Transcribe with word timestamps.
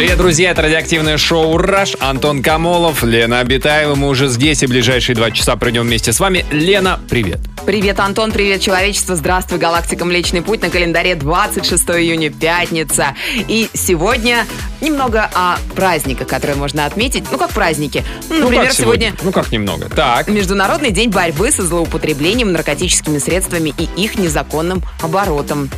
Привет, 0.00 0.16
друзья, 0.16 0.52
это 0.52 0.62
радиоактивное 0.62 1.18
шоу 1.18 1.58
«Раш». 1.58 1.94
Антон 2.00 2.42
Камолов, 2.42 3.02
Лена 3.02 3.40
Абитаева. 3.40 3.96
Мы 3.96 4.08
уже 4.08 4.28
здесь 4.28 4.62
и 4.62 4.66
ближайшие 4.66 5.14
два 5.14 5.30
часа 5.30 5.56
пройдем 5.56 5.82
вместе 5.82 6.14
с 6.14 6.20
вами. 6.20 6.46
Лена, 6.50 6.98
привет. 7.10 7.40
Привет, 7.66 8.00
Антон, 8.00 8.32
привет, 8.32 8.62
человечество. 8.62 9.14
Здравствуй, 9.14 9.58
галактика 9.58 10.06
Млечный 10.06 10.40
Путь. 10.40 10.62
На 10.62 10.70
календаре 10.70 11.14
26 11.16 11.84
июня, 11.90 12.30
пятница. 12.30 13.14
И 13.36 13.68
сегодня 13.74 14.46
немного 14.80 15.28
о 15.34 15.58
праздниках, 15.76 16.26
которые 16.26 16.56
можно 16.56 16.86
отметить. 16.86 17.24
Ну, 17.30 17.36
как 17.36 17.50
праздники. 17.50 18.02
Ну, 18.30 18.36
Ну, 18.36 18.40
например, 18.44 18.68
как 18.68 18.74
сегодня... 18.74 19.12
Ну, 19.22 19.30
как 19.30 19.52
немного. 19.52 19.90
Так, 19.90 20.28
Международный 20.28 20.90
день 20.90 21.10
борьбы 21.10 21.52
со 21.52 21.62
злоупотреблением 21.62 22.52
наркотическими 22.52 23.18
средствами 23.18 23.74
и 23.76 23.88
их 24.02 24.16
незаконным 24.16 24.82
оборотом. 25.02 25.68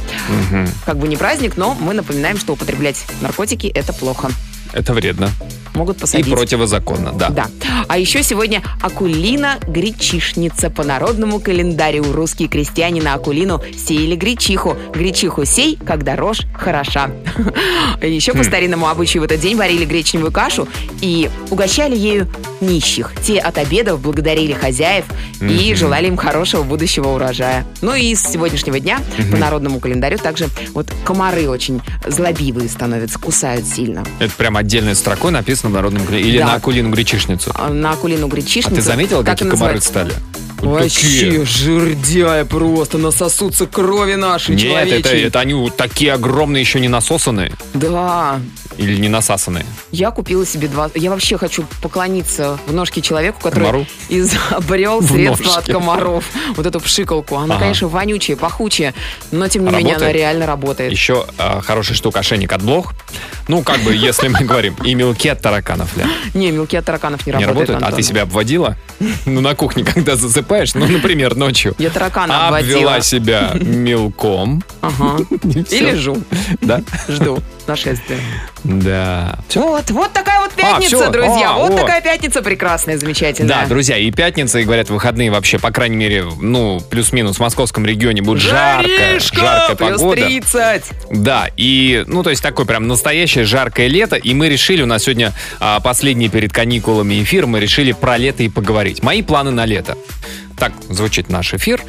Как 0.87 0.97
бы 0.97 1.09
не 1.09 1.17
праздник, 1.17 1.57
но 1.57 1.75
мы 1.75 1.95
напоминаем, 1.95 2.39
что 2.39 2.53
употреблять 2.53 3.05
наркотики– 3.21 3.67
это 3.75 3.93
плохо. 3.93 4.12
неплохо. 4.13 4.52
Это 4.73 4.93
вредно. 4.95 5.31
Могут 5.75 5.97
И 5.97 6.01
посадить. 6.01 6.35
противозаконно, 6.35 7.13
да. 7.13 7.31
Да. 7.31 7.47
А 7.89 7.99
еще 7.99 8.23
сегодня 8.23 8.63
Акулина 8.83 9.59
гречишница. 9.67 10.69
По 10.69 10.85
народному 10.85 11.41
календарю 11.41 12.13
русские 12.13 12.49
крестьяне 12.49 13.01
на 13.01 13.15
Акулину 13.15 13.63
сеяли 13.77 14.15
гречиху. 14.15 14.77
Гречиху 14.95 15.45
сей, 15.47 15.77
когда 15.77 16.15
рожь 16.17 16.43
хороша. 16.55 17.11
Еще 18.03 18.35
по 18.35 18.45
старинному 18.45 18.89
обычаю 18.89 19.23
в 19.23 19.25
этот 19.25 19.41
день 19.41 19.57
варили 19.57 19.85
гречневую 19.85 20.31
кашу 20.31 20.69
и 21.01 21.31
угощали 21.51 21.97
ею 21.97 22.29
нищих. 22.61 23.13
Те 23.23 23.39
от 23.39 23.57
обедов 23.59 24.01
благодарили 24.01 24.53
хозяев 24.53 25.07
и 25.41 25.75
желали 25.75 26.07
им 26.09 26.17
хорошего 26.17 26.63
будущего 26.63 27.09
урожая. 27.09 27.67
Ну 27.81 27.95
и 27.95 28.15
с 28.15 28.23
сегодняшнего 28.23 28.79
дня 28.79 29.01
по 29.31 29.37
народному 29.37 29.81
календарю 29.81 30.19
также 30.19 30.49
вот 30.75 30.93
комары 31.05 31.49
очень 31.49 31.81
злобивые 32.07 32.69
становятся, 32.69 33.19
кусают 33.19 33.67
сильно. 33.67 34.05
Это 34.19 34.33
прям 34.35 34.57
отдельной 34.63 34.95
строкой 34.95 35.31
написано 35.33 35.71
в 35.71 35.73
народном. 35.75 36.03
Или 36.15 36.39
Да. 36.39 36.47
на 36.47 36.55
акулину 36.55 36.91
гречишницу. 36.91 37.53
А 37.55 37.69
На 37.69 37.93
Акулину 37.93 38.27
А 38.27 38.29
гречишницу. 38.31 38.75
ты 38.75 38.83
заметила, 38.83 39.23
как 39.23 39.39
какие 39.39 39.51
комары 39.51 39.75
называется? 39.75 39.89
стали? 39.89 40.13
Вообще, 40.61 41.45
жердяя 41.45 42.45
просто, 42.45 42.97
насосутся 42.99 43.67
крови 43.67 44.15
нашей 44.15 44.55
Нет, 44.55 44.65
это, 44.65 44.69
человечьей. 45.03 45.23
это 45.27 45.41
они 45.41 45.55
вот 45.55 45.77
такие 45.77 46.13
огромные, 46.13 46.61
еще 46.61 46.79
не 46.79 46.87
насосанные. 46.89 47.53
Да, 47.75 48.39
Или 48.79 48.97
не 48.99 49.09
насасанные. 49.09 49.65
я 49.91 50.11
купила 50.11 50.45
себе 50.47 50.69
два... 50.69 50.91
Я 50.95 51.11
вообще 51.11 51.37
хочу 51.39 51.65
поклониться 51.83 52.59
в 52.67 52.73
ножке 52.73 53.01
человеку, 53.03 53.39
который 53.43 53.61
Комару? 53.65 53.87
изобрел 54.09 55.01
В 55.01 55.09
средства 55.11 55.51
от 55.53 55.57
ножке. 55.69 55.73
комаров. 55.73 56.25
Вот 56.57 56.67
эту 56.67 56.81
пшикалку. 56.81 57.37
Она, 57.37 57.55
Ага. 57.55 57.63
конечно, 57.65 57.89
вонючая, 57.89 58.37
пахучая, 58.37 58.95
но 59.31 59.49
тем 59.49 59.65
не 59.65 59.71
менее 59.71 59.81
она 59.97 60.07
Работает? 60.07 60.17
реально 60.17 60.47
работает. 60.47 60.93
Еще 60.93 61.27
э, 61.39 61.61
хороший 61.63 61.95
штука 61.95 62.21
ошейник 62.21 62.53
от 62.53 62.63
блох. 62.63 62.93
Ну, 63.49 63.63
как 63.63 63.81
бы, 63.81 63.95
если 63.95 64.29
мы 64.29 64.41
говорим, 64.45 64.75
и 64.85 64.95
мелки 64.95 65.29
от 65.29 65.41
тараканов, 65.41 65.97
Ля. 65.97 66.07
Не, 66.35 66.51
мелки 66.53 66.77
от 66.77 66.85
тараканов 66.85 67.27
не, 67.27 67.33
Не 67.33 67.45
работают, 67.45 67.69
работают? 67.71 67.93
А 67.93 67.97
ты 67.97 68.03
себя 68.03 68.23
обводила? 68.23 68.77
Ну, 69.27 69.41
на 69.41 69.55
кухне, 69.55 69.85
когда 69.85 70.17
засыпаешь, 70.17 70.75
ну, 70.75 70.87
например, 70.87 71.35
ночью. 71.37 71.75
Я 71.79 71.91
таракана 71.91 72.49
Обвела 72.49 72.97
обводила. 72.97 73.03
себя 73.03 73.53
мелком. 73.61 74.63
Ага. 74.81 75.19
И 75.71 75.79
лежу, 75.81 76.17
Да? 76.61 76.83
жду 77.09 77.41
нашествия. 77.67 78.19
Да. 78.65 79.39
Вот, 79.55 79.91
вот 79.91 80.13
такая 80.13 80.41
вот 80.41 80.53
пятница, 80.53 80.97
всё. 80.97 81.11
друзья. 81.11 81.51
А, 81.51 81.59
вот 81.59 81.73
о. 81.73 81.77
такая 81.77 82.01
пятница 82.01 82.43
прекрасная, 82.43 82.99
замечательная. 82.99 83.63
Да, 83.63 83.67
друзья, 83.67 83.97
и 83.97 84.11
пятница, 84.11 84.61
и 84.61 84.65
говорят, 84.65 84.91
выходные 84.91 85.31
вообще, 85.31 85.59
по 85.59 85.71
крайней 85.71 85.97
мере, 85.97 86.25
ну, 86.41 86.81
плюс-минус 86.81 87.37
в 87.37 87.41
московском 87.41 87.85
регионе 87.85 88.23
будет 88.23 88.43
жарко, 88.43 88.89
Жаришка, 88.89 89.41
жаркая 89.41 89.77
плюс 89.77 90.01
погода. 90.01 90.23
30. 90.23 90.85
Да, 91.11 91.49
и, 91.57 92.05
ну, 92.07 92.23
то 92.23 92.31
есть 92.31 92.43
такое 92.43 92.67
прям 92.67 92.87
настоящее 92.87 93.45
жаркое 93.45 93.89
лето, 93.89 94.17
и 94.17 94.35
мы 94.35 94.49
решили, 94.49 94.83
у 94.83 94.87
нас 94.87 95.05
сегодня 95.05 95.33
а, 95.61 95.81
последний 95.81 96.29
перед 96.29 96.53
каникулами 96.53 97.23
эфир, 97.23 97.47
мы 97.47 97.61
решили 97.61 97.93
про 97.93 98.17
лето 98.17 98.43
и 98.43 98.49
поговорить. 98.49 99.03
Мои 99.03 99.23
планы 99.23 99.51
на 99.51 99.65
лето. 99.65 99.97
Так 100.59 100.73
звучит 100.89 101.29
наш 101.29 101.55
эфир. 101.55 101.83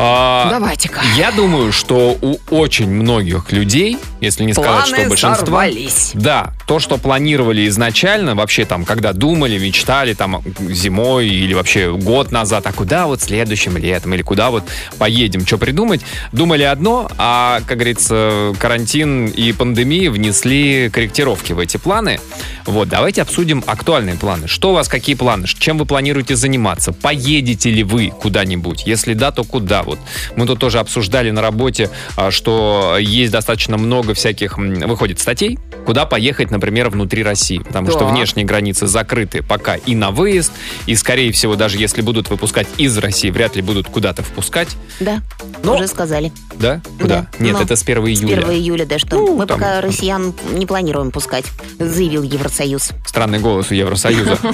А, 0.00 0.48
Давайте-ка. 0.48 1.00
Я 1.16 1.32
думаю, 1.32 1.72
что 1.72 2.16
у 2.22 2.36
очень 2.50 2.88
многих 2.88 3.50
людей, 3.50 3.98
если 4.20 4.44
не 4.44 4.52
сказать, 4.52 4.70
Планы 4.70 4.96
что 4.96 5.08
большинства... 5.08 5.34
сорвались. 5.34 6.10
Да, 6.14 6.52
то, 6.68 6.78
что 6.78 6.98
планировали 6.98 7.66
изначально, 7.66 8.36
вообще 8.36 8.64
там, 8.64 8.84
когда 8.84 9.12
думали, 9.12 9.58
мечтали 9.58 10.14
там 10.14 10.40
зимой 10.60 11.26
или 11.26 11.52
вообще 11.52 11.92
год 11.92 12.30
назад, 12.30 12.64
а 12.68 12.72
куда 12.72 13.08
вот 13.08 13.22
следующим 13.22 13.76
летом 13.76 14.14
или 14.14 14.22
куда 14.22 14.50
вот 14.50 14.62
поедем, 14.98 15.44
что 15.44 15.58
придумать, 15.58 16.02
думали 16.30 16.62
одно, 16.62 17.10
а, 17.18 17.60
как 17.66 17.78
говорится, 17.78 18.54
карантин 18.60 19.26
и 19.26 19.52
пандемия 19.52 20.12
внесли 20.12 20.90
корректировки 20.90 21.54
в 21.54 21.58
эти 21.58 21.76
планы. 21.76 22.20
Вот, 22.66 22.88
давайте 22.88 23.22
обсудим 23.22 23.64
актуальные 23.66 24.14
планы. 24.14 24.46
Что 24.46 24.70
у 24.70 24.74
вас, 24.74 24.86
какие 24.86 25.16
планы? 25.16 25.48
Чем 25.48 25.76
вы 25.76 25.86
планируете 25.86 26.36
заниматься? 26.36 26.92
Поедете 26.92 27.70
ли 27.70 27.82
вы 27.82 28.10
куда-нибудь? 28.10 28.86
Если 28.86 29.14
да, 29.14 29.32
то 29.32 29.42
куда? 29.42 29.82
Вот 29.88 29.98
мы 30.36 30.46
тут 30.46 30.58
тоже 30.58 30.78
обсуждали 30.78 31.30
на 31.30 31.40
работе, 31.42 31.90
а, 32.16 32.30
что 32.30 32.96
есть 33.00 33.32
достаточно 33.32 33.76
много 33.78 34.14
всяких, 34.14 34.58
выходит, 34.58 35.18
статей, 35.18 35.58
куда 35.86 36.04
поехать, 36.06 36.50
например, 36.50 36.90
внутри 36.90 37.22
России. 37.22 37.58
Потому 37.58 37.90
что 37.90 38.00
Так. 38.00 38.10
внешние 38.12 38.44
границы 38.46 38.86
закрыты 38.86 39.42
пока 39.42 39.76
и 39.76 39.94
на 39.94 40.10
выезд, 40.10 40.52
и, 40.86 40.94
скорее 40.94 41.32
всего, 41.32 41.56
даже 41.56 41.78
если 41.78 42.02
будут 42.02 42.28
выпускать 42.30 42.66
из 42.76 42.96
России, 42.98 43.30
вряд 43.30 43.56
ли 43.56 43.62
будут 43.62 43.88
куда-то 43.88 44.22
впускать. 44.22 44.68
Да, 45.00 45.20
Но- 45.62 45.76
уже 45.76 45.86
сказали. 45.88 46.32
Да? 46.56 46.80
Куда? 47.00 47.26
Да. 47.38 47.44
Нет, 47.44 47.54
Но 47.54 47.62
это 47.62 47.76
с 47.76 47.82
1 47.82 48.14
С 48.14 48.20
июля. 48.20 48.42
1 48.42 48.50
июля, 48.52 48.84
да, 48.84 48.98
что 48.98 49.16
Ну, 49.16 49.36
мы 49.36 49.46
там- 49.46 49.58
пока 49.58 49.80
россиян 49.80 50.34
не 50.52 50.66
планируем 50.66 51.10
пускать, 51.10 51.44
заявил 51.78 52.22
Евросоюз. 52.22 52.90
Странный 53.06 53.38
голос 53.38 53.70
у 53.70 53.74
Евросоюза. 53.74 54.38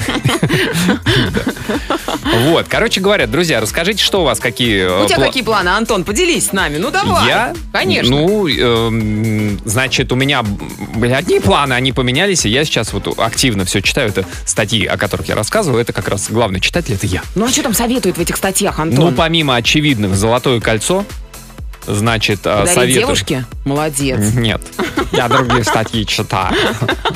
Да. 1.33 2.39
Вот, 2.50 2.67
короче 2.69 3.00
говоря, 3.00 3.27
друзья, 3.27 3.61
расскажите, 3.61 4.03
что 4.03 4.23
у 4.23 4.25
вас 4.25 4.41
какие... 4.41 4.84
У 4.84 5.05
э, 5.05 5.09
тебя 5.09 5.19
пла- 5.19 5.24
какие 5.27 5.43
планы, 5.43 5.69
Антон? 5.71 6.05
Поделись 6.05 6.47
с 6.49 6.53
нами. 6.53 6.79
Ну 6.79 6.91
давай. 6.91 7.27
Я? 7.27 7.55
Конечно. 7.73 8.11
Ну, 8.11 8.49
эм, 8.49 9.61
значит, 9.65 10.12
у 10.12 10.17
меня 10.17 10.43
были 10.43 11.12
одни 11.12 11.41
планы, 11.41 11.73
они 11.75 11.93
поменялись, 11.93 12.45
и 12.47 12.49
я 12.49 12.65
сейчас 12.65 12.93
вот 12.93 13.19
активно 13.19 13.65
все 13.65 13.81
читаю. 13.83 14.09
Это 14.09 14.25
статьи, 14.47 14.85
о 14.87 14.97
которых 14.97 15.29
я 15.29 15.35
рассказываю, 15.35 15.81
это 15.81 15.93
как 15.93 16.09
раз 16.09 16.31
главный 16.31 16.61
читатель, 16.61 16.95
это 16.95 17.07
я. 17.07 17.23
Ну 17.35 17.47
а 17.47 17.49
что 17.49 17.62
там 17.62 17.75
советуют 17.75 18.17
в 18.17 18.21
этих 18.21 18.37
статьях, 18.37 18.79
Ну, 18.79 18.83
Антон? 18.85 19.15
помимо 19.15 19.57
очевидных 19.57 20.15
«Золотое 20.15 20.61
кольцо», 20.61 21.05
значит, 21.87 22.41
э, 22.41 22.51
Подарить 22.61 22.75
советую... 22.75 23.01
девушке? 23.01 23.45
Молодец. 23.65 24.19
Нет. 24.35 24.62
Я 25.12 25.29
другие 25.29 25.65
статьи 25.65 26.06
читаю. 26.06 26.55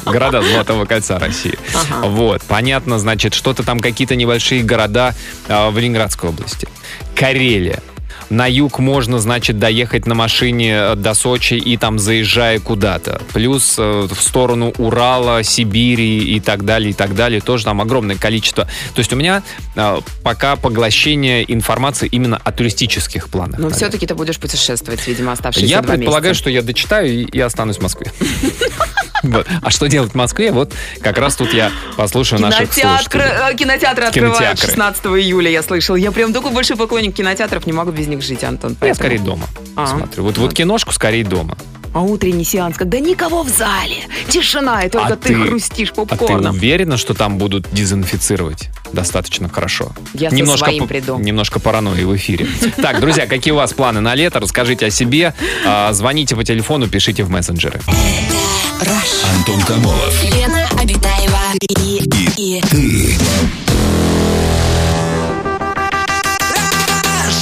Города 0.05 0.43
Золотого 0.43 0.85
кольца 0.85 1.19
России. 1.19 1.59
Ага. 1.75 2.07
Вот. 2.09 2.43
Понятно, 2.43 2.99
значит, 2.99 3.35
что-то 3.35 3.63
там 3.63 3.81
какие-то 3.81 4.15
небольшие 4.17 4.63
города 4.63 5.15
э, 5.49 5.71
в 5.71 5.79
Ленинградской 5.79 6.31
области. 6.31 6.69
Карелия. 7.15 7.83
На 8.31 8.47
юг 8.47 8.79
можно, 8.79 9.19
значит, 9.19 9.59
доехать 9.59 10.07
на 10.07 10.15
машине 10.15 10.73
э, 10.75 10.95
до 10.97 11.15
Сочи 11.15 11.55
и 11.55 11.77
там 11.77 11.99
заезжая 11.99 12.61
куда-то. 12.61 13.23
Плюс 13.33 13.77
э, 13.79 14.07
в 14.11 14.21
сторону 14.21 14.73
Урала, 14.77 15.43
Сибири 15.43 16.19
и 16.19 16.41
так 16.41 16.65
далее, 16.65 16.91
и 16.91 16.93
так 16.93 17.15
далее. 17.15 17.41
Тоже 17.41 17.65
там 17.65 17.81
огромное 17.81 18.17
количество. 18.17 18.65
То 18.95 18.99
есть 18.99 19.13
у 19.13 19.17
меня 19.17 19.43
э, 19.77 19.99
пока 20.23 20.57
поглощение 20.57 21.51
информации 21.53 22.07
именно 22.11 22.37
о 22.37 22.53
туристических 22.53 23.29
планах. 23.29 23.59
Но 23.59 23.71
все-таки 23.71 24.07
ты 24.07 24.15
будешь 24.15 24.39
путешествовать, 24.39 25.07
видимо, 25.07 25.33
оставшиеся 25.33 25.67
Я 25.67 25.83
два 25.83 25.95
предполагаю, 25.95 26.33
месяца. 26.33 26.43
что 26.43 26.51
я 26.51 26.63
дочитаю 26.63 27.09
и, 27.09 27.25
и 27.25 27.41
останусь 27.41 27.77
в 27.79 27.83
Москве. 27.83 28.13
Вот. 29.23 29.47
А 29.63 29.71
что 29.71 29.87
делать 29.89 30.13
в 30.13 30.15
Москве? 30.15 30.53
Вот 30.53 30.73
как 31.03 31.19
раз 31.19 31.37
тут 31.37 31.53
я 31.53 31.71
послушаю 31.97 32.41
наших 32.41 32.73
слушателей. 32.73 33.25
э, 33.25 33.55
кинотеатры 33.57 34.05
открывают 34.07 34.37
Кинотеатры. 34.39 34.67
16 34.69 35.07
июля, 35.07 35.51
я 35.51 35.63
слышал. 35.63 35.97
Я 35.97 36.13
прям 36.13 36.33
такой 36.33 36.53
большой 36.53 36.77
поклонник 36.77 37.15
кинотеатров, 37.17 37.67
не 37.67 37.73
могу 37.73 37.91
без 37.91 38.07
них 38.07 38.23
жить, 38.23 38.45
Антон. 38.45 38.73
Я 38.73 38.77
поэтому- 38.81 38.95
скорее 38.95 39.19
дома 39.19 39.47
А. 39.77 39.87
смотрю. 39.87 40.23
Вот, 40.25 40.39
вот 40.39 40.55
киношку 40.55 40.93
скорее 40.93 41.25
дома. 41.25 41.57
А 41.95 42.01
утренний 42.03 42.45
сеанс, 42.45 42.77
когда 42.77 42.99
никого 43.01 43.43
в 43.43 43.49
зале, 43.49 44.05
тишина, 44.29 44.83
и 44.85 44.89
только 44.89 45.15
А 45.15 45.17
ты, 45.17 45.29
ты- 45.29 45.35
хрустишь 45.35 45.91
А 45.91 45.95
ты 46.05 46.07
попкорном. 46.07 46.55
уверена, 46.55 46.97
что 46.97 47.15
там 47.15 47.39
будут 47.39 47.67
дезинфицировать 47.73 48.69
достаточно 48.93 49.49
хорошо? 49.49 49.93
Я 50.15 50.31
со 50.31 50.57
своим 50.57 50.87
приду. 50.87 51.19
Немножко 51.19 51.59
паранойи 51.61 52.05
в 52.05 52.17
эфире. 52.17 52.47
Так, 52.81 53.01
друзья, 53.01 53.27
какие 53.27 53.53
у 53.53 53.57
вас 53.57 53.73
планы 53.73 54.01
на 54.01 54.15
лето? 54.15 54.41
Расскажите 54.41 54.87
о 54.87 54.91
себе. 54.91 55.35
А, 55.67 55.93
Звоните 55.93 56.37
по 56.37 56.45
телефону, 56.45 56.89
пишите 56.89 57.23
в 57.25 57.31
мессенджеры. 57.31 57.81
Антон 59.37 59.61
Камолов. 59.63 60.25
Лена 60.35 60.67
Обитаева 60.81 61.39
и, 61.61 62.03
и 62.37 62.63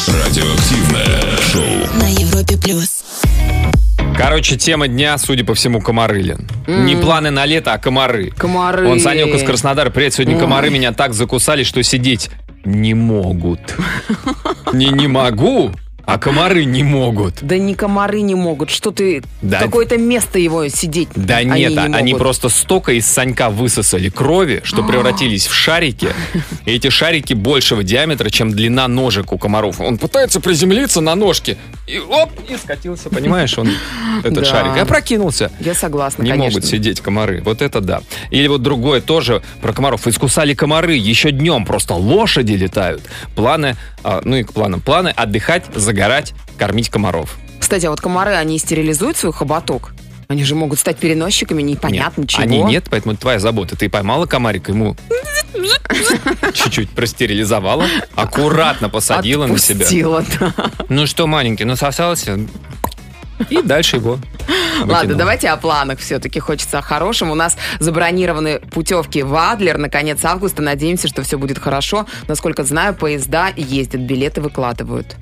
Радиоактивное 0.09 1.37
шоу. 1.53 1.99
на 1.99 2.09
Европе 2.09 2.57
плюс. 2.57 3.05
Короче, 4.17 4.57
тема 4.57 4.89
дня, 4.89 5.19
судя 5.19 5.45
по 5.45 5.55
всему, 5.55 5.81
комары, 5.81 6.23
Лен. 6.23 6.49
М. 6.67 6.87
Не 6.87 6.97
планы 6.97 7.31
на 7.31 7.45
лето, 7.45 7.73
а 7.75 7.79
комары. 7.79 8.31
Комары. 8.31 8.89
Он 8.89 8.99
Санек 8.99 9.35
из 9.35 9.43
Краснодара. 9.43 9.91
Привет, 9.91 10.15
сегодня 10.15 10.35
Ой. 10.37 10.41
комары 10.41 10.71
меня 10.71 10.93
так 10.93 11.13
закусали, 11.13 11.65
что 11.65 11.83
сидеть 11.83 12.31
не 12.65 12.95
могут. 12.95 13.61
Не 14.73 14.89
не 14.89 15.07
могу, 15.07 15.71
а 16.07 16.19
комары 16.19 16.65
не 16.65 16.83
могут. 16.83 17.43
Да 17.43 17.59
ни 17.59 17.75
комары 17.75 18.21
не 18.23 18.35
могут. 18.35 18.71
Что 18.71 18.93
ты... 18.93 19.23
Да. 19.43 19.59
Какое-то 19.61 19.99
место 19.99 20.39
его 20.39 20.69
сидеть. 20.69 21.09
Да 21.17 21.39
они 21.39 21.51
нет, 21.61 21.73
не 21.73 21.79
а- 21.79 21.85
они 21.85 22.13
могут. 22.13 22.19
просто 22.21 22.49
столько 22.49 22.93
из 22.93 23.07
Санька 23.07 23.51
высосали 23.51 24.09
крови, 24.09 24.61
что 24.65 24.83
превратились 24.85 25.47
в 25.47 25.53
шарики. 25.53 26.09
И 26.65 26.71
эти 26.73 26.91
шарики 26.91 27.35
большего 27.35 27.83
диаметра, 27.83 28.31
чем 28.31 28.53
длина 28.53 28.87
ножек 28.89 29.33
у 29.33 29.39
комаров. 29.39 29.81
Он 29.81 29.99
пытается 29.99 30.41
приземлиться 30.41 31.01
на 31.01 31.15
ножки. 31.17 31.59
И 31.89 31.99
оп, 31.99 32.31
и 32.49 32.57
скатился, 32.57 33.11
понимаешь, 33.11 33.59
он 33.59 33.69
этот 34.21 34.35
Да. 34.35 34.45
шарик. 34.45 34.77
И 34.77 34.81
опрокинулся. 34.81 35.51
Я 35.61 35.75
согласна, 35.75 36.23
Не 36.23 36.31
конечно. 36.31 36.51
могут 36.59 36.65
сидеть 36.71 37.01
комары. 37.01 37.43
Вот 37.45 37.63
это 37.63 37.81
да. 37.81 38.03
Или 38.31 38.47
вот 38.47 38.63
другое 38.63 39.01
тоже 39.01 39.43
про 39.61 39.73
комаров. 39.73 40.07
Искусали 40.07 40.55
комары 40.55 40.95
еще 40.95 41.33
днем. 41.33 41.65
Просто 41.65 41.95
лошади 41.95 42.53
летают. 42.53 43.03
Планы, 43.35 43.77
а, 43.77 43.96
ну 44.25 44.37
и 44.37 44.43
к 44.43 44.53
планам. 44.53 44.81
Планы 44.81 45.09
отдыхать, 45.09 45.65
загорать, 45.75 46.35
кормить 46.59 46.89
комаров. 46.89 47.37
Кстати, 47.59 47.87
а 47.87 47.91
вот 47.91 48.01
комары, 48.01 48.35
они 48.35 48.59
стерилизуют 48.59 49.17
свой 49.17 49.33
хоботок? 49.33 49.93
Они 50.29 50.45
же 50.45 50.55
могут 50.55 50.79
стать 50.79 50.97
переносчиками, 50.99 51.63
непонятно 51.63 52.23
Нет, 52.23 52.31
чего. 52.31 52.43
Они 52.43 52.63
нет, 52.63 52.87
поэтому 52.91 53.15
это 53.15 53.23
твоя 53.23 53.39
забота. 53.39 53.77
Ты 53.77 53.89
поймала 53.89 54.27
комарика, 54.27 54.73
ему 54.73 54.97
чуть-чуть 56.53 56.91
простерилизовала, 56.91 57.87
аккуратно 58.15 58.89
посадила 58.89 59.47
на 59.47 59.59
себя. 59.59 59.85
Отпустила, 59.85 60.25
да. 60.41 60.53
Ну 60.89 61.07
что, 61.07 61.27
маленький, 61.27 61.65
насосался? 61.65 62.39
И 63.51 63.61
дальше 63.63 63.97
его 63.97 64.19
Ладно, 64.81 64.95
выкинула. 64.97 65.19
давайте 65.19 65.49
о 65.49 65.57
планах 65.57 65.99
все-таки. 65.99 66.39
Хочется 66.41 66.79
о 66.79 66.83
хорошем. 66.83 67.31
У 67.31 67.35
нас 67.35 67.57
забронированы 67.81 68.61
путевки 68.61 69.23
в 69.23 69.35
Адлер 69.35 69.79
на 69.79 69.89
конец 69.89 70.25
августа. 70.25 70.63
Надеемся, 70.63 71.09
что 71.09 71.23
все 71.23 71.39
будет 71.39 71.59
хорошо. 71.59 72.07
Насколько 72.29 72.65
знаю, 72.65 72.95
поезда 72.95 73.49
ездят, 73.57 74.01
билеты 74.03 74.41
выкладывают. 74.41 75.17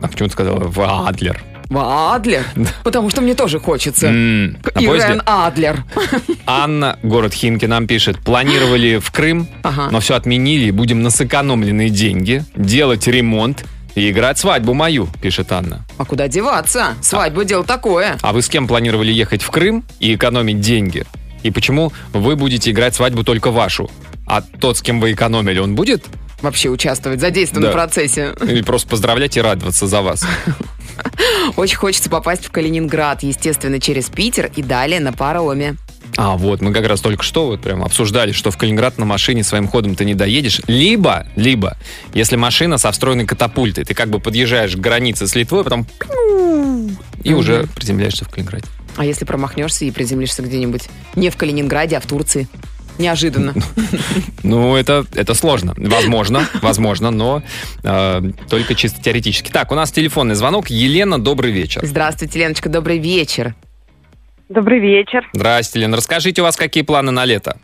А 0.00 0.08
почему 0.08 0.28
ты 0.28 0.32
сказала 0.32 0.60
в 0.60 1.06
Адлер? 1.08 1.40
В 1.68 1.78
Адлер? 2.14 2.44
Потому 2.84 3.10
что 3.10 3.20
мне 3.20 3.34
тоже 3.34 3.58
хочется. 3.60 4.06
Поезде? 4.06 5.08
Ирен 5.08 5.22
Адлер. 5.26 5.84
Анна, 6.46 6.98
город 7.02 7.34
Химки, 7.34 7.66
нам 7.66 7.86
пишет. 7.86 8.18
Планировали 8.20 8.98
в 8.98 9.10
Крым, 9.10 9.48
Ага. 9.62 9.88
но 9.90 10.00
все 10.00 10.14
отменили. 10.14 10.70
Будем 10.70 11.02
на 11.02 11.10
сэкономленные 11.10 11.90
деньги 11.90 12.42
делать 12.56 13.06
ремонт 13.06 13.64
и 13.94 14.10
играть 14.10 14.38
свадьбу 14.38 14.74
мою, 14.74 15.08
пишет 15.20 15.50
Анна. 15.52 15.84
А 15.96 16.04
куда 16.04 16.28
деваться? 16.28 16.94
Свадьба 17.02 17.44
дело 17.44 17.64
такое. 17.64 18.16
А 18.22 18.32
вы 18.32 18.42
с 18.42 18.48
кем 18.48 18.68
планировали 18.68 19.12
ехать 19.12 19.42
в 19.42 19.50
Крым 19.50 19.84
и 20.00 20.14
экономить 20.14 20.60
деньги? 20.60 21.04
И 21.42 21.50
почему 21.50 21.92
вы 22.12 22.36
будете 22.36 22.70
играть 22.70 22.94
свадьбу 22.94 23.24
только 23.24 23.50
вашу? 23.50 23.90
А 24.26 24.42
тот, 24.42 24.76
с 24.78 24.82
кем 24.82 25.00
вы 25.00 25.12
экономили, 25.12 25.58
он 25.58 25.74
будет? 25.74 26.04
Вообще 26.42 26.68
участвовать, 26.68 27.20
задействован 27.20 27.64
Да. 27.64 27.70
в 27.70 27.72
процессе. 27.72 28.34
Или 28.42 28.62
просто 28.62 28.88
поздравлять 28.88 29.36
и 29.36 29.40
радоваться 29.40 29.86
за 29.88 30.02
вас? 30.02 30.24
Очень 31.56 31.76
хочется 31.76 32.10
попасть 32.10 32.44
в 32.46 32.50
Калининград, 32.50 33.22
естественно, 33.22 33.80
через 33.80 34.06
Питер 34.08 34.50
и 34.54 34.62
далее 34.62 35.00
на 35.00 35.12
пароме. 35.12 35.76
А, 36.16 36.36
вот, 36.36 36.60
мы 36.60 36.72
как 36.72 36.86
раз 36.86 37.00
только 37.00 37.22
что 37.22 37.46
вот 37.46 37.60
прям 37.60 37.84
обсуждали, 37.84 38.32
что 38.32 38.50
в 38.50 38.56
Калининград 38.56 38.98
на 38.98 39.04
машине 39.04 39.44
своим 39.44 39.68
ходом 39.68 39.94
ты 39.94 40.04
не 40.04 40.14
доедешь. 40.14 40.60
Либо, 40.66 41.26
либо, 41.36 41.76
если 42.12 42.36
машина 42.36 42.78
со 42.78 42.90
встроенной 42.90 43.26
катапультой, 43.26 43.84
ты 43.84 43.94
как 43.94 44.08
бы 44.10 44.18
подъезжаешь 44.18 44.74
к 44.74 44.78
границе 44.78 45.26
с 45.28 45.34
Литвой, 45.34 45.64
потом 45.64 45.86
и 47.22 47.34
уже 47.34 47.68
приземляешься 47.74 48.24
в 48.24 48.28
Калининграде. 48.28 48.66
А 48.96 49.04
если 49.04 49.24
промахнешься 49.24 49.84
и 49.84 49.90
приземлишься 49.90 50.42
где-нибудь 50.42 50.88
не 51.14 51.30
в 51.30 51.36
Калининграде, 51.36 51.96
а 51.96 52.00
в 52.00 52.06
Турции? 52.06 52.48
Неожиданно. 52.98 53.54
Ну, 54.42 54.74
это, 54.74 55.06
это 55.14 55.34
сложно. 55.34 55.74
Возможно, 55.76 56.48
возможно, 56.62 57.10
но 57.10 57.42
э, 57.84 58.22
только 58.48 58.74
чисто 58.74 59.00
теоретически. 59.00 59.50
Так, 59.50 59.70
у 59.70 59.76
нас 59.76 59.92
телефонный 59.92 60.34
звонок. 60.34 60.68
Елена, 60.68 61.22
добрый 61.22 61.52
вечер. 61.52 61.80
Здравствуйте, 61.84 62.40
Леночка, 62.40 62.68
добрый 62.68 62.98
вечер. 62.98 63.54
Добрый 64.48 64.78
вечер. 64.78 65.28
Здрасте, 65.32 65.78
Лена. 65.80 65.96
Расскажите, 65.96 66.40
у 66.40 66.44
вас 66.44 66.56
какие 66.56 66.82
планы 66.84 67.10
на 67.12 67.24
лето? 67.24 67.56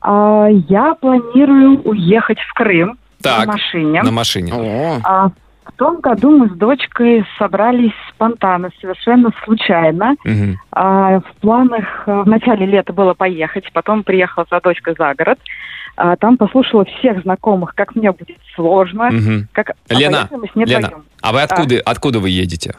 А, 0.00 0.46
Я 0.68 0.94
планирую 0.94 1.80
уехать 1.82 2.38
в 2.40 2.52
Крым 2.54 2.98
Так, 3.22 3.46
на 3.46 3.52
машине. 3.52 4.02
на 4.02 4.10
машине. 4.10 4.52
О, 4.52 4.98
А, 5.04 5.28
В 5.64 5.72
том 5.76 6.00
году 6.00 6.36
мы 6.36 6.48
с 6.48 6.52
дочкой 6.58 7.24
собрались 7.38 7.92
спонтанно, 8.12 8.70
совершенно 8.80 9.30
случайно. 9.44 10.16
Мгм. 10.24 10.58
А, 10.72 11.20
В 11.20 11.36
планах 11.40 12.02
а, 12.06 12.22
в 12.22 12.28
начале 12.28 12.66
лета 12.66 12.92
было 12.92 13.14
поехать, 13.14 13.70
потом 13.72 14.02
приехала 14.02 14.44
за 14.50 14.60
дочкой 14.60 14.96
за 14.98 15.14
город. 15.14 15.38
А, 15.96 16.16
Там 16.16 16.36
послушала 16.36 16.84
всех 16.84 17.22
знакомых, 17.22 17.76
как 17.76 17.94
мне 17.94 18.10
будет 18.10 18.38
сложно. 18.56 19.08
Мгм. 19.12 19.48
Как... 19.52 19.70
а 19.88 19.94
Лена, 19.94 20.16
поехали 20.28 20.38
мы 20.40 20.48
с 20.48 20.54
ней 20.56 20.64
Лена, 20.66 20.86
вдвоем. 20.88 21.04
а 21.22 21.32
вы 21.32 21.42
откуда, 21.42 21.80
откуда 21.84 22.18
вы 22.18 22.30
едете? 22.30 22.74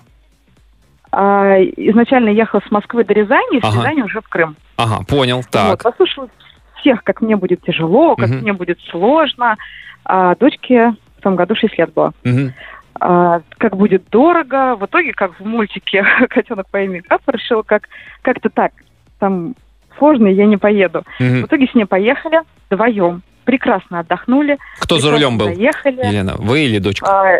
А, 1.16 1.58
Изначально 1.78 2.30
ехала 2.30 2.62
с 2.68 2.72
Москвы 2.72 3.04
до 3.04 3.14
Рязани, 3.14 3.58
и 3.58 3.62
с 3.62 3.64
Ага. 3.64 3.78
Рязани 3.78 4.02
уже 4.02 4.20
в 4.22 4.28
Крым. 4.28 4.56
Ага, 4.78 5.04
понял. 5.08 5.38
Вот, 5.38 5.50
Так. 5.52 5.84
послушала 5.84 6.28
всех, 6.80 7.04
как 7.04 7.22
мне 7.22 7.36
будет 7.36 7.62
тяжело, 7.62 8.16
как 8.16 8.30
Мгм. 8.30 8.40
мне 8.40 8.54
будет 8.54 8.80
сложно. 8.90 9.58
А 10.06 10.36
дочке 10.36 10.96
в 11.20 11.22
том 11.22 11.36
году 11.36 11.54
6 11.56 11.78
лет 11.78 11.94
было. 11.94 12.14
Мгм. 12.24 12.54
А, 13.00 13.42
как 13.60 13.78
будет 13.78 14.10
дорого. 14.10 14.76
В 14.76 14.86
итоге, 14.86 15.14
как 15.14 15.40
в 15.40 15.46
мультике 15.46 16.04
«Котенок 16.30 16.68
по 16.72 16.82
имени 16.82 17.04
Гав» 17.08 17.22
решила, 17.28 17.62
как, 17.62 17.84
как-то 18.24 18.50
так, 18.50 18.72
там 19.20 19.54
сложно, 20.00 20.26
я 20.28 20.46
не 20.48 20.58
поеду. 20.58 21.04
В 21.20 21.24
Мгм. 21.24 21.46
итоге 21.46 21.68
с 21.68 21.76
ней 21.76 21.86
поехали 21.86 22.42
вдвоем. 22.72 23.22
Прекрасно 23.46 24.00
отдохнули. 24.00 24.58
Кто 24.80 24.98
за 24.98 25.12
рулем 25.12 25.38
был? 25.38 25.46
Доехали. 25.46 26.06
Елена, 26.08 26.34
вы 26.40 26.62
или 26.62 26.80
дочка? 26.80 27.06
А, 27.08 27.40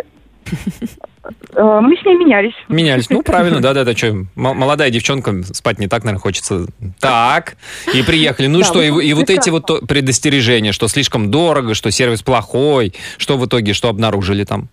мы 1.56 1.96
с 1.96 2.04
ней 2.04 2.16
менялись. 2.16 2.54
Менялись. 2.68 3.08
Ну, 3.10 3.22
правильно, 3.22 3.60
да-да-да. 3.62 3.96
Что, 3.96 4.14
молодая 4.34 4.90
девчонка, 4.90 5.42
спать 5.42 5.78
не 5.78 5.88
так, 5.88 6.04
наверное, 6.04 6.20
хочется. 6.20 6.66
Так, 7.00 7.56
и 7.94 8.02
приехали. 8.02 8.46
Ну 8.46 8.58
Да, 8.60 8.64
что, 8.64 8.82
и, 8.82 8.90
ну, 8.90 9.00
и 9.00 9.12
вот 9.14 9.30
эти 9.30 9.50
вот 9.50 9.66
предостережения, 9.88 10.72
что 10.72 10.88
слишком 10.88 11.30
дорого, 11.30 11.74
что 11.74 11.90
сервис 11.90 12.22
плохой, 12.22 12.92
что 13.16 13.36
в 13.36 13.46
итоге, 13.46 13.72
что 13.72 13.88
обнаружили 13.88 14.44
там? 14.44 14.68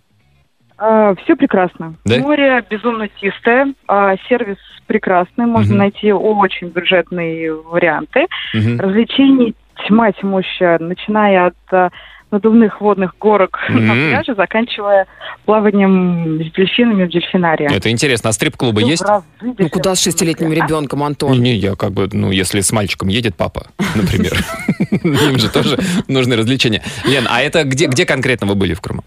все 1.24 1.36
прекрасно. 1.36 1.94
Да? 2.06 2.18
Море 2.18 2.66
безумно 2.68 3.08
чистое, 3.20 3.72
а, 3.88 4.16
сервис 4.28 4.58
прекрасный, 4.88 5.46
можно 5.46 5.74
Мгм. 5.76 5.78
найти 5.78 6.12
очень 6.12 6.70
бюджетные 6.70 7.54
варианты. 7.54 8.26
Мгм. 8.56 8.80
Развлечений 8.80 9.54
тьма 9.88 10.12
тьмущая, 10.12 10.80
начиная 10.80 11.48
от 11.48 11.56
а, 11.72 11.90
надувных 12.32 12.80
водных 12.82 13.16
горок 13.20 13.60
на 13.70 13.94
Мгм. 13.94 14.10
пляже, 14.10 14.36
заканчивая 14.36 15.06
плаванием 15.46 16.42
с 16.44 16.52
дельфинами 16.54 17.04
в 17.06 17.10
дельфинарии. 17.10 17.74
Это 17.74 17.90
интересно. 17.92 18.30
А 18.30 18.34
стрип-клубы 18.34 18.82
Всё 18.82 18.90
есть? 18.90 19.04
ну 19.42 19.70
куда 19.70 19.96
с 19.96 20.02
шестилетним 20.02 20.52
ребенком, 20.54 21.04
Антон? 21.04 21.34
Не, 21.34 21.40
не, 21.40 21.56
я 21.56 21.76
как 21.76 21.92
бы, 21.92 22.08
ну, 22.12 22.32
если 22.32 22.62
с 22.62 22.72
мальчиком 22.72 23.10
едет 23.10 23.36
папа, 23.36 23.68
например, 23.96 24.34
им 24.92 25.38
же 25.38 25.50
тоже 25.50 25.78
нужны 26.08 26.36
развлечения. 26.36 26.82
Лен, 27.06 27.28
а 27.30 27.42
это 27.42 27.64
где, 27.64 27.88
где 27.88 28.06
конкретно 28.06 28.48
вы 28.48 28.56
были 28.56 28.74
в 28.74 28.82
Крыму? 28.82 29.04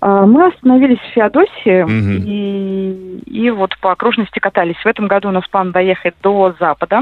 А, 0.00 0.24
Мы 0.26 0.46
остановились 0.46 0.98
в 0.98 1.14
Феодосии 1.14 1.82
Мгм. 1.82 2.24
и, 2.24 3.18
и 3.26 3.50
вот 3.50 3.76
по 3.80 3.92
окружности 3.92 4.38
катались. 4.38 4.76
В 4.76 4.86
этом 4.86 5.08
году 5.08 5.28
у 5.28 5.32
нас 5.32 5.46
план 5.48 5.72
доехать 5.72 6.14
до 6.22 6.54
запада, 6.60 7.00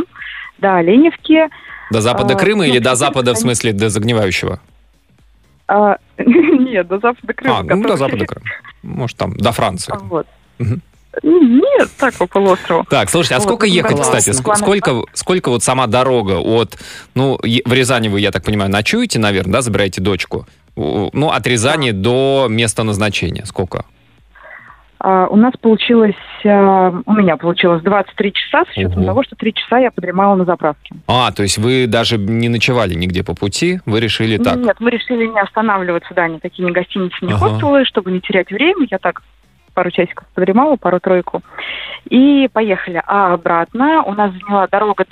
до 0.59 0.77
Оленевки. 0.77 1.49
До 1.93 2.01
запада 2.01 2.35
А, 2.35 2.37
Крыма 2.39 2.65
ну, 2.65 2.71
или 2.73 2.79
до 2.79 2.95
запада, 2.95 3.35
в 3.35 3.37
смысле, 3.37 3.73
до 3.73 3.91
загнивающего? 3.91 4.61
А, 5.69 5.97
Нет, 6.19 6.87
до 6.89 6.99
запада 6.99 7.33
Крыма. 7.33 7.59
А, 7.59 7.63
ну, 7.63 7.83
до 7.83 7.97
запада 7.97 8.25
Крыма. 8.27 8.47
Может, 8.83 9.17
там, 9.17 9.37
до 9.37 9.53
Франции. 9.53 9.93
А, 9.95 9.99
Вот. 9.99 10.27
Мгм. 10.59 10.83
Нет, 11.23 11.89
так 11.99 12.15
по 12.15 12.27
полуострову. 12.27 12.85
Так, 12.91 13.09
слушайте, 13.09 13.37
а 13.37 13.39
Вот, 13.39 13.45
сколько 13.45 13.67
ну, 13.67 13.73
ехать, 13.73 13.97
классно. 13.97 14.19
кстати? 14.19 14.37
Ск- 14.37 14.57
Сколько, 14.57 15.03
сколько 15.15 15.49
вот 15.49 15.63
сама 15.63 15.87
дорога 15.87 16.39
от... 16.41 16.79
Ну, 17.15 17.39
в 17.43 17.73
Рязани 17.73 18.09
вы, 18.09 18.21
я 18.21 18.31
так 18.31 18.45
понимаю, 18.45 18.71
ночуете, 18.71 19.19
наверное, 19.19 19.55
да, 19.55 19.63
забираете 19.63 20.03
дочку? 20.03 20.47
Ну, 20.77 21.31
от 21.31 21.47
Рязани 21.47 21.93
до 21.93 22.49
места 22.51 22.83
назначения 22.83 23.47
сколько? 23.47 23.87
А, 24.99 25.27
У 25.27 25.37
нас 25.37 25.53
получилось, 25.61 26.15
а, 26.45 26.91
у 27.05 27.13
меня 27.13 27.37
получилось 27.37 27.83
23 27.83 28.33
часа 28.33 28.65
с 28.65 28.71
учетом 28.77 28.99
Ого. 28.99 29.07
того, 29.07 29.23
что 29.25 29.37
3 29.37 29.53
часа 29.53 29.79
я 29.79 29.91
подремала 29.91 30.35
на 30.37 30.45
заправке. 30.45 30.95
А, 31.07 31.31
то 31.33 31.43
есть 31.43 31.59
вы 31.59 31.87
даже 31.87 32.17
не 32.19 32.49
ночевали 32.49 32.95
нигде 32.95 33.23
по 33.23 33.35
пути, 33.35 33.81
вы 33.85 34.01
решили 34.01 34.39
так? 34.39 34.57
Нет, 34.57 34.77
мы 34.81 34.91
решили 34.91 35.27
не 35.27 35.39
останавливаться, 35.41 36.15
да, 36.15 36.29
никакие 36.29 36.65
не 36.67 36.73
гостиницы, 36.73 37.17
не 37.23 37.33
Ага. 37.33 37.51
хостелы, 37.51 37.85
чтобы 37.85 38.11
не 38.11 38.21
терять 38.21 38.51
время. 38.51 38.87
Я 38.91 38.99
так 38.99 39.23
пару 39.75 39.91
часиков 39.91 40.27
подремала, 40.35 40.77
пару-тройку. 40.77 41.43
И 42.09 42.49
поехали. 42.53 43.03
А 43.07 43.35
обратно 43.35 44.03
у 44.05 44.15
нас 44.15 44.33
заняла 44.33 44.67
дорога 44.69 45.05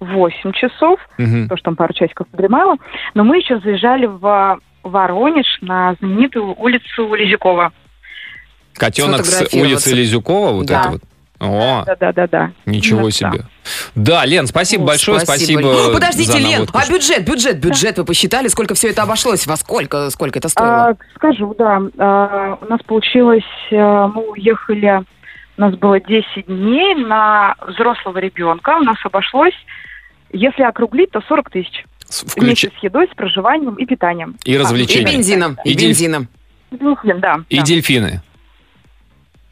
28 0.00 0.52
часов, 0.52 0.98
Мгм. 1.18 1.48
то, 1.48 1.56
что 1.56 1.64
там 1.64 1.76
пару 1.76 1.92
часиков 1.92 2.26
подремала. 2.28 2.76
Но 3.12 3.24
мы 3.24 3.38
еще 3.38 3.58
заезжали 3.60 4.06
в 4.06 4.58
Воронеж 4.82 5.46
на 5.62 5.94
знаменитую 6.00 6.54
улицу 6.58 7.14
Лизякова. 7.14 7.72
Котенок 8.74 9.24
с 9.24 9.52
улицы 9.54 9.94
Лизюкова, 9.94 10.52
вот 10.52 10.66
Да. 10.66 10.80
это 10.80 10.90
вот. 10.90 11.02
О, 11.40 11.82
Да, 11.84 11.96
да, 11.96 12.12
да, 12.12 12.26
да. 12.28 12.52
ничего 12.64 13.00
Именно 13.00 13.10
себе. 13.10 13.40
Да, 13.94 14.24
Лен, 14.24 14.46
спасибо 14.46 14.84
О, 14.84 14.86
большое, 14.86 15.20
спасибо. 15.20 15.60
Лен. 15.60 15.92
Подождите, 15.92 16.32
за 16.32 16.38
Лен, 16.38 16.66
а 16.72 16.88
бюджет, 16.88 17.24
бюджет, 17.26 17.58
бюджет 17.58 17.98
вы 17.98 18.04
посчитали, 18.04 18.48
сколько 18.48 18.74
все 18.74 18.90
это 18.90 19.02
обошлось? 19.02 19.46
Во 19.46 19.56
сколько, 19.56 20.08
сколько 20.10 20.38
это 20.38 20.48
стоило? 20.48 20.88
А, 20.90 20.96
скажу, 21.16 21.54
да. 21.58 21.80
А, 21.98 22.58
у 22.60 22.64
нас 22.66 22.80
получилось, 22.86 23.42
а, 23.72 24.08
мы 24.08 24.30
уехали, 24.30 25.02
у 25.58 25.60
нас 25.60 25.74
было 25.74 26.00
10 26.00 26.46
дней 26.46 26.94
на 26.94 27.54
взрослого 27.66 28.18
ребенка. 28.18 28.76
У 28.78 28.82
нас 28.84 28.96
обошлось, 29.04 29.54
если 30.32 30.62
округлить, 30.62 31.10
то 31.10 31.20
40 31.28 31.50
тысяч. 31.50 31.84
С- 32.08 32.24
Вместе 32.36 32.70
с 32.78 32.82
едой, 32.82 33.08
с 33.12 33.14
проживанием 33.14 33.74
и 33.74 33.84
питанием. 33.86 34.36
И 34.44 34.52
И 34.52 34.58
развлечения. 34.58 35.12
бензином, 35.12 35.58
и 35.64 35.72
И 35.72 35.76
бензином. 35.76 36.28
Дельфин, 36.70 37.20
да. 37.20 37.40
И 37.48 37.58
да. 37.58 37.62
дельфины. 37.64 38.22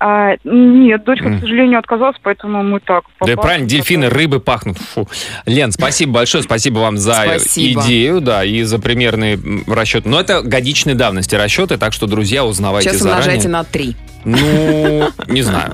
А, 0.04 0.34
нет, 0.42 1.04
дочка, 1.04 1.26
М. 1.28 1.36
к 1.38 1.40
сожалению, 1.42 1.78
отказалась, 1.78 2.16
поэтому 2.22 2.64
мы 2.64 2.80
так... 2.80 3.04
Да 3.04 3.10
попали. 3.20 3.34
правильно, 3.36 3.68
дельфины, 3.68 4.08
рыбы 4.08 4.40
пахнут. 4.40 4.78
Фу. 4.78 5.08
Лен, 5.46 5.70
спасибо 5.70 6.14
большое, 6.14 6.42
спасибо 6.42 6.80
вам 6.80 6.98
за 6.98 7.14
Спасибо. 7.24 7.82
идею, 7.82 8.20
да, 8.20 8.44
и 8.44 8.62
за 8.64 8.80
примерный 8.80 9.38
расчет. 9.68 10.04
Но 10.04 10.18
это 10.18 10.42
годичной 10.42 10.94
давности 10.94 11.36
расчеты, 11.36 11.76
так 11.76 11.92
что, 11.92 12.08
друзья, 12.08 12.44
узнавайте 12.44 12.90
Сейчас 12.90 13.02
заранее. 13.02 13.20
умножайте 13.22 13.48
на 13.48 13.62
3. 13.62 13.96
Ну, 14.24 15.08
не 15.28 15.42
знаю. 15.42 15.72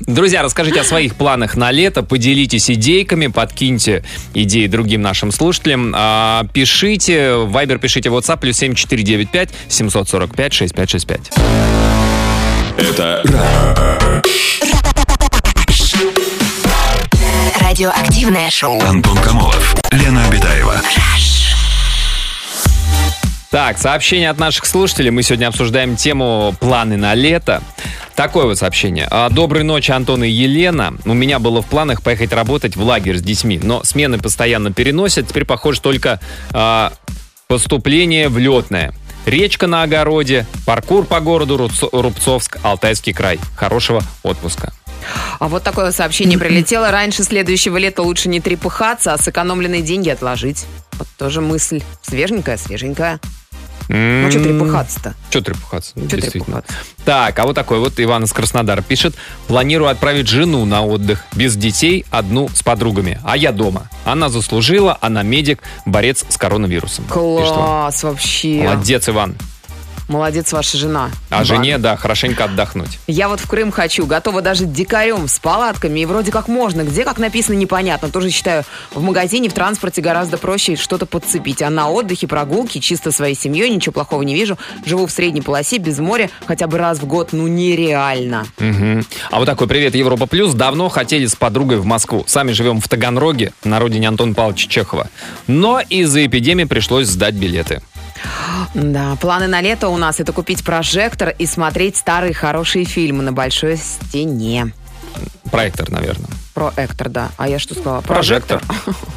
Друзья, 0.00 0.42
расскажите 0.42 0.80
о 0.80 0.84
своих 0.84 1.14
планах 1.14 1.56
на 1.56 1.70
лето, 1.70 2.02
поделитесь 2.02 2.70
идейками, 2.70 3.28
подкиньте 3.28 4.02
идеи 4.32 4.66
другим 4.66 5.00
нашим 5.02 5.30
слушателям. 5.30 5.92
А, 5.96 6.44
пишите, 6.52 7.34
в 7.36 7.56
Viber 7.56 7.78
пишите 7.78 8.10
в 8.10 8.16
WhatsApp, 8.16 8.40
плюс 8.40 8.56
7495 8.56 9.50
745 9.68 10.52
6565. 10.52 11.73
Это 12.76 13.22
Радиоактивное 17.60 18.50
шоу. 18.50 18.80
Антон 18.80 19.16
Камолов, 19.18 19.74
Лена 19.90 20.26
Обитаева. 20.26 20.80
Так, 23.50 23.78
сообщение 23.78 24.30
от 24.30 24.38
наших 24.38 24.66
слушателей. 24.66 25.10
Мы 25.10 25.22
сегодня 25.22 25.46
обсуждаем 25.46 25.94
тему 25.96 26.54
планы 26.58 26.96
на 26.96 27.14
лето. 27.14 27.62
Такое 28.16 28.46
вот 28.46 28.58
сообщение. 28.58 29.06
А, 29.10 29.30
Доброй 29.30 29.62
ночи, 29.62 29.92
Антон 29.92 30.24
и 30.24 30.28
Елена. 30.28 30.94
У 31.04 31.14
меня 31.14 31.38
было 31.38 31.62
в 31.62 31.66
планах 31.66 32.02
поехать 32.02 32.32
работать 32.32 32.76
в 32.76 32.82
лагерь 32.82 33.18
с 33.18 33.22
детьми, 33.22 33.60
но 33.62 33.84
смены 33.84 34.18
постоянно 34.18 34.72
переносят. 34.72 35.28
Теперь, 35.28 35.44
похоже, 35.44 35.80
только 35.80 36.20
а, 36.50 36.92
поступление 37.46 38.28
в 38.28 38.38
летное. 38.38 38.92
Речка 39.26 39.66
на 39.66 39.82
огороде, 39.82 40.46
паркур 40.66 41.06
по 41.06 41.20
городу 41.20 41.56
Рубцо- 41.56 41.88
Рубцовск, 41.92 42.58
Алтайский 42.62 43.12
край. 43.12 43.38
Хорошего 43.56 44.02
отпуска. 44.22 44.72
А 45.38 45.48
вот 45.48 45.62
такое 45.62 45.92
сообщение 45.92 46.38
прилетело. 46.38 46.90
Раньше 46.90 47.24
следующего 47.24 47.76
лета 47.76 48.02
лучше 48.02 48.28
не 48.28 48.40
трепыхаться, 48.40 49.12
а 49.12 49.18
сэкономленные 49.18 49.82
деньги 49.82 50.08
отложить. 50.08 50.64
Вот 50.94 51.08
тоже 51.18 51.40
мысль. 51.40 51.82
Свеженькая, 52.02 52.56
свеженькая. 52.56 53.20
Ну, 53.88 54.30
что 54.30 54.42
трепыхаться-то? 54.42 55.14
Что 55.30 55.40
трепыхаться? 55.40 55.90
Что 55.90 56.00
Действительно. 56.00 56.44
трепыхаться? 56.62 56.74
Так, 57.04 57.38
а 57.38 57.44
вот 57.44 57.54
такой 57.54 57.78
вот 57.78 57.94
Иван 57.98 58.24
из 58.24 58.32
Краснодара 58.32 58.82
пишет. 58.82 59.14
Планирую 59.46 59.90
отправить 59.90 60.28
жену 60.28 60.64
на 60.64 60.82
отдых. 60.82 61.24
Без 61.34 61.56
детей, 61.56 62.04
одну 62.10 62.48
с 62.48 62.62
подругами. 62.62 63.20
А 63.24 63.36
я 63.36 63.52
дома. 63.52 63.90
Она 64.04 64.28
заслужила, 64.28 64.96
она 65.00 65.22
медик, 65.22 65.62
борец 65.86 66.24
с 66.28 66.36
коронавирусом. 66.36 67.04
Класс 67.06 68.02
вообще. 68.02 68.62
Молодец, 68.62 69.08
Иван. 69.08 69.36
Молодец 70.08 70.52
ваша 70.52 70.76
жена. 70.76 71.10
А 71.30 71.36
Иван. 71.36 71.44
жене, 71.44 71.78
да, 71.78 71.96
хорошенько 71.96 72.44
отдохнуть. 72.44 72.98
Я 73.06 73.28
вот 73.28 73.40
в 73.40 73.48
Крым 73.48 73.70
хочу, 73.72 74.06
готова 74.06 74.42
даже 74.42 74.66
дикарем 74.66 75.28
с 75.28 75.38
палатками, 75.38 76.00
и 76.00 76.06
вроде 76.06 76.30
как 76.30 76.48
можно. 76.48 76.82
Где, 76.82 77.04
как 77.04 77.18
написано, 77.18 77.56
непонятно. 77.56 78.08
Тоже 78.10 78.30
считаю, 78.30 78.64
в 78.92 79.02
магазине, 79.02 79.48
в 79.48 79.54
транспорте 79.54 80.02
гораздо 80.02 80.36
проще 80.38 80.76
что-то 80.76 81.06
подцепить. 81.06 81.62
А 81.62 81.70
на 81.70 81.88
отдыхе, 81.88 82.26
прогулки, 82.26 82.78
чисто 82.78 83.12
своей 83.12 83.34
семьей, 83.34 83.70
ничего 83.70 83.92
плохого 83.92 84.22
не 84.22 84.34
вижу. 84.34 84.58
Живу 84.84 85.06
в 85.06 85.10
средней 85.10 85.40
полосе, 85.40 85.78
без 85.78 85.98
моря, 85.98 86.30
хотя 86.46 86.66
бы 86.66 86.78
раз 86.78 86.98
в 86.98 87.06
год, 87.06 87.30
ну 87.32 87.46
нереально. 87.48 88.46
Мгм. 88.58 89.06
А 89.30 89.38
вот 89.38 89.46
такой 89.46 89.66
привет, 89.66 89.94
Европа 89.94 90.26
Плюс. 90.26 90.54
Давно 90.54 90.88
хотели 90.88 91.26
с 91.26 91.34
подругой 91.34 91.78
в 91.78 91.86
Москву. 91.86 92.24
Сами 92.26 92.52
живем 92.52 92.80
в 92.80 92.88
Таганроге, 92.88 93.52
на 93.64 93.78
родине 93.78 94.08
Антона 94.08 94.34
Павловича 94.34 94.68
Чехова. 94.68 95.08
Но 95.46 95.80
из-за 95.80 96.26
эпидемии 96.26 96.64
пришлось 96.64 97.06
сдать 97.06 97.34
билеты. 97.34 97.82
Да, 98.74 99.16
планы 99.20 99.46
на 99.46 99.60
лето 99.60 99.88
у 99.88 99.96
нас 99.96 100.20
это 100.20 100.32
купить 100.32 100.64
прожектор 100.64 101.30
и 101.30 101.46
смотреть 101.46 101.96
старые 101.96 102.34
хорошие 102.34 102.84
фильмы 102.84 103.22
на 103.22 103.32
большой 103.32 103.76
стене. 103.76 104.72
Проектор, 105.50 105.90
наверное. 105.90 106.30
Проектор, 106.54 107.08
да. 107.08 107.30
А 107.36 107.48
я 107.48 107.58
что 107.58 107.74
сказала? 107.74 108.00
Прожектор. 108.00 108.62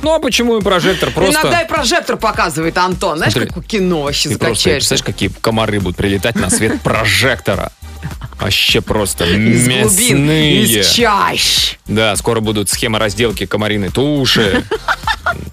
Ну 0.02 0.14
а 0.14 0.20
почему 0.20 0.58
и 0.58 0.62
прожектор? 0.62 1.12
Просто... 1.12 1.42
Иногда 1.42 1.62
и 1.62 1.68
прожектор 1.68 2.18
показывает 2.18 2.78
Антон. 2.78 3.18
Знаешь, 3.18 3.34
Смотри. 3.34 3.50
как 3.50 3.58
у 3.58 3.62
кино 3.62 4.04
вообще 4.04 4.30
Ты 4.30 4.38
просто 4.38 4.70
представляешь, 4.72 5.04
какие 5.04 5.30
комары 5.30 5.80
будут 5.80 5.98
прилетать 5.98 6.36
на 6.36 6.50
свет 6.50 6.82
прожектора. 6.82 7.72
Вообще 8.40 8.82
просто 8.82 9.26
Из 9.26 9.68
глубин, 9.68 9.80
мясные. 10.24 10.62
из 10.62 10.92
чащ. 10.94 11.76
Да, 11.88 12.16
скоро 12.16 12.40
будут 12.40 12.70
схемы 12.70 13.00
разделки 13.00 13.46
комариной 13.46 13.90
туши 13.90 14.64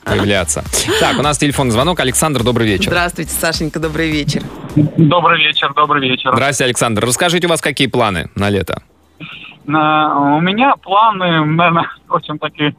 появляться. 0.05 0.65
Так, 1.01 1.19
у 1.19 1.23
нас 1.23 1.39
телефонный 1.39 1.73
звонок. 1.73 2.01
Александр, 2.01 2.43
добрый 2.43 2.67
вечер. 2.69 2.91
Здравствуйте, 2.91 3.31
Сашенька, 3.33 3.81
добрый 3.81 4.11
вечер. 4.11 4.43
Добрый 4.77 5.39
вечер, 5.39 5.73
добрый 5.75 6.09
вечер. 6.09 6.31
Здравствуйте, 6.33 6.65
Александр. 6.67 7.05
Расскажите, 7.05 7.47
у 7.47 7.51
вас 7.51 7.61
какие 7.61 7.87
планы 7.89 8.29
на 8.35 8.51
лето? 8.51 8.83
На- 9.67 10.37
У 10.37 10.41
меня 10.41 10.75
планы, 10.83 11.45
наверное, 11.45 11.89
очень 12.09 12.39
такие 12.39 12.75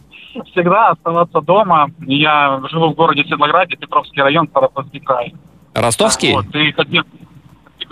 всегда 0.51 0.89
оставаться 0.89 1.41
дома. 1.41 1.89
Я 2.05 2.62
живу 2.72 2.89
в 2.89 2.95
городе 2.95 3.24
Седлограде, 3.24 3.75
Петровский 3.75 4.22
район, 4.22 4.48
Старопольский 4.50 5.00
край. 5.00 5.34
Ростовский? 5.74 6.34
Вот, 6.34 6.53
и 6.55 6.72
хотел... 6.72 7.03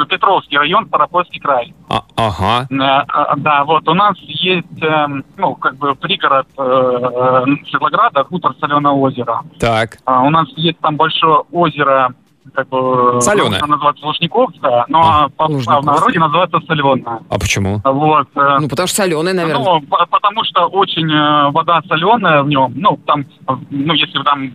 Петровский 0.09 0.57
район, 0.57 0.87
Старопольский 0.87 1.39
край. 1.39 1.73
А- 1.89 2.03
ага. 2.15 2.67
Э, 2.69 2.75
э, 2.75 3.33
Да, 3.37 3.63
вот 3.65 3.87
у 3.87 3.93
нас 3.93 4.17
есть, 4.19 4.81
эм, 4.81 5.23
ну, 5.37 5.55
как 5.55 5.75
бы 5.77 5.95
пригород 5.95 6.47
э, 6.57 6.61
э, 6.61 7.45
Седлограда, 7.69 8.23
хутор 8.23 8.53
Соленое 8.59 8.93
озеро. 8.93 9.41
Так. 9.59 9.97
А 10.05 10.21
У 10.23 10.29
нас 10.29 10.47
есть 10.55 10.79
там 10.79 10.95
большое 10.97 11.43
озеро, 11.51 12.13
как 12.53 12.67
бы... 12.69 13.19
Соленое. 13.21 13.59
оно 13.61 13.73
называется 13.75 14.05
Лужниковское, 14.05 14.85
но 14.89 14.99
А, 15.01 15.29
по- 15.29 15.43
Лужниковское. 15.43 15.81
в 15.81 15.85
народе 15.85 16.19
называется 16.19 16.59
Соленое. 16.67 17.19
А 17.29 17.39
почему? 17.39 17.81
Вот. 17.83 18.27
э, 18.35 18.57
Ну, 18.59 18.67
потому 18.69 18.87
что 18.87 18.97
соленый, 19.03 19.33
наверное. 19.33 19.63
Ну, 19.63 19.81
по- 19.81 20.05
потому 20.05 20.43
что 20.43 20.65
очень 20.67 21.09
э, 21.11 21.51
вода 21.51 21.81
соленая 21.87 22.43
в 22.43 22.47
нем. 22.49 22.73
Ну, 22.75 22.97
там, 23.05 23.21
э, 23.21 23.25
ну, 23.69 23.93
если 23.93 24.21
там 24.23 24.43
э, 24.45 24.51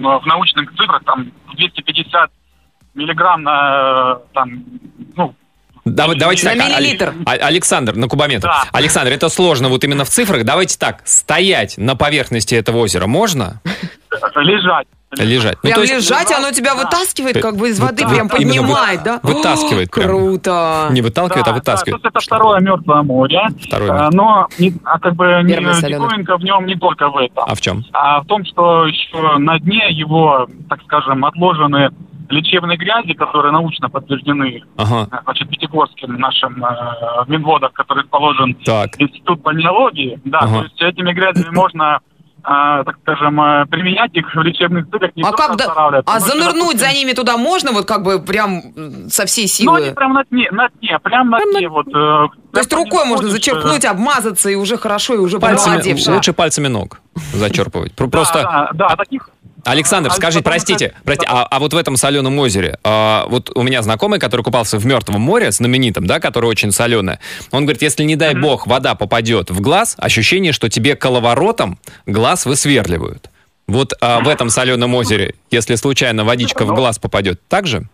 в 0.00 0.26
научных 0.26 0.70
цифрах, 0.76 1.02
там 1.04 1.26
250 1.56 2.30
миллиграмм 2.94 3.42
на, 3.42 4.16
э, 4.20 4.34
там, 4.34 4.64
ну, 5.16 5.34
Давай- 5.86 6.16
Давайте 6.18 6.46
На 6.46 6.54
так. 6.54 6.60
А- 6.62 6.78
миллилитр. 6.78 7.14
А- 7.24 7.30
Александр, 7.32 7.96
на 7.96 8.06
кубометр. 8.06 8.46
Да. 8.48 8.64
Александр, 8.70 9.12
это 9.12 9.30
сложно 9.30 9.70
вот 9.70 9.82
именно 9.82 10.04
в 10.04 10.10
цифрах. 10.10 10.44
Давайте 10.44 10.78
так. 10.78 11.00
Стоять 11.06 11.78
на 11.78 11.96
поверхности 11.96 12.54
этого 12.54 12.78
озера 12.78 13.06
можно? 13.06 13.60
лежать. 14.36 14.86
Лежать. 15.18 15.56
Ну, 15.62 15.70
Прям 15.70 15.74
то 15.74 15.80
есть- 15.80 15.94
лежать, 15.94 16.30
оно 16.32 16.52
тебя 16.52 16.74
Да. 16.74 16.84
вытаскивает 16.84 17.40
как 17.42 17.56
бы 17.56 17.70
из 17.70 17.80
Вот 17.80 17.90
воды, 17.90 18.02
так. 18.04 18.12
прям 18.12 18.26
Именно 18.28 18.62
поднимает, 18.62 19.02
да? 19.02 19.20
вытаскивает 19.24 19.88
О, 19.88 19.92
прям. 19.92 20.08
Круто. 20.08 20.88
Не 20.90 21.02
выталкивает, 21.02 21.46
а 21.46 21.50
Да, 21.50 21.56
да, 21.56 21.60
то 21.60 21.70
вытаскивает. 21.72 22.04
есть 22.04 22.14
это 22.14 22.20
второе 22.20 22.60
мертвое 22.60 23.02
море. 23.02 23.40
Второе 23.60 23.90
Э. 23.90 24.10
Но 24.12 24.46
не- 24.58 24.74
а 24.84 24.98
как 25.00 25.14
бы 25.16 25.24
диковинка 25.44 26.36
в 26.36 26.42
нем 26.44 26.66
не 26.66 26.76
только 26.76 27.08
в 27.08 27.16
этом. 27.16 27.44
А 27.44 27.54
в 27.54 27.60
чем? 27.60 27.84
а 27.92 28.20
в 28.20 28.26
том, 28.26 28.44
что 28.44 28.86
еще 28.86 29.38
на 29.38 29.58
дне 29.58 29.90
его, 29.90 30.46
так 30.68 30.80
скажем, 30.84 31.24
отложены 31.24 31.90
лечебные 32.30 32.76
грязи, 32.78 33.12
которые 33.14 33.52
научно 33.52 33.88
подтверждены 33.90 34.62
Ага. 34.76 35.08
значит, 35.24 35.48
Пятигорским 35.50 36.14
нашим 36.14 36.64
э, 36.64 37.24
в 37.24 37.28
Минводах, 37.28 37.72
который 37.72 38.02
расположен 38.04 38.54
Так. 38.64 38.90
Институт 38.98 39.40
бальнеологии. 39.42 40.20
Да, 40.24 40.38
Ага. 40.40 40.58
то 40.58 40.62
есть 40.64 40.80
этими 40.80 41.12
грязями 41.12 41.52
можно, 41.54 41.98
э, 42.38 42.42
так 42.44 42.96
скажем, 43.02 43.40
э, 43.40 43.66
применять 43.66 44.14
их 44.14 44.32
в 44.34 44.40
лечебных 44.42 44.88
целях. 44.90 45.10
Не 45.16 45.22
А 45.24 45.32
как 45.32 45.56
да- 45.56 46.02
А 46.06 46.20
занырнуть 46.20 46.78
за 46.78 46.84
допустим, 46.86 46.98
ними 47.06 47.12
туда 47.12 47.36
можно, 47.36 47.72
вот 47.72 47.86
как 47.86 48.02
бы 48.02 48.20
прям 48.22 48.62
со 49.08 49.26
всей 49.26 49.46
Ну, 49.64 49.74
они 49.74 49.84
силы? 49.86 49.94
прям 49.96 50.12
на 50.14 50.24
дне, 50.24 50.48
на 50.52 50.68
дне, 50.80 50.98
прям 51.02 51.30
на 51.30 51.38
дне. 51.40 51.68
Вот, 51.68 51.88
э, 51.88 51.90
То 51.90 52.30
есть 52.58 52.70
прям 52.70 52.84
рукой 52.84 53.04
можно 53.06 53.28
ходишь, 53.28 53.30
э, 53.30 53.50
зачерпнуть, 53.52 53.84
обмазаться, 53.84 54.48
и 54.50 54.54
уже 54.54 54.76
хорошо, 54.76 55.14
и 55.14 55.18
уже 55.18 55.38
Пальцами, 55.38 55.72
помолодевшая. 55.74 56.14
лучше 56.14 56.32
пальцами 56.32 56.68
ног 56.68 57.00
зачерпывать. 57.34 57.94
Про- 57.94 58.06
да, 58.06 58.10
Просто, 58.10 58.42
Да, 58.42 58.70
да, 58.74 58.96
таких... 58.96 59.28
Александр, 59.64 60.10
А 60.10 60.14
скажите, 60.14 60.42
простите, 60.42 60.94
простите, 61.04 61.30
а, 61.30 61.44
а 61.44 61.58
вот 61.58 61.72
в 61.72 61.76
этом 61.76 61.96
соленом 61.96 62.38
озере, 62.38 62.78
а, 62.84 63.26
вот 63.28 63.50
у 63.54 63.62
меня 63.62 63.82
знакомый, 63.82 64.18
который 64.18 64.42
купался 64.42 64.78
в 64.78 64.86
Мертвом 64.86 65.20
море, 65.20 65.50
знаменитом, 65.52 66.06
да, 66.06 66.20
которое 66.20 66.48
очень 66.48 66.72
соленое, 66.72 67.20
он 67.50 67.64
говорит, 67.64 67.82
если, 67.82 68.04
не 68.04 68.16
дай 68.16 68.34
бог, 68.34 68.66
вода 68.66 68.94
попадет 68.94 69.50
в 69.50 69.60
глаз, 69.60 69.94
ощущение, 69.98 70.52
что 70.52 70.68
тебе 70.68 70.96
коловоротом 70.96 71.78
глаз 72.06 72.46
высверливают. 72.46 73.30
Вот 73.66 73.92
а, 74.00 74.20
в 74.20 74.28
этом 74.28 74.50
соленом 74.50 74.94
озере, 74.94 75.34
если 75.50 75.76
случайно 75.76 76.24
водичка 76.24 76.64
в 76.64 76.74
глаз 76.74 76.98
попадет, 76.98 77.40
так 77.48 77.66
же? 77.66 77.88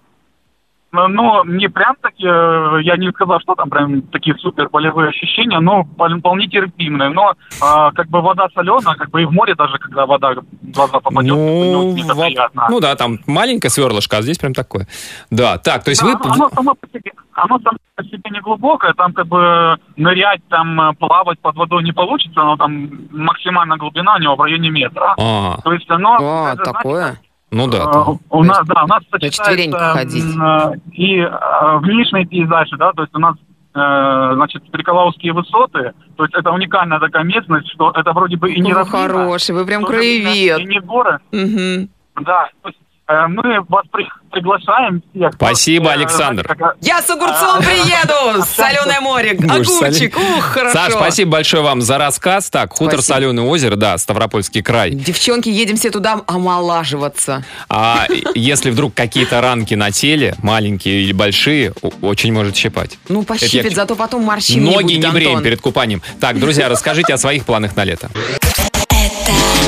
Ну, 0.93 1.45
не 1.45 1.69
прям 1.69 1.97
таки, 2.01 2.25
э, 2.27 2.79
я 2.83 2.97
не 2.97 3.11
сказал, 3.11 3.41
что 3.41 3.55
там 3.55 3.69
прям 3.69 4.03
такие 4.03 4.35
супер 4.39 4.69
болевые 4.71 5.09
ощущения, 5.11 5.59
но 5.61 5.83
впол- 5.83 6.19
вполне 6.21 6.47
терпимые. 6.47 7.11
Но 7.11 7.35
а, 7.61 7.91
как 7.93 8.09
бы 8.09 8.23
вода 8.23 8.47
соленая, 8.55 8.95
как 8.95 9.11
бы 9.11 9.21
и 9.21 9.25
в 9.27 9.33
море 9.33 9.55
даже, 9.57 9.77
когда 9.79 10.07
вода 10.07 10.33
в 10.35 10.71
глаза 10.71 11.01
попадет, 11.01 11.35
Ну, 11.35 11.95
во- 12.15 12.25
приятно. 12.25 12.67
ну 12.71 12.81
да, 12.81 12.95
там 12.95 13.19
маленькое 13.27 13.71
сверлышко, 13.71 14.19
а 14.19 14.23
здесь 14.23 14.39
прям 14.39 14.55
такое. 14.55 14.87
Да, 15.31 15.59
так, 15.59 15.85
то 15.85 15.91
есть 15.91 16.01
Да, 16.03 16.07
вы... 16.09 16.13
оно, 16.15 16.33
оно 16.33 16.49
само 16.51 16.75
по 16.75 16.87
себе, 16.89 17.13
оно 17.33 17.59
само 17.59 17.77
по 17.97 18.05
себе 18.05 18.31
не 18.31 18.41
глубокое, 18.41 18.95
там 18.95 19.13
как 19.13 19.27
бы 19.27 19.77
нырять, 19.97 20.41
там 20.49 20.81
э, 20.81 20.95
плавать 20.95 21.41
под 21.41 21.57
водой 21.57 21.83
не 21.83 21.93
получится, 21.93 22.41
но 22.43 22.57
там 22.57 22.89
максимальная 23.11 23.77
глубина 23.77 24.15
у 24.15 24.19
него 24.19 24.37
в 24.37 24.41
районе 24.41 24.71
метра. 24.71 25.15
А, 25.19 25.59
То 25.63 25.73
есть 25.73 25.91
оно... 25.91 26.17
Знаете, 26.19 26.63
такое. 26.63 27.21
Ну 27.51 27.67
да. 27.69 27.79
Э, 27.79 27.93
там. 27.93 28.19
У 28.31 28.45
нас, 28.45 28.67
да, 28.67 28.85
у 28.85 28.87
нас 28.87 29.03
на 29.11 29.19
сочетается 29.19 29.79
ходить. 29.93 30.25
э, 30.25 30.73
и 30.93 31.19
э, 31.19 31.79
внешний 31.79 32.27
пейзаж, 32.27 32.69
да, 32.79 32.93
то 32.93 33.03
есть 33.03 33.15
у 33.15 33.19
нас 33.19 33.37
э, 33.75 34.33
значит, 34.35 34.63
Стреколовские 34.69 35.33
высоты, 35.33 35.93
то 36.17 36.25
есть 36.25 36.35
это 36.35 36.51
уникальная 36.51 36.99
такая 36.99 37.25
местность, 37.25 37.69
что 37.73 37.91
это 37.95 38.13
вроде 38.13 38.37
бы 38.37 38.53
и 38.53 38.61
не 38.61 38.73
вы 38.73 38.81
равнина, 38.81 38.99
хороший, 38.99 39.55
вы 39.55 39.65
прям 39.67 39.85
краевед. 39.85 40.59
И 40.61 40.65
не 40.65 40.81
горы, 40.81 41.19
Мгм. 41.33 41.89
да, 42.25 42.49
то 42.63 42.69
есть 42.69 42.79
мы 43.09 43.61
вас 43.69 43.85
при- 43.93 44.09
приглашаем 44.33 45.03
всех. 45.15 45.33
Спасибо, 45.35 45.91
Э, 45.91 45.93
Александр. 45.93 46.57
Я 46.81 47.01
с 47.01 47.09
огурцом 47.09 47.59
приеду! 47.61 48.43
Соленое 48.57 49.01
море, 49.01 49.31
огурчик, 49.33 50.17
ух, 50.17 50.43
хорошо. 50.45 50.73
Саш, 50.77 50.93
спасибо 50.93 51.31
большое 51.33 51.63
вам 51.63 51.81
за 51.83 51.99
рассказ. 51.99 52.51
Так, 52.51 52.73
хутор. 52.73 53.03
Соленое 53.03 53.47
озеро, 53.47 53.77
да, 53.77 53.97
Ставропольский 53.97 54.63
край. 54.63 54.91
Девчонки, 54.91 55.49
едем 55.49 55.77
все 55.77 55.91
туда 55.91 56.21
омолаживаться. 56.27 57.45
А 57.69 58.07
если 58.35 58.71
вдруг 58.71 58.93
какие-то 58.95 59.41
ранки 59.41 59.75
на 59.75 59.91
теле, 59.93 60.35
маленькие 60.43 61.03
или 61.03 61.13
большие, 61.13 61.73
очень 62.03 62.33
может 62.33 62.57
щипать. 62.57 62.99
Ну, 63.09 63.23
пощипит, 63.23 63.75
зато 63.75 63.95
потом 63.95 64.23
морщин 64.25 64.65
не 64.65 64.71
Ноги 64.75 64.95
не 64.95 65.07
бреем 65.11 65.43
перед 65.43 65.61
купанием. 65.61 66.03
Так, 66.21 66.39
друзья, 66.41 66.69
расскажите 66.69 67.15
о 67.15 67.19
своих 67.19 67.45
планах 67.45 67.77
на 67.77 67.85
лето. 67.85 68.11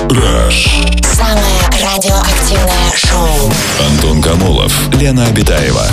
Rush. 0.06 0.68
Самое 1.02 1.60
радиоактивное 1.72 2.92
шоу. 2.94 3.52
Антон 3.84 4.22
Камолов, 4.22 4.72
Лена 4.94 5.26
Обитаева. 5.26 5.86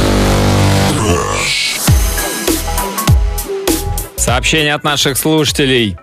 Сообщение 4.15 4.75
от 4.75 4.83
наших 4.83 5.17
слушателей. 5.17 5.97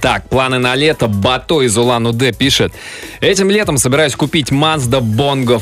Так, 0.00 0.28
планы 0.28 0.58
на 0.58 0.74
лето. 0.74 1.08
Бато 1.08 1.62
из 1.62 1.76
Улан-Удэ 1.76 2.32
пишет. 2.32 2.72
Этим 3.20 3.50
летом 3.50 3.78
собираюсь 3.78 4.14
купить 4.14 4.50
Mazda 4.50 5.00
Bongo. 5.00 5.60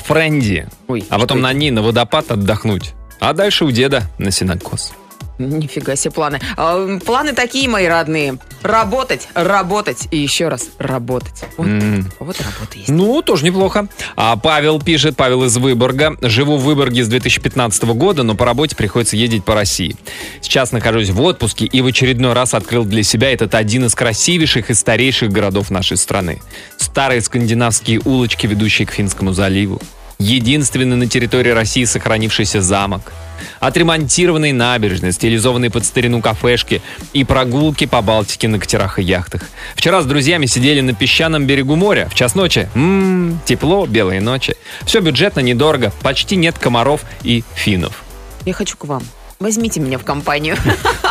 Ой, 0.89 1.05
а 1.09 1.19
потом 1.19 1.41
на 1.41 1.53
ней 1.53 1.71
на 1.71 1.83
водопад 1.83 2.31
отдохнуть. 2.31 2.95
А 3.21 3.33
дальше 3.33 3.65
у 3.65 3.71
деда 3.71 4.03
на 4.19 4.31
синокос. 4.31 4.93
Нифига 5.39 5.97
себе 5.97 6.11
планы. 6.11 6.41
А, 6.57 6.99
планы 6.99 7.33
такие, 7.33 7.69
мои 7.69 7.87
родные. 7.87 8.39
Работать, 8.63 9.29
работать 9.35 10.09
и 10.11 10.19
еще 10.19 10.49
раз 10.49 10.69
работать. 10.79 11.45
Вот, 11.57 11.67
М. 11.67 12.11
вот 12.19 12.37
работа 12.41 12.77
есть. 12.77 12.89
Ну, 12.89 13.23
тоже 13.23 13.45
неплохо. 13.45 13.87
А 14.17 14.37
Павел 14.37 14.81
пишет, 14.81 15.17
Павел 15.17 15.45
из 15.45 15.57
Выборга. 15.57 16.17
Живу 16.23 16.57
в 16.57 16.65
Выборге 16.65 17.05
с 17.05 17.09
2015 17.09 17.95
года, 17.95 18.23
но 18.25 18.35
по 18.35 18.45
работе 18.45 18.75
приходится 18.75 19.17
ездить 19.17 19.45
по 19.45 19.55
России. 19.55 19.97
Сейчас 20.41 20.73
нахожусь 20.73 21.11
в 21.11 21.21
отпуске 21.23 21.67
и 21.67 21.81
в 21.83 21.87
очередной 21.87 22.33
раз 22.33 22.55
открыл 22.55 22.85
для 22.85 23.03
себя 23.03 23.33
этот 23.33 23.55
один 23.55 23.85
из 23.87 23.95
красивейших 23.95 24.71
и 24.71 24.75
старейших 24.75 25.31
городов 25.31 25.71
нашей 25.71 25.97
страны. 25.97 26.41
Старые 26.77 27.21
скандинавские 27.21 28.01
улочки, 28.05 28.47
ведущие 28.47 28.87
к 28.87 28.91
Финскому 28.91 29.33
заливу. 29.33 29.81
Единственный 30.19 30.97
на 30.97 31.07
территории 31.07 31.51
России 31.51 31.85
сохранившийся 31.85 32.61
замок. 32.61 33.13
Отремонтированные 33.61 34.53
набережные, 34.53 35.13
стилизованные 35.13 35.71
под 35.71 35.85
старину 35.85 36.21
кафешки 36.21 36.83
и 37.13 37.23
прогулки 37.23 37.87
по 37.87 38.03
Балтике 38.03 38.49
на 38.49 38.59
катерах 38.59 38.99
и 38.99 39.03
яхтах. 39.03 39.43
Вчера 39.77 40.03
с 40.03 40.07
друзьями 40.07 40.47
сидели 40.47 40.81
на 40.81 40.93
песчаном 40.93 41.47
берегу 41.47 41.77
моря 41.77 42.09
в 42.11 42.15
час 42.17 42.35
ночи. 42.35 42.69
Ммм, 42.75 43.41
тепло, 43.45 43.87
белые 43.87 44.21
ночи. 44.21 44.57
Все 44.85 45.01
бюджетно, 45.01 45.39
недорого, 45.39 45.93
почти 46.03 46.35
нет 46.35 46.59
комаров 46.59 47.03
и 47.23 47.45
финнов. 47.55 48.03
Я 48.45 48.55
хочу 48.55 48.77
к 48.77 48.87
вам. 48.87 49.05
Возьмите 49.39 49.79
меня 49.79 49.99
в 49.99 50.05
компанию. 50.05 50.57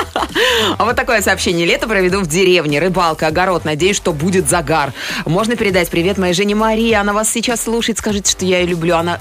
А 0.78 0.86
вот 0.86 0.96
такое 0.96 1.22
сообщение. 1.22 1.66
Лето 1.66 1.88
проведу 1.88 2.22
в 2.22 2.28
деревне. 2.28 2.80
Рыбалка, 2.80 3.28
огород. 3.28 3.66
Надеюсь, 3.66 3.98
что 3.98 4.14
будет 4.14 4.48
загар. 4.50 4.94
Можно 5.26 5.56
передать 5.56 5.90
привет 5.90 6.18
моей 6.18 6.34
жене 6.34 6.56
Марии. 6.56 6.94
Она 6.94 7.14
вас 7.14 7.30
сейчас 7.30 7.64
слушает. 7.64 7.98
Скажите, 7.98 8.32
что 8.32 8.46
я 8.46 8.60
ее 8.60 8.68
люблю. 8.68 8.96
Она... 8.96 9.20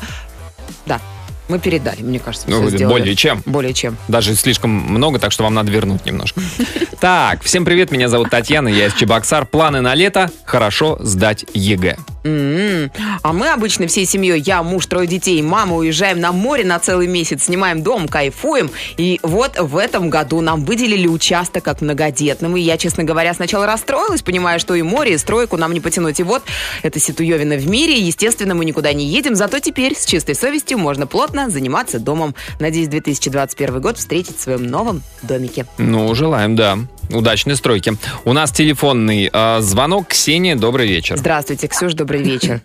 Да, 0.87 1.00
мы 1.48 1.59
передали, 1.59 2.02
мне 2.02 2.18
кажется. 2.18 2.48
Ну, 2.50 2.61
всё 2.61 2.70
сделали. 2.76 2.92
более 2.92 3.16
чем. 3.16 3.42
Более 3.46 3.72
чем. 3.72 3.96
Даже 4.09 4.35
слишком 4.35 4.70
много, 4.70 5.18
так 5.18 5.32
что 5.32 5.44
вам 5.44 5.54
надо 5.54 5.70
вернуть 5.70 6.04
немножко. 6.04 6.40
Так, 6.98 7.42
всем 7.44 7.66
привет, 7.66 7.90
меня 7.90 8.09
зовут 8.09 8.30
Татьяна, 8.30 8.68
я 8.68 8.87
из 8.87 8.94
Чебоксар. 8.94 9.44
Планы 9.44 9.82
на 9.82 9.94
лето– 9.94 10.30
хорошо 10.46 10.96
сдать 11.00 11.44
ЕГЭ. 11.52 11.98
М-м. 12.24 12.90
А 13.22 13.32
мы 13.35 13.50
обычно 13.52 13.87
всей 13.87 14.06
семьей, 14.06 14.40
я, 14.40 14.62
муж, 14.62 14.87
трое 14.87 15.06
детей, 15.06 15.40
мама, 15.42 15.76
уезжаем 15.76 16.20
на 16.20 16.32
море 16.32 16.64
на 16.64 16.78
целый 16.78 17.06
месяц, 17.06 17.44
снимаем 17.44 17.82
дом, 17.82 18.09
кайфуем. 18.09 18.70
И 18.96 19.20
вот 19.22 19.59
в 19.59 19.76
этом 19.76 20.09
году 20.09 20.40
нам 20.40 20.64
выделили 20.64 21.06
участок 21.06 21.64
как 21.64 21.82
многодетным. 21.82 22.56
И 22.56 22.61
я, 22.61 22.78
честно 22.78 23.04
говоря, 23.04 23.35
сначала 23.35 23.66
расстроилась, 23.66 24.22
понимая, 24.22 24.59
что 24.59 24.74
и 24.74 24.82
море, 24.82 25.14
и 25.14 25.18
стройку 25.18 25.59
нам 25.59 25.72
не 25.72 25.80
потянуть. 25.80 26.18
И 26.18 26.22
вот 26.22 26.42
это 26.82 26.98
ситуевина 26.98 27.56
в 27.56 27.68
мире. 27.68 28.00
Естественно, 28.00 28.54
мы 28.54 28.64
никуда 28.64 28.92
не 28.94 29.06
едем, 29.06 29.37
зато 29.37 29.61
теперь 29.61 29.94
с 29.96 30.06
чистой 30.06 30.35
совестью 30.35 30.78
можно 30.78 31.06
плотно 31.06 31.36
заниматься 31.49 32.01
домом. 32.01 32.35
Надеюсь, 32.59 32.88
2021 32.88 33.81
год 33.81 33.99
встретить 33.99 34.37
в 34.37 34.40
своем 34.40 34.66
новом 34.66 35.03
домике. 35.22 35.66
Ну, 35.79 36.14
желаем, 36.14 36.57
да. 36.57 36.79
Удачной 37.12 37.57
стройки. 37.57 37.92
У 38.25 38.33
нас 38.33 38.51
телефонный 38.51 39.31
э, 39.33 39.61
звонок. 39.61 40.09
Ксения, 40.09 40.57
добрый 40.57 40.88
вечер. 40.88 41.16
Здравствуйте, 41.16 41.68
Ксюш, 41.68 41.94
добрый 41.94 42.22
вечер. 42.22 42.61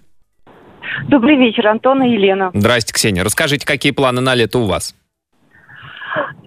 Добрый 1.08 1.38
вечер, 1.38 1.68
Антон 1.68 2.04
и 2.04 2.14
Елена. 2.14 2.52
Здрасте, 2.54 2.94
Ксения. 2.94 3.24
Расскажите, 3.24 3.66
какие 3.66 3.92
планы 3.92 4.22
на 4.22 4.36
лето 4.36 4.60
у 4.60 4.66
вас? 4.66 4.96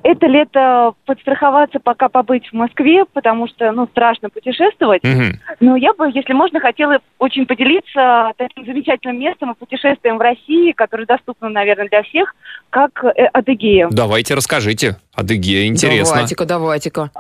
Это 0.05 0.27
лето 0.27 0.93
подстраховаться, 1.07 1.81
пока 1.81 2.11
побыть 2.11 2.47
в 2.49 2.53
Москве, 2.53 3.07
потому 3.14 3.49
что, 3.49 3.73
ну, 3.73 3.87
страшно 3.87 4.29
путешествовать. 4.29 5.03
Мгм. 5.03 5.40
Но 5.61 5.77
я 5.77 5.95
бы, 5.95 6.11
если 6.12 6.35
можно, 6.35 6.61
хотела 6.61 6.99
очень 7.19 7.47
поделиться 7.47 8.33
таким 8.37 8.67
замечательным 8.67 9.19
местом 9.19 9.53
и 9.53 9.55
путешествием 9.55 10.19
в 10.19 10.21
России, 10.21 10.73
которое 10.73 11.07
доступно, 11.07 11.49
наверное, 11.49 11.88
для 11.88 12.03
всех, 12.03 12.37
как 12.69 13.03
э, 13.03 13.25
Адыгея. 13.33 13.88
Давайте 13.90 14.35
расскажите. 14.35 14.97
Адыгея, 15.14 15.69
интересно. 15.69 16.17
Давайте-ка, 16.17 16.45
давайте-ка. 16.45 17.11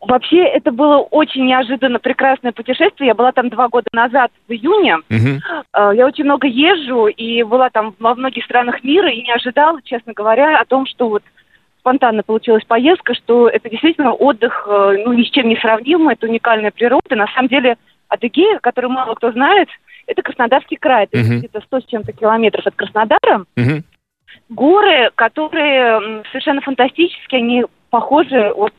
Вообще, 0.00 0.44
это 0.44 0.72
было 0.72 0.98
очень 0.98 1.44
неожиданно 1.44 1.98
прекрасное 1.98 2.52
путешествие. 2.52 3.08
Я 3.08 3.14
была 3.14 3.32
там 3.32 3.50
два 3.50 3.68
года 3.68 3.88
назад, 3.92 4.30
в 4.48 4.52
июне. 4.52 4.96
Э, 5.10 5.92
Я 5.94 6.06
очень 6.06 6.24
много 6.24 6.46
езжу 6.46 7.08
и 7.08 7.42
была 7.42 7.68
там 7.68 7.94
во 7.98 8.14
многих 8.14 8.44
странах 8.46 8.82
мира 8.82 9.10
и 9.10 9.20
не 9.20 9.30
ожидала, 9.30 9.82
честно 9.84 10.14
говоря, 10.14 10.58
о 10.58 10.64
том, 10.64 10.86
что 10.86 11.10
вот 11.10 11.22
спонтанно 11.80 12.22
получилась 12.22 12.64
поездка, 12.64 13.14
что 13.14 13.48
это 13.48 13.68
действительно 13.70 14.12
отдых, 14.12 14.66
э, 14.68 15.02
ну, 15.04 15.12
ни 15.12 15.24
с 15.24 15.30
чем 15.30 15.48
не 15.48 15.56
сравнимый, 15.56 16.14
это 16.14 16.26
уникальная 16.26 16.70
природа. 16.70 17.14
На 17.16 17.26
самом 17.28 17.48
деле, 17.48 17.76
Адыгея, 18.08 18.58
которую 18.60 18.90
мало 18.92 19.14
кто 19.14 19.32
знает, 19.32 19.68
это 20.06 20.22
Краснодарский 20.22 20.76
край, 20.76 21.04
это 21.04 21.18
Мгм. 21.18 21.38
где-то 21.40 21.60
100 21.60 21.80
с 21.80 21.84
чем-то 21.86 22.12
километров 22.12 22.66
от 22.66 22.74
Краснодара. 22.74 23.44
Мгм. 23.56 23.84
Горы, 24.48 25.10
которые 25.14 26.22
совершенно 26.30 26.60
фантастические, 26.62 27.38
они 27.40 27.64
похожи, 27.90 28.52
вот, 28.56 28.72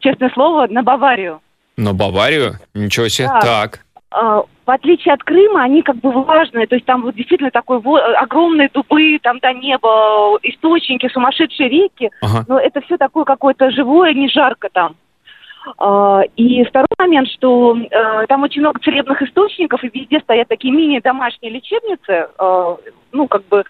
честное 0.00 0.30
слово, 0.30 0.66
на 0.68 0.82
Баварию. 0.82 1.40
Но 1.76 1.94
Баварию? 1.94 2.54
Ничего 2.74 3.08
себе. 3.08 3.28
Да. 3.28 3.40
Так. 3.40 3.80
А, 4.68 4.72
в 4.72 4.74
отличие 4.74 5.14
от 5.14 5.22
Крыма, 5.22 5.62
они 5.62 5.82
как 5.82 5.96
бы 5.96 6.10
влажные, 6.10 6.66
то 6.66 6.74
есть 6.74 6.86
там 6.86 7.02
вот 7.02 7.14
действительно 7.14 7.50
такой 7.50 7.80
во- 7.80 8.00
огромные 8.20 8.68
дубы, 8.72 9.18
там 9.22 9.38
до 9.38 9.52
неба, 9.52 10.38
источники, 10.42 11.08
сумасшедшие 11.08 11.68
реки, 11.68 12.10
Ага. 12.20 12.44
но 12.48 12.58
это 12.58 12.80
все 12.82 12.96
такое 12.98 13.24
какое-то 13.24 13.70
живое, 13.70 14.12
не 14.14 14.28
жарко 14.28 14.68
там. 14.72 14.96
А, 15.78 16.22
И 16.36 16.64
второй 16.64 16.86
момент, 16.98 17.28
что 17.28 17.76
э, 17.76 18.26
там 18.28 18.42
очень 18.42 18.60
много 18.62 18.80
целебных 18.80 19.20
источников, 19.22 19.82
и 19.84 19.90
везде 19.92 20.20
стоят 20.20 20.48
такие 20.48 20.72
мини-домашние 20.72 21.52
лечебницы, 21.52 22.28
э, 22.38 22.76
ну, 23.12 23.26
как 23.28 23.46
бы, 23.48 23.64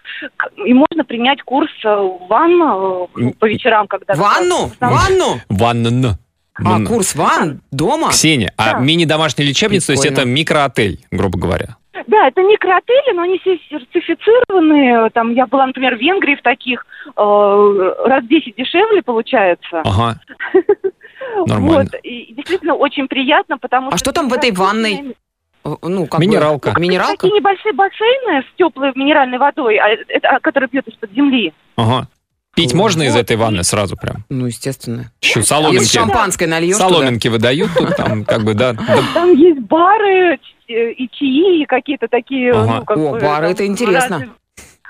и 0.65 0.75
можно 0.75 1.05
принять 1.05 1.43
курс 1.43 1.71
э, 1.85 2.09
ванн 2.29 3.07
э, 3.17 3.33
по 3.39 3.47
вечерам, 3.47 3.87
когда... 3.89 4.15
Ванну? 4.15 4.71
Ванну? 4.81 5.41
Ванна. 5.49 6.19
А, 6.65 6.85
курс 6.85 7.15
ван? 7.15 7.61
Дома? 7.71 8.11
Ксения, 8.11 8.53
а 8.57 8.73
Да. 8.75 8.79
мини-домашняя 8.81 9.47
лечебница, 9.47 9.89
то 9.89 9.93
есть 9.93 10.05
это 10.07 10.25
микроотель, 10.25 11.01
грубо 11.11 11.39
говоря. 11.39 11.77
Да, 12.07 12.29
это 12.29 12.41
микроотели, 12.43 13.15
но 13.15 13.23
они 13.23 13.39
все 13.39 13.59
сертифицированные. 13.69 15.11
Там 15.11 15.33
я 15.35 15.47
была, 15.47 15.67
например, 15.67 15.97
в 15.97 16.01
Венгрии 16.01 16.37
в 16.37 16.43
таких 16.43 16.87
э, 17.17 17.95
раз 18.07 18.25
в 18.25 18.29
10 18.29 18.55
дешевле 18.57 19.03
получается. 19.03 19.83
Ага. 19.85 20.21
Нормально. 21.47 21.83
Вот, 21.93 22.01
и 22.03 22.33
действительно 22.35 22.75
очень 22.75 23.09
приятно, 23.09 23.59
потому 23.59 23.89
А 23.89 23.91
что... 23.93 23.99
что 23.99 24.13
там 24.13 24.29
в 24.29 24.33
этой 24.33 24.53
ванной? 24.53 25.17
Ну, 25.65 26.07
как 26.07 26.21
бы- 26.21 26.27
Минералка. 26.27 26.75
Минералка? 26.79 27.17
Такие 27.17 27.33
небольшие 27.35 27.73
бассейны 27.75 28.43
с 28.43 28.57
теплой 28.57 28.93
минеральной 28.95 29.39
водой, 29.39 29.77
а 29.77 29.89
это, 29.89 30.29
а, 30.29 30.41
которая 30.41 30.69
бьет 30.71 30.87
из-под 30.89 31.13
земли. 31.13 31.53
Ага. 31.77 32.09
Пить 32.59 32.75
можно 32.75 33.05
из 33.05 33.15
этой 33.17 33.37
ванны 33.37 33.63
сразу 33.63 33.97
прям? 33.97 34.25
Ну, 34.29 34.47
естественно. 34.47 35.13
Еще 35.23 35.43
соломинки. 35.43 35.87
шампанское 35.87 36.47
нальешь 36.47 36.77
туда. 36.77 36.89
Соломинки 36.89 37.29
выдают 37.29 37.71
тут 37.77 37.97
там, 37.97 38.25
как 38.25 38.43
бы, 38.45 38.55
да. 38.55 38.75
Там 39.15 39.33
есть 39.35 39.61
бары 39.61 40.39
и 40.67 41.09
чаи, 41.13 41.63
и 41.63 41.67
какие-то 41.67 42.09
такие... 42.09 42.53
Ага. 42.53 42.79
ну, 42.81 42.85
как 42.85 42.97
О, 42.97 43.13
бы, 43.13 43.21
бары, 43.21 43.43
там, 43.47 43.53
это 43.53 43.67
интересно. 43.67 44.29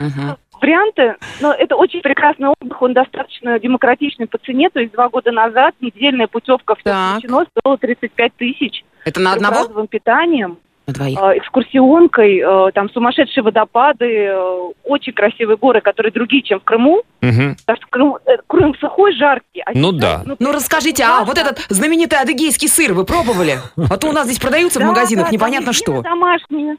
Мгм. 0.01 0.37
Варианты, 0.61 1.15
но 1.41 1.53
это 1.53 1.77
очень 1.77 2.01
прекрасный 2.01 2.49
отдых, 2.59 2.83
он 2.83 2.93
достаточно 2.93 3.61
демократичный 3.61 4.27
по 4.27 4.39
цене, 4.39 4.71
то 4.71 4.81
есть 4.81 4.93
два 4.93 5.09
года 5.09 5.31
назад 5.31 5.75
недельная 5.81 6.27
путевка 6.27 6.75
Так. 6.83 7.19
включено 7.19 7.47
стоила 7.61 7.79
35 7.79 8.33
тысяч. 8.37 8.85
Это 9.05 9.21
на 9.21 9.33
С 9.33 9.37
одного? 9.37 9.55
разовым 9.61 9.87
питанием, 9.87 10.59
На 10.89 10.95
двоих. 10.95 11.19
э, 11.19 11.39
экскурсионкой, 11.39 12.39
э, 12.39 12.71
там 12.73 12.89
сумасшедшие 12.91 13.43
водопады, 13.45 14.07
э, 14.07 14.59
очень 14.85 15.13
красивые 15.13 15.57
горы, 15.57 15.81
которые 15.81 16.11
другие, 16.13 16.43
чем 16.43 16.59
в 16.61 16.65
Крыму. 16.65 17.03
Мгм. 17.21 17.57
Потому 17.65 17.77
что 17.77 17.87
Крым, 17.91 18.17
э, 18.27 18.37
Крым 18.47 18.75
сухой, 18.81 19.13
жаркий. 19.15 19.61
а 19.65 19.71
Ну 19.75 19.93
да. 19.93 20.23
Ну, 20.39 20.53
расскажите, 20.53 21.05
а 21.05 21.25
вот 21.25 21.39
этот 21.39 21.61
знаменитый 21.69 22.19
адыгейский 22.19 22.69
сыр 22.69 22.95
вы 22.95 23.05
пробовали? 23.05 23.59
А 23.91 23.97
то 23.99 24.09
у 24.09 24.13
нас 24.13 24.25
здесь 24.27 24.39
продаются 24.41 24.81
в 24.81 24.85
магазинах 24.85 25.31
непонятно 25.31 25.73
что. 25.73 26.03
домашние, 26.03 26.77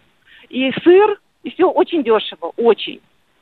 и 0.50 0.72
сыр, 0.84 1.17
и 1.43 1.52
все 1.52 1.69
очень 1.69 2.04
дешево, 2.04 2.52
очень. 2.58 3.00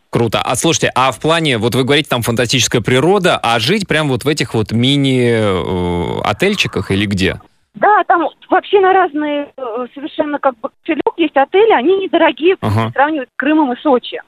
Круто. 0.10 0.42
А 0.42 0.56
слушайте, 0.56 0.90
а 0.96 1.12
в 1.12 1.20
плане, 1.20 1.58
вот 1.58 1.76
вы 1.76 1.84
говорите, 1.84 2.08
там 2.10 2.22
фантастическая 2.22 2.82
природа, 2.82 3.38
а 3.42 3.60
жить 3.60 3.86
прям 3.88 4.08
вот 4.08 4.24
в 4.24 4.28
этих 4.28 4.54
вот 4.54 4.72
мини-отельчиках 4.72 6.92
или 6.92 7.06
где? 7.06 7.42
Да, 7.80 8.04
там 8.06 8.28
вообще 8.50 8.80
на 8.80 8.94
разные 8.94 9.50
э, 9.56 9.88
совершенно 9.94 10.40
как 10.40 10.58
бы 10.60 10.70
кошелек 10.82 11.14
есть 11.18 11.38
отели, 11.38 11.72
они 11.72 11.98
недорогие, 11.98 12.58
Ага. 12.62 12.92
сравнивать 12.92 13.30
с 13.30 13.38
Крымом 13.38 13.74
и 13.74 13.80
Сочи. 13.82 14.22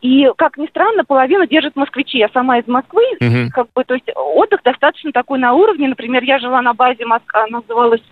И, 0.00 0.30
как 0.36 0.56
ни 0.56 0.66
странно, 0.66 1.04
половину 1.04 1.46
держат 1.46 1.76
москвичи. 1.76 2.18
Я 2.18 2.28
сама 2.28 2.58
из 2.58 2.66
Москвы, 2.68 3.02
Мгм. 3.20 3.50
как 3.50 3.66
бы, 3.74 3.84
то 3.84 3.94
есть 3.94 4.08
отдых 4.14 4.62
достаточно 4.62 5.12
такой 5.12 5.38
на 5.38 5.52
уровне. 5.52 5.88
Например, 5.88 6.22
я 6.22 6.38
жила 6.38 6.62
на 6.62 6.74
базе 6.74 7.04
Москва, 7.06 7.44
она 7.44 7.58
называлась 7.60 8.02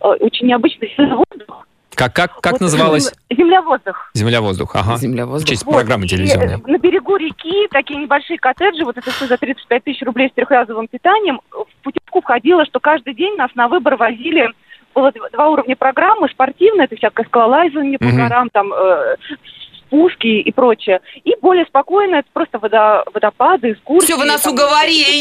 э, 0.00 0.08
очень 0.08 0.46
необычно 0.46 0.86
«Земля 0.96 1.16
воздух». 1.16 1.66
Как, 1.94 2.14
как, 2.14 2.40
как 2.40 2.52
Вот, 2.52 2.60
называлась? 2.62 3.12
Земля 3.30 3.60
воздух. 3.62 4.10
Земля-воздух. 4.14 4.74
Ага. 4.74 4.96
Земля 4.96 5.26
В 5.26 5.30
воздух. 5.30 5.48
честь 5.48 5.64
Вот. 5.64 5.74
программы 5.74 6.06
И, 6.06 6.08
телевизионной. 6.08 6.54
э, 6.54 6.70
на 6.70 6.78
берегу 6.78 7.16
реки 7.16 7.68
такие 7.70 8.00
небольшие 8.00 8.38
коттеджи, 8.38 8.84
вот 8.84 8.96
это 8.96 9.10
все 9.10 9.26
за 9.26 9.36
35 9.36 9.84
тысяч 9.84 10.02
рублей 10.02 10.28
с 10.30 10.32
трехразовым 10.32 10.88
питанием. 10.88 11.40
В 11.50 11.66
путевку 11.82 12.20
входило, 12.22 12.64
что 12.64 12.80
каждый 12.80 13.14
день 13.14 13.36
нас 13.36 13.50
на 13.54 13.68
выбор 13.68 13.96
возили 13.96 14.48
было 14.94 15.08
дв- 15.08 15.30
два 15.32 15.48
уровня 15.48 15.74
программы, 15.74 16.28
спортивная, 16.28 16.84
это 16.84 16.96
всякое 16.96 17.24
скалолазание 17.24 17.98
по 17.98 18.10
горам, 18.10 18.50
там 18.52 18.72
э, 18.74 19.16
спуски 19.92 20.26
и 20.26 20.50
прочее. 20.52 21.00
И 21.24 21.34
более 21.42 21.66
спокойно, 21.66 22.16
это 22.16 22.28
просто 22.32 22.58
водо- 22.58 23.02
водопады, 23.12 23.72
экскурсии. 23.72 24.06
Все, 24.06 24.16
вы 24.16 24.24
нас 24.24 24.40
там. 24.40 24.54
уговорили. 24.54 25.12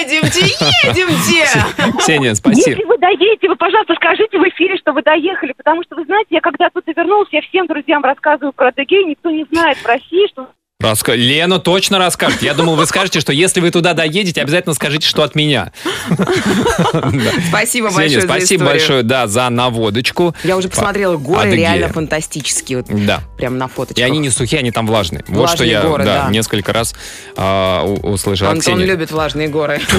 Едемте, 0.00 0.46
едемте. 0.88 1.98
Ксения, 1.98 2.34
спасибо. 2.34 2.70
Если 2.70 2.84
вы 2.84 2.96
доедете, 2.98 3.48
вы, 3.48 3.56
пожалуйста, 3.56 3.94
скажите 3.94 4.38
в 4.38 4.48
эфире, 4.48 4.76
что 4.78 4.92
вы 4.92 5.02
доехали, 5.02 5.52
потому 5.52 5.82
что, 5.82 5.96
вы 5.96 6.04
знаете, 6.04 6.28
я 6.30 6.40
когда 6.40 6.66
оттуда 6.66 6.92
вернулась, 6.96 7.28
я 7.32 7.42
всем 7.42 7.66
друзьям 7.66 8.02
рассказываю 8.02 8.52
про 8.52 8.68
Адыгею, 8.68 9.06
никто 9.06 9.30
не 9.30 9.44
знает 9.44 9.76
в 9.76 9.86
России, 9.86 10.26
что 10.28 10.48
Раска- 10.84 11.16
Лена 11.16 11.58
точно 11.58 11.98
расскажет. 11.98 12.42
Я 12.42 12.54
думал, 12.54 12.76
вы 12.76 12.86
скажете, 12.86 13.20
что 13.20 13.32
если 13.32 13.60
вы 13.60 13.70
туда 13.70 13.94
доедете, 13.94 14.42
обязательно 14.42 14.74
скажите, 14.74 15.06
что 15.08 15.22
от 15.22 15.34
меня. 15.34 15.72
Спасибо 17.48 17.90
большое 17.90 18.22
спасибо 18.22 18.64
большое, 18.66 19.02
да, 19.02 19.26
за 19.26 19.48
наводочку. 19.48 20.34
Я 20.44 20.56
уже 20.56 20.68
посмотрела, 20.68 21.16
горы 21.16 21.50
реально 21.54 21.88
фантастические. 21.88 22.84
Да. 22.88 23.20
прям 23.36 23.58
на 23.58 23.66
И 23.66 23.68
фоточках. 23.68 24.04
они 24.04 24.18
не 24.18 24.30
сухие, 24.30 24.60
они 24.60 24.70
там 24.70 24.86
влажные. 24.86 25.24
вот 25.28 25.50
что 25.50 25.64
я 25.64 26.28
несколько 26.30 26.72
раз 26.72 26.94
а, 27.36 27.84
услышал 27.84 28.48
Антон 28.48 28.80
любит 28.80 29.10
влажные 29.10 29.48
горы. 29.48 29.80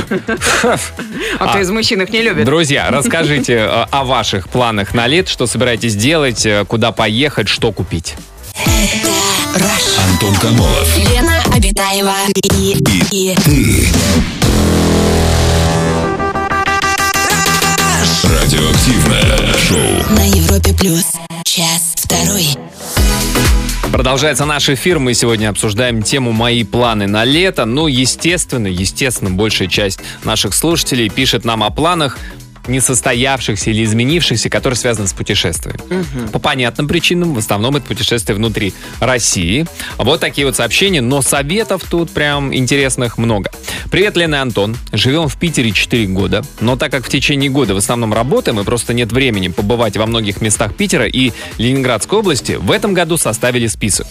А 1.40 1.48
кто 1.50 1.60
из 1.60 1.70
мужчин 1.70 2.02
их 2.02 2.10
не 2.10 2.22
любит? 2.22 2.46
Друзья, 2.46 2.88
расскажите 2.90 3.54
э, 3.54 3.86
о 3.92 4.04
ваших 4.04 4.50
планах 4.50 4.94
на 4.94 5.08
лет, 5.08 5.28
что 5.28 5.48
собираетесь 5.48 5.96
делать, 5.96 6.46
э, 6.46 6.66
куда 6.66 6.92
поехать, 6.92 7.48
что 7.48 7.72
купить. 7.72 8.16
Антон 9.56 10.36
Камолов. 10.36 10.98
Лена 10.98 11.42
Обитаева 11.54 12.14
и, 12.52 12.76
и 13.12 13.36
Радиоактивное 18.24 19.54
шоу. 19.58 20.14
на 20.14 20.28
Европе 20.28 20.74
плюс. 20.78 21.06
Час 21.46 21.94
второй. 21.96 22.48
Продолжается 23.94 24.44
наш 24.44 24.68
эфир. 24.68 25.00
Мы 25.00 25.14
сегодня 25.14 25.48
обсуждаем 25.48 26.04
тему 26.04 26.34
«Мои 26.34 26.66
планы 26.66 27.08
на 27.08 27.24
лето». 27.24 27.64
Ну, 27.64 27.88
естественно, 27.88 28.68
естественно, 28.68 29.32
большая 29.32 29.70
часть 29.70 30.00
наших 30.26 30.54
слушателей 30.54 31.10
пишет 31.10 31.46
нам 31.46 31.64
о 31.64 31.70
планах 31.70 32.18
несостоявшихся 32.68 33.70
или 33.70 33.84
изменившихся, 33.84 34.50
которые 34.50 34.78
связаны 34.78 35.08
с 35.08 35.14
путешествием. 35.14 35.78
По 36.32 36.40
понятным 36.40 36.88
причинам, 36.88 37.34
в 37.34 37.38
основном 37.38 37.76
это 37.76 37.86
путешествие 37.88 38.36
внутри 38.36 38.74
России. 39.00 39.66
Вот 39.98 40.20
такие 40.20 40.46
вот 40.48 40.56
сообщения, 40.56 41.02
но 41.02 41.22
советов 41.22 41.84
тут 41.90 42.12
прям 42.12 42.54
интересных 42.56 43.18
много. 43.18 43.52
Привет, 43.92 44.18
Лена 44.18 44.36
и 44.36 44.40
Антон. 44.40 44.76
Живем 44.92 45.28
в 45.28 45.38
Питере 45.38 45.72
4 45.72 46.08
года, 46.08 46.44
но 46.60 46.76
так 46.76 46.92
как 46.92 47.06
в 47.06 47.10
течение 47.10 47.50
года 47.50 47.74
в 47.74 47.78
основном 47.78 48.14
работаем 48.14 48.60
и 48.60 48.64
просто 48.64 48.94
нет 48.94 49.12
времени 49.12 49.48
побывать 49.50 49.98
во 49.98 50.06
многих 50.06 50.42
местах 50.42 50.76
Питера 50.76 51.06
и 51.08 51.32
Ленинградской 51.58 52.20
области, 52.20 52.54
в 52.54 52.72
этом 52.72 52.94
году 52.94 53.18
составили 53.18 53.68
список. 53.68 54.08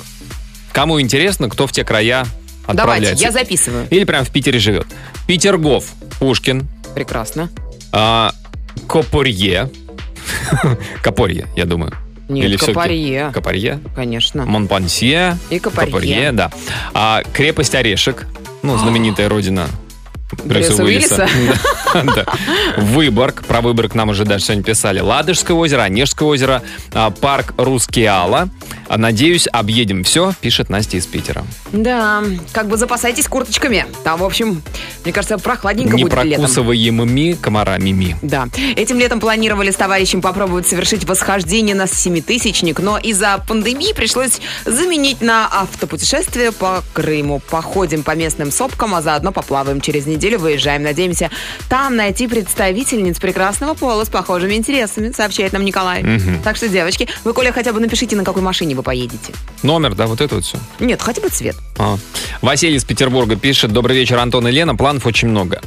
Кому 0.73 1.01
интересно, 1.01 1.49
кто 1.49 1.67
в 1.67 1.73
те 1.73 1.85
края 1.85 2.27
Давайте, 2.67 2.81
отправляется. 2.83 3.25
я 3.25 3.31
записываю. 3.33 3.87
Или 3.91 4.05
прям 4.05 4.25
в 4.25 4.31
Питере 4.31 4.59
живет. 4.59 4.87
Петергоф, 5.27 5.87
Пушкин, 6.19 6.67
Прекрасно. 6.95 7.49
а, 7.93 8.33
Копорье. 8.89 9.71
Копорье, 11.03 11.47
я 11.57 11.65
думаю. 11.65 11.93
Нет, 12.29 12.47
Или 12.47 12.57
Копарье. 12.57 13.31
Копорье. 13.33 13.81
Конечно. 13.95 14.47
Монпансье. 14.47 15.37
И 15.51 15.59
Копарье. 15.59 16.33
да. 16.33 16.51
А, 16.95 17.23
крепость 17.33 17.75
Орешек. 17.75 18.27
Ну, 18.63 18.79
знаменитая 18.79 19.29
родина 19.29 19.69
Брюса 20.45 20.71
Брюса 20.71 20.85
Уиллиса. 20.85 21.29
Выборг. 22.79 23.45
Про 23.45 23.61
Выборг 23.61 23.95
нам 23.95 24.09
уже 24.09 24.25
даже 24.25 24.45
сегодня 24.45 24.65
писали. 24.65 25.01
Ладожское 25.01 25.57
озеро, 25.57 25.83
Онежское 25.83 26.29
озеро, 26.29 26.63
а, 26.93 27.11
парк 27.11 27.55
Рускеала. 27.57 28.49
А, 28.89 28.99
Надеюсь, 28.99 29.49
объедем 29.53 30.05
все, 30.05 30.33
пишет 30.41 30.71
Настя 30.71 30.97
из 30.97 31.07
Питера. 31.07 31.45
Да, 31.73 32.23
как 32.53 32.69
бы 32.69 32.77
запасайтесь 32.77 33.29
курточками. 33.29 33.87
Там, 34.03 34.21
в 34.21 34.25
общем, 34.25 34.63
мне 35.05 35.13
кажется, 35.13 35.39
прохладненько 35.39 35.93
будет 35.93 36.13
летом. 36.13 36.29
Непрокусываемыми 36.29 37.33
комарами. 37.41 38.17
Да. 38.23 38.49
Этим 38.77 38.99
летом 38.99 39.21
планировали 39.21 39.71
с 39.71 39.77
товарищем 39.77 40.21
попробовать 40.21 40.67
совершить 40.67 41.05
восхождение 41.05 41.75
на 41.75 41.87
семитысячник, 41.87 42.81
но 42.81 42.99
из-за 42.99 43.43
пандемии 43.47 43.93
пришлось 43.93 44.41
заменить 44.65 45.21
на 45.21 45.47
автопутешествие 45.51 46.53
по 46.53 46.83
Крыму. 46.93 47.41
Походим 47.51 48.03
по 48.03 48.15
местным 48.15 48.51
сопкам, 48.51 48.95
а 48.95 49.03
заодно 49.03 49.33
поплаваем. 49.33 49.81
Через 49.81 50.07
неделю 50.07 50.39
выезжаем. 50.39 50.83
Надеемся 50.83 51.31
там 51.69 51.97
найти 51.97 52.27
представительниц 52.27 53.19
прекрасного 53.19 53.75
пола 53.75 54.05
с 54.05 54.09
похожими 54.09 54.55
интересами, 54.55 55.13
сообщает 55.13 55.53
нам 55.53 55.65
Николай. 55.65 56.03
Мгм. 56.03 56.43
Так 56.43 56.57
что, 56.57 56.69
девочки, 56.69 57.09
вы, 57.25 57.33
Коля, 57.33 57.53
хотя 57.53 57.73
бы 57.73 57.81
напишите, 57.81 58.17
на 58.17 58.25
какой 58.25 58.43
машине 58.43 58.74
вы 58.75 58.83
поедете. 58.83 59.33
Номер, 59.63 59.95
да, 59.95 60.07
вот 60.07 60.21
это 60.21 60.35
вот 60.37 60.45
все. 60.45 60.59
Нет, 60.81 61.01
хотя 61.03 61.21
бы 61.21 61.29
цвет. 61.29 61.57
А. 61.79 61.97
Василий 62.43 62.77
из 62.77 62.85
Петербурга 62.85 63.37
пишет. 63.37 63.73
Добрый 63.73 63.97
вечер, 63.97 64.19
Антон 64.19 64.49
и 64.49 64.51
Лена. 64.51 64.75
Планов 64.77 65.07
очень 65.07 65.29
много. 65.29 65.61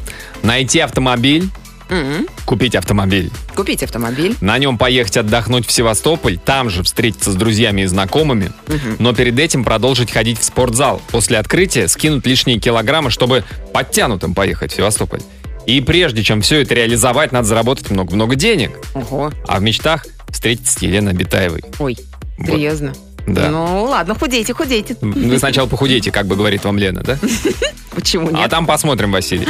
Найти 0.44 0.80
автомобиль, 0.80 1.50
М-м. 1.90 2.28
купить 2.46 2.76
автомобиль, 2.76 3.32
Купить 3.56 3.82
автомобиль. 3.82 4.36
на 4.42 4.58
нем 4.58 4.78
поехать 4.78 5.18
отдохнуть 5.18 5.66
в 5.66 5.72
Севастополь, 5.72 6.38
там 6.38 6.70
же 6.70 6.84
встретиться 6.84 7.32
с 7.32 7.36
друзьями 7.36 7.82
и 7.82 7.86
знакомыми, 7.86 8.52
но 9.00 9.14
перед 9.14 9.40
этим 9.40 9.64
продолжить 9.64 10.12
ходить 10.12 10.38
в 10.40 10.44
спортзал. 10.44 11.02
После 11.10 11.38
открытия 11.38 11.88
скинуть 11.88 12.26
лишние 12.26 12.60
килограммы, 12.60 13.10
чтобы 13.10 13.46
подтянутым 13.74 14.34
поехать 14.34 14.74
в 14.74 14.76
Севастополь. 14.76 15.22
И 15.66 15.80
прежде 15.82 16.24
чем 16.24 16.42
все 16.42 16.62
это 16.62 16.76
реализовать, 16.76 17.32
надо 17.32 17.48
заработать 17.48 17.90
много-много 17.90 18.36
денег. 18.36 18.72
Ого. 18.94 19.32
А 19.48 19.60
в 19.60 19.62
мечтах 19.62 20.06
встретиться 20.30 20.80
с 20.80 20.82
Еленой 20.82 21.12
Абитаевой. 21.14 21.64
Ой, 21.80 21.98
Вот. 22.38 22.48
серьезно. 22.48 22.94
Да. 23.28 23.50
Ну, 23.50 23.84
ладно, 23.84 24.16
худейте, 24.16 24.54
худейте. 24.54 24.96
Вы 25.02 25.38
сначала 25.38 25.68
похудейте, 25.68 26.12
как 26.12 26.28
бы 26.28 26.38
говорит 26.38 26.64
вам 26.64 26.78
Лена, 26.78 27.04
да? 27.04 27.18
Почему 27.92 28.30
А 28.30 28.32
нет? 28.32 28.50
там 28.50 28.66
посмотрим, 28.66 29.12
Василий. 29.12 29.48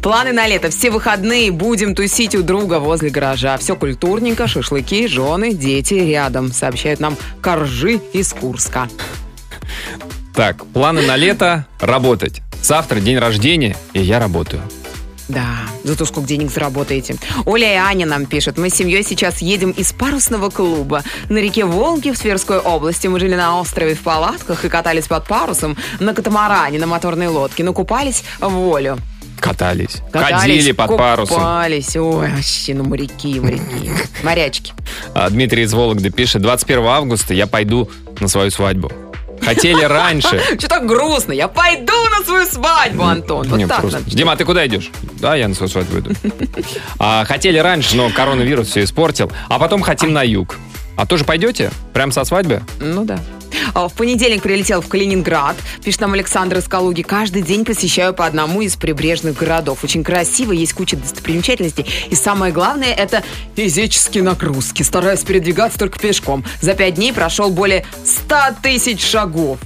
Планы 0.00 0.32
на 0.32 0.46
лето. 0.46 0.70
Все 0.70 0.90
выходные 0.90 1.50
будем 1.50 1.94
тусить 1.96 2.34
у 2.36 2.42
друга 2.42 2.78
возле 2.78 3.10
гаража. 3.10 3.56
Все 3.58 3.74
культурненько, 3.74 4.46
шашлыки, 4.46 5.08
жены, 5.08 5.54
дети 5.54 5.94
рядом, 5.94 6.52
сообщают 6.52 7.00
нам 7.00 7.16
Коржи 7.40 8.00
из 8.12 8.32
Курска. 8.32 8.88
Так, 10.34 10.64
планы 10.66 11.02
на 11.02 11.16
лето– 11.16 11.66
работать. 11.80 12.42
Завтра 12.62 13.00
день 13.00 13.18
рождения, 13.18 13.76
и 13.94 14.00
я 14.00 14.18
работаю. 14.20 14.62
Да, 15.28 15.58
зато 15.84 16.04
сколько 16.04 16.28
денег 16.28 16.50
заработаете. 16.50 17.16
Оля 17.46 17.72
и 17.72 17.76
Аня 17.76 18.06
нам 18.06 18.26
пишут. 18.26 18.58
Мы 18.58 18.70
с 18.70 18.74
семьей 18.74 19.02
сейчас 19.02 19.42
едем 19.42 19.70
из 19.70 19.92
парусного 19.92 20.50
клуба. 20.50 21.02
На 21.28 21.38
реке 21.38 21.64
Волги 21.64 22.10
в 22.10 22.18
Тверской 22.18 22.58
области 22.58 23.08
мы 23.08 23.18
жили 23.18 23.34
на 23.34 23.60
острове 23.60 23.94
в 23.94 24.00
палатках 24.00 24.64
и 24.64 24.68
катались 24.68 25.06
под 25.06 25.26
парусом 25.26 25.76
на 25.98 26.14
катамаране, 26.14 26.78
на 26.78 26.86
моторной 26.86 27.28
лодке. 27.28 27.64
Но 27.64 27.72
купались 27.72 28.22
в 28.40 28.48
волю. 28.48 28.98
Катались. 29.40 30.02
Катались, 30.12 30.40
Ходили 30.40 30.72
под 30.72 30.96
парусом. 30.96 31.36
Купались. 31.36 31.96
Ой, 31.96 32.30
вообще, 32.30 32.74
ну 32.74 32.84
моряки, 32.84 33.38
моряки. 33.40 33.90
Морячки. 34.22 34.72
А, 35.14 35.28
Дмитрий 35.28 35.64
из 35.64 35.74
Вологды 35.74 36.10
пишет, 36.10 36.42
21 36.42 36.84
августа 36.86 37.34
я 37.34 37.46
пойду 37.46 37.90
на 38.18 38.28
свою 38.28 38.50
свадьбу. 38.50 38.90
Хотели 39.42 39.82
раньше. 39.82 40.40
Что 40.58 40.68
так 40.68 40.86
грустно? 40.86 41.32
Я 41.32 41.48
пойду 41.48 41.92
на 42.18 42.24
свою 42.24 42.46
свадьбу, 42.46 43.04
Антон. 43.04 43.46
Вот 43.48 43.68
так 43.68 43.84
надо. 43.84 44.02
Дима, 44.06 44.32
а 44.32 44.36
ты 44.36 44.44
куда 44.44 44.66
идешь? 44.66 44.90
Да, 45.20 45.34
я 45.36 45.48
на 45.48 45.54
свою 45.54 45.70
свадьбу 45.70 45.98
иду. 45.98 46.10
А, 46.98 47.24
хотели 47.24 47.58
раньше, 47.58 47.96
но 47.96 48.10
коронавирус 48.10 48.68
все 48.68 48.84
испортил. 48.84 49.30
А 49.48 49.58
потом 49.58 49.82
хотим 49.82 50.12
на 50.12 50.22
юг. 50.22 50.56
А 50.96 51.06
тоже 51.06 51.24
пойдете? 51.24 51.70
Прям 51.92 52.10
со 52.10 52.24
свадьбы? 52.24 52.62
Ну 52.80 53.04
да. 53.04 53.18
А, 53.74 53.88
В 53.88 53.94
понедельник 53.94 54.42
прилетел 54.42 54.80
в 54.80 54.88
Калининград. 54.88 55.56
Пишет 55.84 56.00
нам 56.00 56.12
Александр 56.14 56.58
из 56.58 56.68
Калуги. 56.68 57.02
Каждый 57.02 57.42
день 57.42 57.64
посещаю 57.64 58.14
по 58.14 58.26
одному 58.26 58.62
из 58.62 58.76
прибрежных 58.76 59.36
городов. 59.36 59.84
Очень 59.84 60.04
красиво, 60.04 60.52
есть 60.52 60.72
куча 60.72 60.96
достопримечательностей. 60.96 61.86
И 62.10 62.14
самое 62.14 62.52
главное, 62.52 62.92
это 62.92 63.22
физические 63.54 64.22
нагрузки. 64.22 64.82
Стараюсь 64.82 65.20
передвигаться 65.20 65.78
только 65.78 65.98
пешком. 65.98 66.44
За 66.60 66.74
пять 66.74 66.94
дней 66.94 67.12
прошел 67.12 67.50
более 67.50 67.84
100 68.04 68.36
тысяч 68.62 69.04
шагов. 69.04 69.58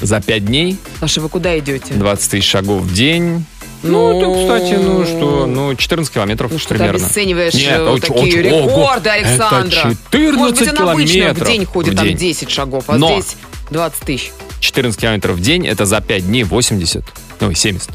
За 0.00 0.20
пять 0.20 0.44
дней 0.44 0.76
Саша, 1.00 1.20
вы 1.20 1.28
куда 1.28 1.58
идете? 1.58 1.94
20 1.94 2.30
тысяч 2.30 2.48
шагов 2.48 2.82
в 2.82 2.92
день. 2.92 3.44
Ну, 3.84 4.18
Ну, 4.20 4.34
кстати, 4.40 4.74
ну 4.74 5.04
что, 5.04 5.46
ну, 5.46 5.74
14 5.74 6.12
километров 6.12 6.50
Ну, 6.50 6.58
что 6.58 6.70
ты 6.70 6.74
примерно. 6.76 7.04
обесцениваешь 7.04 7.52
Нет, 7.54 7.78
э, 7.78 7.82
очень- 7.90 8.00
такие 8.14 8.40
очень- 8.40 8.52
ого, 8.52 8.68
рекорды 8.80 9.08
Александра. 9.10 9.78
Это 9.78 9.96
14 10.10 10.36
Может 10.36 10.58
быть, 10.58 10.80
он 10.80 10.88
обычно 10.88 11.12
в 11.12 11.12
километров 11.20 11.48
день 11.48 11.64
ходит 11.66 11.92
в 11.92 11.96
там 11.96 12.06
день. 12.06 12.16
10 12.16 12.50
шагов, 12.50 12.84
а 12.88 12.96
Но. 12.96 13.20
здесь 13.20 13.36
20 13.70 14.00
тысяч. 14.04 14.32
14 14.60 14.98
километров 15.00 15.36
в 15.36 15.40
день, 15.40 15.66
это 15.66 15.84
за 15.84 16.00
5 16.00 16.26
дней 16.26 16.44
80, 16.44 17.04
ну 17.40 17.50
и 17.50 17.54
70 17.54 17.90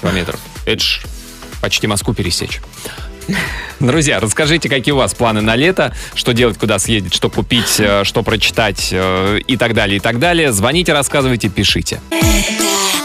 километров. 0.00 0.40
Это 0.64 0.82
ж 0.82 1.02
почти 1.62 1.86
Москву 1.86 2.12
пересечь. 2.12 2.60
Друзья, 3.80 4.18
расскажите, 4.20 4.68
какие 4.68 4.92
у 4.92 4.96
вас 4.96 5.14
планы 5.14 5.40
на 5.40 5.54
лето, 5.56 5.94
что 6.14 6.32
делать, 6.32 6.58
куда 6.58 6.78
съездить, 6.78 7.14
что 7.14 7.28
купить, 7.30 7.76
э, 7.78 8.02
что 8.04 8.22
прочитать 8.22 8.88
э, 8.92 9.38
и 9.46 9.56
так 9.56 9.74
далее, 9.74 9.98
и 9.98 10.00
так 10.00 10.18
далее. 10.18 10.52
Звоните, 10.52 10.92
рассказывайте, 10.92 11.48
пишите. 11.48 12.00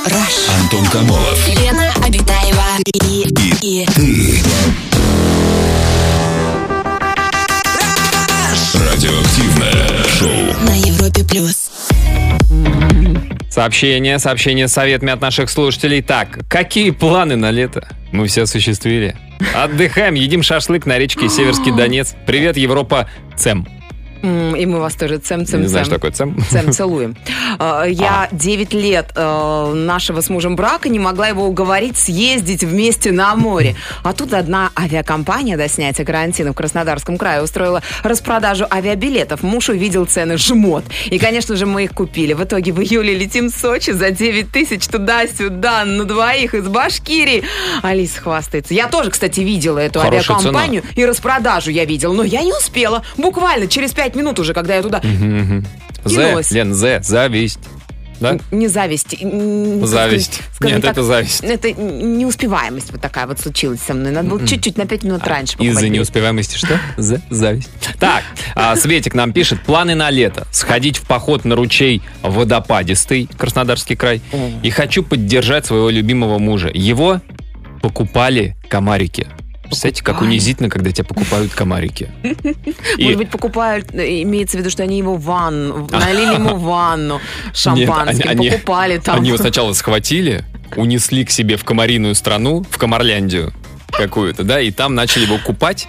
Антон 0.06 0.84
Камолов. 0.88 1.48
Лена 1.48 1.94
Обитаева 2.04 2.64
и, 2.92 3.28
и, 3.62 3.86
Радиоактивное 8.74 10.04
шоу. 10.18 10.66
на 10.66 10.74
Европе 10.76 11.24
плюс. 11.24 11.70
Сообщение, 13.52 14.18
сообщение 14.18 14.68
с 14.68 14.74
советами 14.74 15.12
от 15.12 15.22
наших 15.22 15.52
слушателей. 15.52 16.02
Так, 16.02 16.40
какие 16.50 16.90
планы 16.90 17.36
на 17.36 17.52
лето? 17.52 17.88
Мы 18.12 18.26
все 18.28 18.44
осуществили. 18.44 19.16
Отдыхаем, 19.54 20.16
едим 20.16 20.42
шашлык 20.42 20.88
на 20.88 20.98
речке 20.98 21.30
Северский 21.30 21.72
Донец. 21.76 22.16
Привет, 22.26 22.58
Европа, 22.58 23.08
Цем. 23.38 23.68
И 24.22 24.66
мы 24.66 24.80
вас 24.80 24.96
тоже 24.96 25.18
цем-цем-цем. 25.18 25.62
Не 25.62 25.68
знаю, 25.68 25.86
что 25.86 25.96
такое 25.96 26.12
Цем. 26.12 26.38
Цем 26.50 26.72
целуем. 26.72 27.16
Э, 27.60 27.86
Я 27.90 28.30
9 28.32 28.74
лет 28.74 29.12
э, 29.16 29.74
нашего 29.74 30.22
с 30.22 30.30
мужем 30.30 30.56
брака 30.56 30.90
не 30.90 31.00
могла 31.00 31.28
его 31.28 31.46
уговорить 31.46 31.98
съездить 31.98 32.64
вместе 32.64 33.12
на 33.12 33.36
море. 33.36 33.76
А 34.04 34.14
тут 34.14 34.34
одна 34.34 34.72
авиакомпания 34.78 35.58
до 35.58 35.68
снятия 35.68 36.06
карантина 36.06 36.52
в 36.52 36.56
Краснодарском 36.56 37.18
крае 37.18 37.42
устроила 37.42 37.82
распродажу 38.04 38.66
авиабилетов. 38.70 39.44
Муж 39.44 39.70
увидел 39.70 40.06
цены 40.06 40.38
жмот. 40.38 40.84
И, 41.06 41.18
конечно 41.18 41.56
же, 41.56 41.66
мы 41.66 41.86
их 41.86 41.94
купили. 41.94 42.34
В 42.34 42.44
итоге 42.44 42.72
в 42.74 42.82
июле 42.82 43.16
летим 43.16 43.50
в 43.50 43.56
Сочи 43.56 43.92
за 43.92 44.12
9 44.12 44.52
тысяч 44.52 44.88
туда-сюда 44.88 45.86
на 45.86 46.06
двоих 46.06 46.54
из 46.54 46.68
Башкирии. 46.68 47.44
Алиса 47.82 48.22
хвастается. 48.22 48.74
Я 48.74 48.88
тоже, 48.88 49.12
кстати, 49.12 49.40
видела 49.42 49.80
эту 49.80 50.00
Хорошая 50.00 50.38
авиакомпанию 50.38 50.84
и 50.96 51.06
распродажу 51.06 51.72
я 51.72 51.86
видела, 51.86 52.14
но 52.14 52.24
я 52.24 52.42
не 52.44 52.54
успела. 52.54 53.04
Буквально 53.18 53.68
через 53.68 53.92
5 53.94 54.11
минут 54.16 54.40
уже, 54.40 54.54
когда 54.54 54.76
я 54.76 54.82
туда 54.82 55.02
Зе, 56.04 56.26
Кинулась. 56.26 56.52
Лен, 56.52 56.74
Зе, 56.74 57.02
зависть. 57.04 57.60
Да? 58.20 58.38
Не 58.52 58.68
зависть. 58.68 59.16
Зависть. 59.20 60.42
сказать- 60.54 60.76
Нет, 60.76 60.82
так, 60.84 60.92
это 60.92 61.04
зависть. 61.04 61.44
Это 61.44 61.72
неуспеваемость 61.74 62.92
вот 62.92 63.02
такая 63.02 63.26
вот 63.26 63.40
случилась 63.40 63.80
со 63.82 63.96
мной. 63.96 64.12
Надо 64.12 64.30
было 64.30 64.46
чуть-чуть 64.48 64.78
на 64.78 64.86
5 64.86 65.04
минут 65.04 65.26
раньше 65.26 65.54
покупать 65.58 65.74
Из-за 65.76 65.90
неуспеваемости 65.90 66.56
что? 66.56 66.80
Зе, 66.98 67.22
зависть. 67.32 67.70
Так, 68.00 68.22
а, 68.54 68.76
Светик 68.76 69.16
нам 69.16 69.34
пишет. 69.34 69.62
Планы 69.64 69.96
на 69.96 70.12
лето. 70.12 70.46
Сходить 70.52 70.98
в 70.98 71.08
поход 71.08 71.46
на 71.46 71.56
ручей 71.56 72.04
водопадистый, 72.22 73.28
Краснодарский 73.38 73.96
край. 73.96 74.22
И 74.62 74.70
хочу 74.70 75.02
поддержать 75.02 75.66
своего 75.66 75.90
любимого 75.90 76.38
мужа. 76.38 76.70
Его 76.72 77.22
покупали 77.82 78.56
комарики. 78.70 79.28
Представляете, 79.72 80.04
как 80.04 80.22
унизительно, 80.22 80.70
когда 80.70 80.92
тебя 80.92 81.06
покупают 81.06 81.54
комарики. 81.54 82.12
Может 83.00 83.18
быть, 83.18 83.30
покупают, 83.30 83.94
э, 83.94 84.22
имеется 84.24 84.58
в 84.58 84.60
виду, 84.60 84.70
что 84.70 84.84
они 84.84 84.98
его 84.98 85.16
ванну, 85.16 85.88
налили 85.90 86.34
ему 86.34 86.56
ванну 86.58 87.22
шампанским, 87.54 88.38
покупали 88.38 88.98
там. 88.98 89.16
Они 89.16 89.30
его 89.30 89.38
сначала 89.38 89.72
схватили, 89.72 90.44
унесли 90.76 91.24
к 91.24 91.32
себе 91.32 91.56
в 91.56 91.64
комариную 91.64 92.16
страну, 92.16 92.66
в 92.70 92.78
Комарляндию 92.78 93.54
какую-то, 93.90 94.44
да, 94.44 94.60
и 94.60 94.72
там 94.72 94.94
начали 94.94 95.24
его 95.24 95.38
купать. 95.38 95.88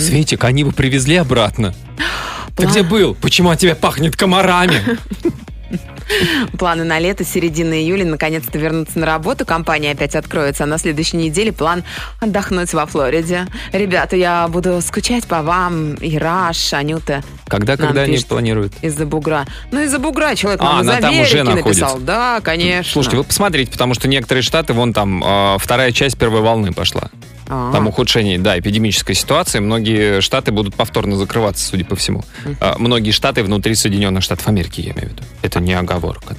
Светик, 0.00 0.42
они 0.42 0.62
его 0.62 0.72
привезли 0.72 1.14
обратно. 1.14 1.72
Ты 2.56 2.66
где 2.66 2.82
был? 2.82 3.14
Почему 3.14 3.50
от 3.50 3.60
тебя 3.60 3.76
пахнет 3.76 4.16
комарами? 4.16 4.98
Планы 6.58 6.84
на 6.84 6.98
лето, 6.98 7.24
середина 7.24 7.74
июля, 7.74 8.04
наконец-то 8.04 8.58
вернуться 8.58 8.98
на 8.98 9.06
работу. 9.06 9.46
Компания 9.46 9.92
опять 9.92 10.14
откроется, 10.14 10.64
а 10.64 10.66
на 10.66 10.78
следующей 10.78 11.16
неделе 11.16 11.52
план 11.52 11.84
отдохнуть 12.20 12.72
во 12.72 12.86
Флориде. 12.86 13.46
Ребята, 13.72 14.16
я 14.16 14.48
буду 14.48 14.80
скучать 14.82 15.26
по 15.26 15.42
вам, 15.42 15.94
Ираш, 16.00 16.72
Анюта. 16.72 17.22
Когда, 17.48 17.76
когда 17.76 18.02
они 18.02 18.18
планируют? 18.18 18.72
Из-за 18.82 19.06
бугра. 19.06 19.46
Ну, 19.70 19.80
из-за 19.82 19.98
бугра 19.98 20.34
человек 20.34 20.60
А, 20.62 20.64
нам 20.64 20.80
она 20.80 20.96
там 21.00 21.18
уже 21.18 21.40
Америки 21.40 21.64
написал. 21.64 21.88
находится. 21.88 22.06
Да, 22.06 22.40
конечно. 22.42 22.92
Слушайте, 22.92 23.16
вы 23.18 23.24
посмотрите, 23.24 23.72
потому 23.72 23.94
что 23.94 24.08
некоторые 24.08 24.42
штаты, 24.42 24.72
вон 24.72 24.92
там 24.92 25.22
э, 25.24 25.56
вторая 25.58 25.92
часть 25.92 26.18
первой 26.18 26.40
волны 26.40 26.72
пошла. 26.72 27.10
А. 27.52 27.72
Там 27.72 27.88
ухудшение, 27.88 28.38
да, 28.38 28.56
эпидемической 28.58 29.14
ситуации. 29.14 29.58
Многие 29.58 30.20
штаты 30.20 30.52
будут 30.52 30.76
повторно 30.76 31.16
закрываться, 31.16 31.66
судя 31.66 31.84
по 31.84 31.96
всему. 31.96 32.24
А, 32.60 32.76
Многие 32.78 33.10
штаты 33.10 33.42
внутри 33.42 33.74
Соединенных 33.74 34.22
Штатов 34.22 34.46
Америки, 34.46 34.80
я 34.80 34.92
имею 34.92 35.08
в 35.08 35.12
виду. 35.12 35.22
Это 35.42 35.58
не 35.58 35.74
оговорка. 35.74 36.36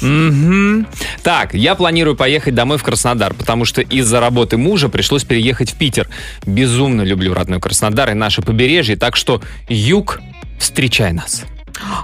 Мгм. 0.00 0.86
Так, 1.24 1.54
я 1.54 1.74
планирую 1.74 2.14
поехать 2.14 2.54
домой 2.54 2.78
в 2.78 2.84
Краснодар, 2.84 3.34
потому 3.34 3.64
что 3.64 3.80
из-за 3.80 4.20
работы 4.20 4.56
мужа 4.56 4.88
пришлось 4.88 5.24
переехать 5.24 5.72
в 5.72 5.74
Питер. 5.74 6.08
Безумно 6.46 7.02
люблю 7.02 7.34
родной 7.34 7.60
Краснодар 7.60 8.10
и 8.10 8.14
наше 8.14 8.40
побережье, 8.42 8.96
так 8.96 9.16
что 9.16 9.42
юг, 9.68 10.20
встречай 10.60 11.12
нас. 11.12 11.44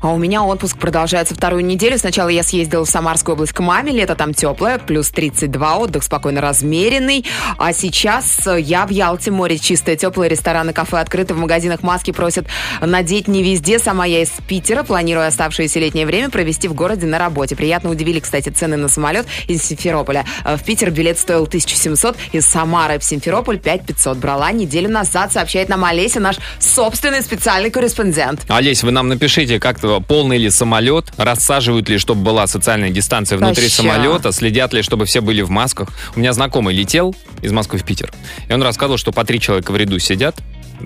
А 0.02 0.10
у 0.12 0.18
меня 0.18 0.42
отпуск 0.42 0.78
продолжается 0.78 1.34
вторую 1.34 1.64
неделю. 1.64 1.98
Сначала 1.98 2.28
я 2.28 2.42
съездила 2.42 2.84
в 2.84 2.88
Самарскую 2.88 3.34
область 3.34 3.52
к 3.52 3.60
маме. 3.60 3.92
Лето 3.92 4.14
там 4.14 4.34
теплое, 4.34 4.78
плюс 4.78 5.10
32, 5.10 5.76
отдых 5.76 6.02
спокойно 6.02 6.40
размеренный. 6.40 7.24
А 7.58 7.72
сейчас 7.72 8.46
э, 8.46 8.60
я 8.60 8.86
в 8.86 8.90
Ялте, 8.90 9.30
море 9.30 9.58
чистое, 9.58 9.96
теплое, 9.96 10.28
рестораны, 10.28 10.72
кафе 10.72 10.98
открыты, 10.98 11.34
в 11.34 11.38
магазинах 11.38 11.82
маски 11.82 12.10
просят 12.10 12.46
надеть 12.80 13.28
не 13.28 13.42
везде. 13.42 13.78
Сама 13.78 14.06
я 14.06 14.22
из 14.22 14.30
Питера, 14.46 14.82
планирую 14.82 15.26
оставшееся 15.26 15.78
летнее 15.80 16.06
время 16.06 16.30
провести 16.30 16.68
в 16.68 16.74
городе 16.74 17.06
на 17.06 17.18
работе. 17.18 17.56
Приятно 17.56 17.90
удивили, 17.90 18.20
кстати, 18.20 18.48
цены 18.50 18.76
на 18.76 18.88
самолет 18.88 19.26
из 19.48 19.62
Симферополя. 19.62 20.24
Э, 20.44 20.56
В 20.56 20.64
Питер 20.64 20.90
билет 20.90 21.18
стоил 21.18 21.44
1700, 21.44 22.16
из 22.32 22.44
Самары 22.46 22.98
в 22.98 23.04
Симферополь 23.04 23.58
5500. 23.58 24.18
Брала 24.18 24.52
неделю 24.52 24.88
назад, 24.88 25.32
сообщает 25.32 25.68
нам 25.68 25.84
Олеся, 25.84 26.20
наш 26.20 26.36
собственный 26.58 27.22
специальный 27.22 27.70
корреспондент. 27.70 28.42
Олесь, 28.48 28.82
вы 28.82 28.90
нам 28.90 29.08
напишите, 29.08 29.58
как 29.62 29.78
полный 30.08 30.38
ли 30.38 30.50
самолет, 30.50 31.12
рассаживают 31.16 31.88
ли, 31.88 31.96
чтобы 31.96 32.22
была 32.22 32.48
социальная 32.48 32.90
дистанция 32.90 33.38
внутри 33.38 33.68
Таща. 33.68 33.82
самолета, 33.82 34.32
следят 34.32 34.72
ли, 34.72 34.82
чтобы 34.82 35.06
все 35.06 35.20
были 35.20 35.40
в 35.42 35.50
масках. 35.50 35.90
У 36.16 36.18
меня 36.18 36.32
знакомый 36.32 36.74
летел 36.74 37.14
из 37.42 37.52
Москвы 37.52 37.78
в 37.78 37.84
Питер, 37.84 38.12
и 38.48 38.52
он 38.52 38.60
рассказывал, 38.60 38.98
что 38.98 39.12
по 39.12 39.24
три 39.24 39.38
человека 39.38 39.70
в 39.70 39.76
ряду 39.76 40.00
сидят, 40.00 40.36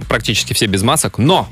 практически 0.08 0.52
все 0.52 0.66
без 0.66 0.82
масок, 0.82 1.16
но 1.16 1.48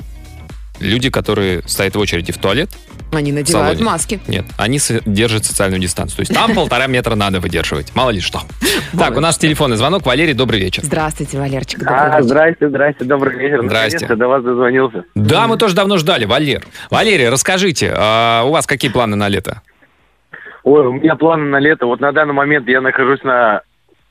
люди, 0.81 1.11
которые 1.11 1.63
стоят 1.67 1.95
в 1.95 1.99
очереди 1.99 2.33
в 2.33 2.39
туалет, 2.39 2.71
Они 3.13 3.33
надевают 3.33 3.79
салоне, 3.79 3.85
маски. 3.85 4.21
Нет, 4.27 4.45
они 4.59 4.79
держат 5.07 5.45
социальную 5.45 5.81
дистанцию. 5.81 6.17
То 6.17 6.23
есть 6.23 6.35
там 6.35 6.55
полтора 6.55 6.87
метра 6.87 7.15
надо 7.15 7.41
выдерживать, 7.41 7.95
мало 7.95 8.11
ли 8.11 8.21
что. 8.21 8.41
Так, 8.99 9.17
у 9.17 9.21
нас 9.21 9.39
телефонный 9.39 9.77
звонок. 9.77 10.05
Валерий, 10.07 10.35
добрый 10.35 10.61
вечер. 10.61 10.83
Здравствуйте, 10.85 11.39
Валерчик. 11.39 11.81
А, 11.87 12.21
здрасте, 12.23 12.69
здрасте, 12.69 13.05
добрый 13.05 13.37
вечер. 13.39 13.63
Здрасте. 13.65 14.15
До 14.15 14.29
вас 14.29 14.43
дозвонился. 14.43 15.05
Да, 15.15 15.47
мы 15.47 15.57
тоже 15.57 15.75
давно 15.75 15.99
ждали, 15.99 16.25
Валер. 16.25 16.65
Валерий, 16.91 17.29
расскажите, 17.29 17.95
а 17.97 18.45
у 18.45 18.51
вас 18.51 18.67
какие 18.67 18.91
планы 18.91 19.17
на 19.17 19.29
лето? 19.29 19.63
Ой, 20.63 20.87
у 20.87 20.93
меня 20.95 21.15
планы 21.15 21.45
на 21.45 21.59
лето. 21.59 21.87
Вот 21.87 22.01
на 22.01 22.13
данный 22.13 22.33
момент 22.33 22.67
я 22.69 22.81
нахожусь 22.81 23.23
на 23.23 23.63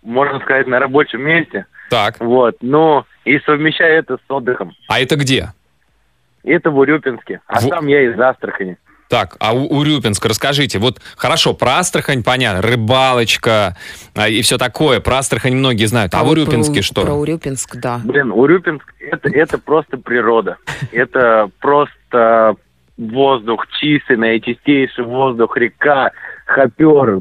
можно 0.03 0.39
сказать, 0.41 0.67
на 0.67 0.79
рабочем 0.79 1.21
месте. 1.21 1.65
Так. 1.89 2.19
Вот, 2.19 2.57
ну, 2.61 3.05
и 3.25 3.39
совмещаю 3.39 3.99
это 3.99 4.17
с 4.17 4.31
отдыхом. 4.31 4.73
А 4.87 4.99
это 4.99 5.15
где? 5.15 5.53
Это 6.43 6.71
в 6.71 6.77
Урюпинске. 6.77 7.41
А 7.47 7.59
В- 7.59 7.63
сам 7.63 7.87
я 7.87 8.01
из 8.03 8.19
Астрахани. 8.19 8.77
Так, 9.09 9.35
а 9.39 9.53
у 9.53 9.67
Урюпинск, 9.67 10.25
расскажите, 10.25 10.79
вот 10.79 10.99
хорошо, 11.15 11.53
про 11.53 11.77
Астрахань 11.77 12.23
понятно, 12.23 12.63
рыбалочка 12.63 13.77
а, 14.15 14.27
и 14.27 14.41
все 14.41 14.57
такое, 14.57 15.01
про 15.01 15.19
Астрахань 15.19 15.55
многие 15.55 15.85
знают, 15.85 16.15
а, 16.15 16.23
в 16.23 16.23
вот 16.23 16.31
Урюпинске 16.31 16.75
про, 16.75 16.81
что? 16.81 17.01
Про 17.03 17.13
Урюпинск, 17.13 17.75
да. 17.75 18.01
Блин, 18.03 18.31
Урюпинск 18.31 18.91
это, 18.99 19.29
это 19.29 19.57
просто 19.59 19.97
природа. 19.97 20.57
Это 20.91 21.49
просто 21.59 22.55
воздух 22.97 23.67
чистый, 23.79 24.17
наичистейший 24.17 25.03
воздух, 25.03 25.57
река, 25.57 26.11
хопер. 26.45 27.19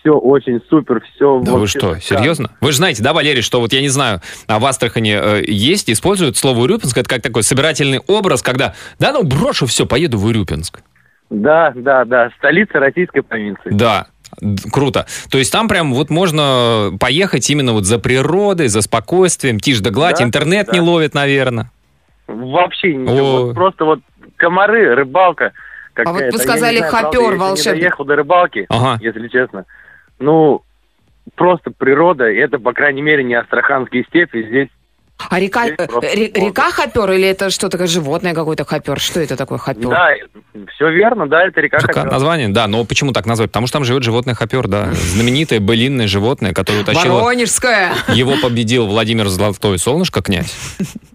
Все 0.00 0.12
очень 0.12 0.60
супер, 0.68 1.02
все. 1.14 1.40
Да 1.40 1.52
вы 1.52 1.66
что, 1.66 1.98
серьезно? 1.98 2.50
Вы 2.60 2.72
же 2.72 2.78
знаете, 2.78 3.02
да, 3.02 3.12
Валерий, 3.12 3.42
что 3.42 3.60
вот 3.60 3.72
я 3.72 3.80
не 3.80 3.88
знаю, 3.88 4.20
а 4.46 4.58
в 4.58 4.66
Астрахани 4.66 5.16
э, 5.18 5.44
есть, 5.46 5.90
используют 5.90 6.36
слово 6.36 6.60
Урюпинск, 6.60 6.96
это 6.98 7.08
как 7.08 7.22
такой 7.22 7.42
собирательный 7.42 8.00
образ, 8.06 8.42
когда, 8.42 8.74
да, 8.98 9.12
ну 9.12 9.22
брошу 9.22 9.66
все, 9.66 9.86
поеду 9.86 10.18
в 10.18 10.24
Урюпинск. 10.24 10.80
Да, 11.30 11.72
да, 11.74 12.04
да. 12.04 12.30
Столица 12.38 12.78
российской 12.78 13.22
провинции. 13.22 13.70
Да, 13.70 14.06
круто. 14.72 15.06
То 15.30 15.38
есть 15.38 15.52
там 15.52 15.68
прям 15.68 15.94
вот 15.94 16.10
можно 16.10 16.90
поехать 17.00 17.48
именно 17.50 17.72
вот 17.72 17.84
за 17.84 17.98
природой, 17.98 18.68
за 18.68 18.82
спокойствием, 18.82 19.58
тишь 19.58 19.80
да 19.80 19.90
гладь, 19.90 20.18
Да, 20.18 20.24
интернет 20.24 20.72
не 20.72 20.78
да. 20.78 20.84
ловит, 20.84 21.14
наверное. 21.14 21.70
Вообще 22.26 22.94
ничего. 22.94 23.46
Вот 23.46 23.54
просто 23.54 23.84
вот 23.84 24.00
комары, 24.36 24.94
рыбалка. 24.94 25.52
А 25.96 26.12
вот 26.12 26.22
вы 26.32 26.38
сказали, 26.38 26.78
знаю, 26.78 26.90
правда, 26.90 27.18
хопер 27.18 27.56
я 27.56 27.72
доехал 27.72 28.04
до 28.04 28.16
рыбалки, 28.16 28.66
Ага. 28.68 28.98
если 29.02 29.28
честно. 29.28 29.64
Ну, 30.18 30.62
просто 31.34 31.70
природа, 31.70 32.24
это, 32.24 32.58
по 32.58 32.72
крайней 32.72 33.02
мере, 33.02 33.24
не 33.24 33.34
астраханские 33.34 34.04
степи. 34.04 34.46
Здесь 34.48 34.68
А 35.30 35.38
река, 35.38 35.66
э, 35.68 35.74
река 35.76 36.70
хопер 36.72 37.12
или 37.12 37.26
это 37.28 37.50
что 37.50 37.68
такое 37.68 37.86
животное 37.86 38.34
какое-то 38.34 38.64
хопер? 38.64 38.98
Что 38.98 39.20
это 39.20 39.36
такое 39.36 39.58
хопер? 39.58 39.88
Да, 39.88 40.10
все 40.74 40.90
верно, 40.90 41.28
да, 41.28 41.46
это 41.46 41.60
река 41.60 41.78
Хопер. 41.78 42.04
название, 42.10 42.48
да, 42.48 42.66
но 42.66 42.84
почему 42.84 43.12
так 43.12 43.26
назвать? 43.26 43.50
Потому 43.50 43.66
что 43.66 43.74
там 43.78 43.84
живет 43.84 44.02
животное 44.02 44.34
хопер, 44.34 44.66
да, 44.66 44.92
знаменитое 44.92 45.60
былинное 45.60 46.08
животное, 46.08 46.52
которое 46.52 46.80
утащило... 46.82 47.20
Воронежская. 47.20 47.92
Его 48.08 48.34
победил 48.42 48.86
Владимир 48.86 49.28
Золотое 49.28 49.78
Солнышко, 49.78 50.22
князь. 50.22 50.52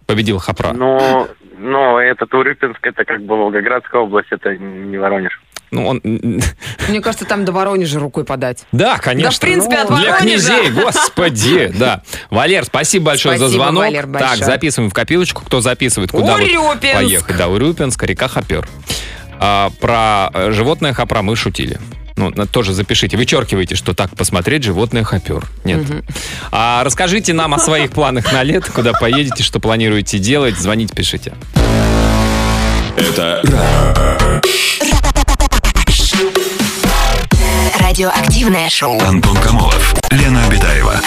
Победил 0.08 0.40
Хопра. 0.40 0.74
Но, 0.74 1.28
но 1.60 2.00
этот 2.00 2.34
Урюпинск, 2.34 2.80
это 2.86 3.04
как 3.06 3.22
бы 3.22 3.38
Волгоградская 3.38 4.02
область, 4.02 4.30
это 4.32 4.56
не 4.58 4.98
Воронеж. 4.98 5.40
Ну, 5.72 5.88
он... 5.88 6.02
Мне 6.88 7.02
кажется, 7.02 7.26
там 7.26 7.46
до 7.46 7.52
Воронежа 7.52 8.00
рукой 8.00 8.26
подать. 8.26 8.66
Да, 8.72 8.98
конечно. 8.98 9.30
Да, 9.30 9.36
в 9.36 9.40
принципе, 9.40 9.76
от 9.78 9.88
Для 9.88 10.12
Воронежа. 10.14 10.18
князей, 10.20 10.72
господи, 10.72 11.72
да. 11.78 12.02
Валер, 12.30 12.66
спасибо 12.66 13.08
большое 13.08 13.38
за 13.38 13.46
Спасибо, 13.46 13.64
звонок. 13.64 13.84
Валер, 13.84 14.08
большое. 14.08 14.38
так, 14.38 14.46
записываем 14.46 14.90
в 14.90 14.94
копилочку, 14.94 15.46
кто 15.46 15.62
записывает, 15.62 16.12
куда 16.12 16.34
вот 16.38 16.42
Урюпинск. 16.42 16.96
поехать. 16.96 17.38
Да, 17.38 17.48
Урюпинск, 17.50 18.04
река 18.04 18.28
Хопер. 18.28 18.68
А, 19.40 19.70
про 19.80 20.30
э, 20.34 20.52
животное 20.52 20.94
Хопра 20.94 21.22
мы 21.22 21.36
шутили. 21.36 21.78
Ну, 22.20 22.32
тоже 22.48 22.74
запишите, 22.74 23.16
вычеркивайте, 23.16 23.76
что 23.76 23.94
так 23.94 24.14
посмотреть 24.16 24.64
животное 24.64 25.06
Хопер. 25.06 25.46
Нет. 25.64 25.80
А 26.52 26.84
расскажите 26.84 27.32
нам 27.32 27.54
о 27.54 27.60
своих 27.60 27.92
планах 27.92 28.34
на 28.34 28.44
лето, 28.44 28.70
куда 28.74 28.92
поедете, 28.92 29.42
что 29.42 29.62
планируете 29.62 30.20
делать. 30.20 30.58
Звоните, 30.58 30.94
пишите. 30.94 31.34
Это 32.98 33.42
Радиоактивное 37.80 38.70
шоу. 38.70 39.00
Антон 39.00 39.38
Камолов, 39.38 39.96
Лена 40.12 40.46
Обитаева. 40.46 41.00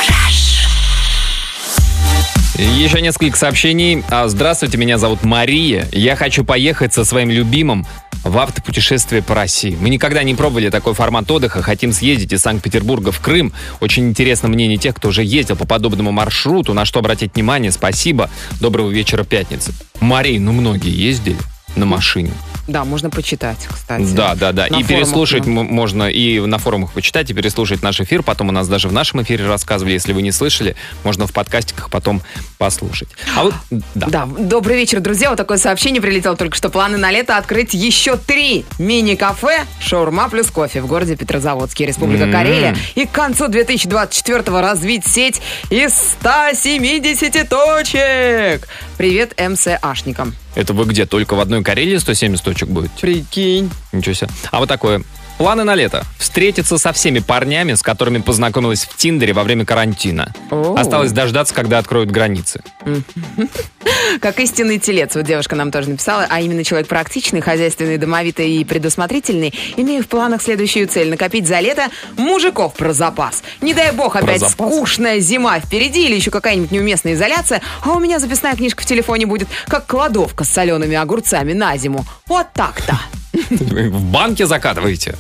Еще 2.57 3.01
несколько 3.01 3.37
сообщений. 3.37 4.05
А, 4.11 4.29
Здравствуйте, 4.29 4.77
меня 4.77 4.99
зовут 4.99 5.25
Мария. 5.25 5.89
Я 5.91 6.17
хочу 6.17 6.45
поехать 6.45 6.93
со 6.93 7.05
своим 7.05 7.31
любимым 7.31 7.87
в 8.25 8.39
автопутешествие 8.39 9.23
по 9.23 9.35
России. 9.35 9.77
Мы 9.81 9.89
никогда 9.89 10.23
не 10.23 10.35
пробовали 10.35 10.69
такой 10.69 10.93
формат 10.93 11.31
отдыха. 11.31 11.63
Хотим 11.63 11.93
съездить 11.93 12.33
из 12.33 12.43
Санкт-Петербурга 12.43 13.11
в 13.11 13.21
Крым. 13.21 13.55
Очень 13.81 14.11
интересно 14.11 14.49
мнение 14.49 14.77
тех, 14.77 14.95
кто 14.95 15.09
уже 15.09 15.25
ездил 15.25 15.57
по 15.57 15.67
подобному 15.67 16.13
маршруту. 16.13 16.75
На 16.75 16.85
что 16.85 16.99
обратить 16.99 17.35
внимание? 17.35 17.73
Спасибо. 17.73 18.29
Доброго 18.61 18.91
вечера 18.91 19.25
пятницы. 19.25 19.73
Мария, 20.01 20.39
ну 20.39 20.53
многие 20.53 20.95
ездили 20.95 21.39
на 21.75 21.87
машине. 21.87 22.33
Да, 22.69 22.85
можно 22.85 23.11
почитать, 23.11 23.59
кстати. 23.69 24.13
Да, 24.13 24.35
да, 24.35 24.53
да. 24.53 24.63
На 24.63 24.67
и 24.67 24.83
форумах, 24.83 24.89
переслушать 24.89 25.45
да. 25.45 25.51
можно 25.51 26.09
и 26.09 26.39
на 26.39 26.59
форумах 26.59 26.93
почитать, 26.93 27.29
и 27.31 27.35
переслушать 27.35 27.83
наш 27.83 28.01
эфир. 28.01 28.23
Потом 28.23 28.51
у 28.51 28.53
нас 28.53 28.69
даже 28.69 28.89
в 28.89 28.93
нашем 28.93 29.23
эфире 29.23 29.47
рассказывали. 29.47 29.95
Если 29.95 30.13
вы 30.13 30.23
не 30.23 30.31
слышали, 30.31 30.77
можно 31.03 31.27
в 31.27 31.33
подкастиках 31.33 31.91
потом 31.91 32.23
послушать. 32.59 33.09
А 33.37 33.45
вот, 33.45 33.55
да. 33.95 34.07
Да, 34.07 34.27
добрый 34.27 34.77
вечер, 34.77 35.01
друзья. 35.01 35.31
Вот 35.31 35.37
такое 35.37 35.59
сообщение 35.59 36.01
прилетело 36.01 36.37
только 36.37 36.57
что. 36.57 36.69
Планы 36.69 36.99
на 36.99 37.11
лето 37.11 37.37
открыть 37.37 37.75
еще 37.75 38.17
три 38.17 38.65
мини-кафе 38.79 39.67
«Шаурма 39.81 40.29
плюс 40.29 40.51
кофе» 40.51 40.81
в 40.83 40.87
городе 40.87 41.17
Петрозаводске, 41.17 41.87
Республика 41.87 42.25
М. 42.25 42.33
Карелия. 42.33 42.77
И 42.95 43.07
к 43.07 43.11
концу 43.11 43.49
2024 43.49 44.61
развить 44.61 45.07
сеть 45.07 45.41
из 45.71 45.93
170 45.93 47.49
точек. 47.49 48.69
Привет 48.97 49.35
МСАшникам. 49.41 50.35
Это 50.55 50.75
вы 50.75 50.85
где? 50.85 51.07
Только 51.07 51.35
в 51.35 51.41
одной 51.41 51.63
Карелии 51.63 51.97
170 51.97 52.45
точек 52.45 52.69
будет? 52.69 52.91
Прикинь. 52.93 53.71
Ничего 53.93 54.15
себе. 54.15 54.29
А 54.51 54.59
вот 54.59 54.69
такое. 54.69 55.03
Планы 55.39 55.65
на 55.65 55.75
лето. 55.75 56.05
Встретиться 56.19 56.79
со 56.79 56.93
всеми 56.93 57.19
парнями, 57.19 57.75
с 57.75 57.83
которыми 57.83 58.19
познакомилась 58.19 58.85
в 58.85 58.97
Тиндере 58.97 59.33
во 59.33 59.43
время 59.43 59.65
карантина. 59.65 60.33
Осталось 60.77 61.13
дождаться, 61.13 61.55
когда 61.55 61.79
откроют 61.79 62.11
границы. 62.11 62.63
Как 64.21 64.41
истинный 64.41 64.79
телец, 64.79 65.15
вот 65.15 65.25
девушка 65.25 65.57
нам 65.57 65.71
тоже 65.71 65.91
написала, 65.91 66.27
а 66.29 66.41
именно 66.41 66.65
человек 66.65 66.89
практичный, 66.89 67.41
хозяйственный, 67.41 67.99
домовитый 67.99 68.51
и 68.51 68.65
предусмотрительный, 68.65 69.55
имею 69.77 70.03
в 70.03 70.07
планах 70.07 70.43
следующую 70.43 70.87
цель– 70.89 71.09
накопить 71.11 71.47
за 71.47 71.61
лето 71.61 71.89
мужиков 72.17 72.75
про 72.75 72.93
запас. 72.93 73.43
Не 73.61 73.75
дай 73.75 73.93
бог 73.93 74.17
опять 74.17 74.41
запас? 74.41 74.53
скучная 74.53 75.21
зима 75.21 75.59
впереди 75.61 76.07
или 76.07 76.15
еще 76.15 76.31
какая-нибудь 76.31 76.71
неуместная 76.71 77.15
изоляция, 77.15 77.61
а 77.83 77.93
у 77.93 78.01
меня 78.01 78.19
записная 78.19 78.55
книжка 78.55 78.83
в 78.83 78.87
телефоне 78.87 79.27
будет 79.27 79.49
как 79.67 79.87
кладовка 79.87 80.45
с 80.45 80.49
солеными 80.51 80.97
огурцами 80.97 81.53
на 81.53 81.77
зиму. 81.77 82.05
Вот 82.27 82.47
так-то. 82.55 82.99
В 83.33 84.05
банке 84.05 84.47
закатываете? 84.47 85.17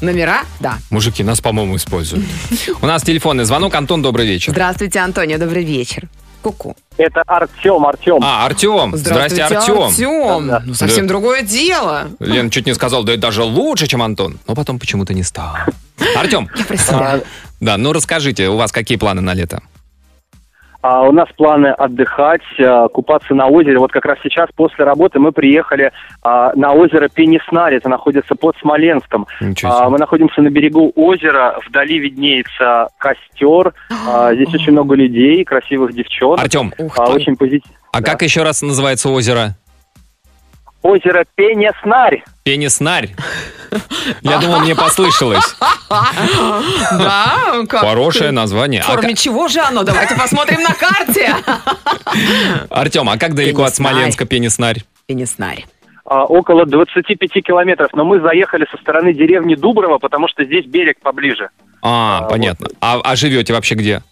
Номера? 0.00 0.44
Да. 0.60 0.78
Мужики, 0.90 1.22
нас, 1.22 1.40
по-моему, 1.40 1.76
используют. 1.76 2.24
У 2.80 2.86
нас 2.86 3.02
телефонный 3.02 3.44
звонок. 3.44 3.74
Антон, 3.74 4.02
добрый 4.02 4.26
вечер. 4.26 4.52
Здравствуйте, 4.52 4.98
Антонио, 5.00 5.38
добрый 5.38 5.64
вечер. 5.64 6.08
Ку-ку. 6.44 6.76
Это 6.98 7.22
Артем, 7.26 7.86
Артем. 7.86 8.18
А, 8.22 8.44
Артем. 8.44 8.94
Здрасте, 8.94 9.42
Артем. 9.44 9.82
Артем. 9.84 10.46
Да-да. 10.46 10.62
Ну, 10.66 10.74
совсем 10.74 11.06
Да. 11.06 11.08
другое 11.08 11.40
дело. 11.42 12.08
Лен 12.20 12.50
чуть 12.50 12.66
не 12.66 12.74
сказал, 12.74 13.02
да 13.02 13.12
это 13.12 13.22
даже 13.22 13.42
лучше, 13.42 13.86
чем 13.86 14.02
Антон. 14.02 14.38
Но 14.46 14.54
потом 14.54 14.78
почему-то 14.78 15.14
не 15.14 15.22
стал. 15.22 15.56
Артем, 16.16 16.50
Я 16.68 16.76
себя. 16.76 17.20
да, 17.60 17.78
ну 17.78 17.94
расскажите, 17.94 18.48
у 18.50 18.56
вас 18.58 18.72
какие 18.72 18.98
планы 18.98 19.22
на 19.22 19.32
лето? 19.32 19.62
А, 20.86 21.00
у 21.08 21.12
нас 21.12 21.30
планы 21.34 21.68
отдыхать, 21.68 22.42
а, 22.60 22.88
купаться 22.88 23.34
на 23.34 23.46
озере. 23.46 23.78
Вот 23.78 23.90
как 23.90 24.04
раз 24.04 24.18
сейчас 24.22 24.50
после 24.54 24.84
работы 24.84 25.18
мы 25.18 25.32
приехали 25.32 25.92
а, 26.22 26.52
на 26.54 26.74
озеро 26.74 27.08
Пениснари. 27.08 27.78
Это 27.78 27.88
находится 27.88 28.34
под 28.34 28.54
Смоленском. 28.58 29.26
А, 29.62 29.88
мы 29.88 29.96
находимся 29.96 30.42
на 30.42 30.50
берегу 30.50 30.92
озера. 30.94 31.58
Вдали 31.66 31.98
виднеется 31.98 32.88
костер. 32.98 33.72
А, 34.06 34.34
здесь 34.34 34.52
очень 34.52 34.72
много 34.72 34.94
людей, 34.94 35.42
красивых 35.44 35.94
девчонок. 35.94 36.40
Артем, 36.40 36.70
А, 36.98 37.10
очень 37.10 37.34
позитивно. 37.36 37.78
а 37.90 38.02
как 38.02 38.20
еще 38.20 38.42
раз 38.42 38.60
называется 38.60 39.08
озеро? 39.08 39.56
Озеро 40.84 41.24
Пениснари. 41.34 42.22
Пениснарь. 42.42 43.08
Я 44.20 44.36
думал, 44.38 44.60
мне 44.60 44.74
послышалось. 44.76 45.56
Да, 45.88 47.64
как? 47.66 47.80
Хорошее 47.80 48.32
название. 48.32 48.82
В 48.82 48.88
А 48.90 48.92
форме 48.92 49.14
чего 49.14 49.48
же 49.48 49.60
оно? 49.60 49.82
Давайте 49.82 50.14
посмотрим 50.14 50.60
на 50.62 50.74
карте. 50.74 51.34
Артем, 52.68 53.08
а 53.08 53.16
как 53.16 53.34
далеко 53.34 53.62
от 53.62 53.74
Пениснарь. 53.74 53.92
Смоленска 53.94 54.26
Пениснарь? 54.26 54.84
Пениснари. 55.06 55.64
А, 56.04 56.24
около 56.24 56.66
25 56.66 57.30
километров. 57.42 57.88
Но 57.94 58.04
мы 58.04 58.20
заехали 58.20 58.66
со 58.70 58.76
стороны 58.76 59.14
деревни 59.14 59.54
Дуброво, 59.54 59.96
потому 59.96 60.28
что 60.28 60.44
здесь 60.44 60.66
берег 60.66 60.98
поближе. 61.00 61.48
А, 61.80 62.18
А, 62.18 62.28
понятно. 62.28 62.68
А, 62.82 63.00
а 63.02 63.16
живете 63.16 63.54
вообще 63.54 63.74
где? 63.74 64.02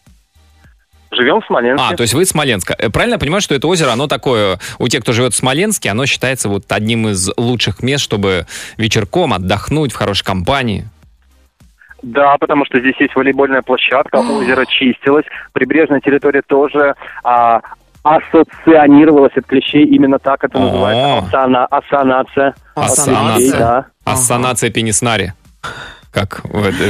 Живем 1.12 1.40
в 1.40 1.46
Смоленске. 1.46 1.86
А, 1.90 1.96
то 1.96 2.02
есть 2.02 2.14
вы 2.14 2.22
из 2.22 2.30
Смоленска. 2.30 2.74
Э, 2.78 2.88
Правильно 2.88 3.14
я 3.14 3.18
понимаю, 3.18 3.42
что 3.42 3.54
это 3.54 3.68
озеро, 3.68 3.90
оно 3.92 4.06
такое, 4.06 4.58
у 4.78 4.88
тех, 4.88 5.02
кто 5.02 5.12
живет 5.12 5.34
в 5.34 5.36
Смоленске, 5.36 5.90
оно 5.90 6.06
считается 6.06 6.48
вот 6.48 6.64
одним 6.70 7.08
из 7.08 7.30
лучших 7.36 7.82
мест, 7.82 8.02
чтобы 8.02 8.46
вечерком 8.78 9.34
отдохнуть 9.34 9.92
в 9.92 9.96
хорошей 9.96 10.24
компании. 10.24 10.88
Да, 12.02 12.36
потому 12.40 12.64
что 12.64 12.80
здесь 12.80 12.94
есть 12.98 13.14
волейбольная 13.14 13.62
площадка, 13.62 14.16
озеро 14.20 14.64
чистилось, 14.66 15.26
прибрежная 15.52 16.00
территория 16.00 16.42
тоже 16.46 16.94
а, 17.22 17.60
ассоцианировалась 18.02 19.36
от 19.36 19.46
клещей, 19.46 19.84
именно 19.84 20.18
так 20.18 20.42
это 20.44 20.58
называется, 20.58 21.66
асанация. 21.70 22.54
Ассанация. 22.74 23.36
Клещей, 23.36 23.58
да. 23.58 23.86
Ассанация 24.04 24.70
Пениснари. 24.70 25.34
Как 26.12 26.42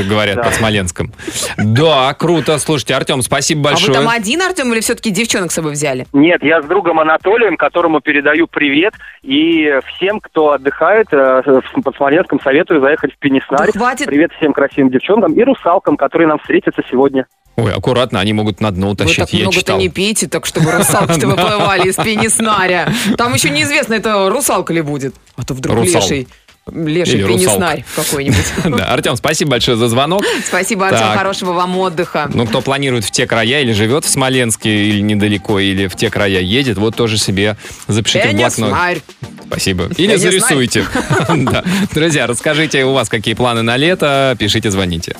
говорят 0.09 0.37
Да. 0.37 0.43
под 0.43 0.55
Смоленском. 0.55 1.13
Да, 1.57 2.13
круто. 2.15 2.59
Слушайте, 2.59 2.95
Артем, 2.95 3.23
спасибо 3.23 3.61
А 3.61 3.63
вы 3.63 3.71
большое. 3.71 3.93
там 3.95 4.09
один, 4.09 4.43
Артем, 4.43 4.73
или 4.73 4.81
все-таки 4.81 5.11
девчонок 5.11 5.53
с 5.53 5.55
собой 5.55 5.73
взяли? 5.73 6.07
Нет, 6.13 6.43
я 6.43 6.61
с 6.61 6.65
другом 6.67 6.99
Анатолием, 7.01 7.57
которому 7.57 8.01
передаю 8.01 8.47
привет. 8.49 8.95
И 9.23 9.71
всем, 9.95 10.21
кто 10.21 10.51
отдыхает 10.53 11.07
э, 11.13 11.43
под 11.85 11.97
Смоленском, 11.97 12.41
советую 12.43 12.81
заехать 12.81 13.13
в 13.15 13.19
Пенеснарь. 13.19 13.71
Да 13.73 13.79
хватит. 13.79 14.07
Привет 14.07 14.33
всем 14.39 14.53
красивым 14.53 14.91
девчонкам 14.91 15.33
и 15.35 15.43
русалкам, 15.45 15.97
которые 15.97 16.27
нам 16.29 16.39
встретятся 16.41 16.83
сегодня. 16.91 17.27
Ой, 17.57 17.71
аккуратно, 17.73 18.19
они 18.19 18.33
могут 18.33 18.63
на 18.63 18.71
дно 18.71 18.87
Вы 18.87 18.93
утащить, 18.95 19.19
так 19.19 19.31
я 19.35 19.41
много-то 19.41 19.61
читал. 19.61 19.79
не 19.79 19.91
пейте, 19.91 20.27
так 20.27 20.47
чтобы 20.47 20.73
русалки-то 20.73 21.27
выплывали 21.29 21.89
из 21.89 21.97
пенеснаря. 21.97 22.89
Там 23.19 23.35
еще 23.35 23.51
неизвестно, 23.51 23.93
это 23.95 24.31
русалка 24.31 24.73
ли 24.73 24.81
будет. 24.81 25.15
А 25.37 25.45
то 25.45 25.53
вдруг 25.53 25.77
Русал. 25.77 26.01
леший. 26.01 26.29
Леший 26.71 27.15
Или 27.19 27.27
пенеснарь 27.27 27.85
какой-нибудь. 27.97 28.45
Да, 28.79 28.87
Артем, 28.93 29.17
спасибо 29.17 29.53
большое 29.53 29.77
за 29.77 29.89
звонок. 29.89 30.23
Спасибо, 30.47 30.89
Артем, 30.89 31.19
хорошего 31.19 31.53
вам 31.53 31.77
отдыха. 31.79 32.31
Ну, 32.33 32.47
кто 32.47 32.61
планирует 32.61 33.05
в 33.05 33.11
те 33.11 33.27
края 33.27 33.61
или 33.61 33.73
живет 33.73 34.05
в 34.05 34.09
Смоленске, 34.09 34.71
или 34.71 35.01
недалеко, 35.01 35.59
или 35.59 35.89
в 35.89 35.97
те 35.97 36.09
края 36.09 36.41
едет, 36.41 36.79
вот 36.79 36.95
тоже 36.95 37.19
себе 37.19 37.57
запишите 37.89 38.29
в 38.31 38.37
блокнот. 38.37 39.03
Спасибо. 39.47 39.91
Или 39.97 40.17
зарисуйте. 40.17 40.87
Друзья, 41.95 42.27
расскажите 42.27 42.85
у 42.85 42.93
вас, 42.93 43.09
какие 43.09 43.35
планы 43.35 43.63
на 43.63 43.77
лето. 43.77 44.37
Пишите, 44.39 44.71
звоните. 44.71 45.17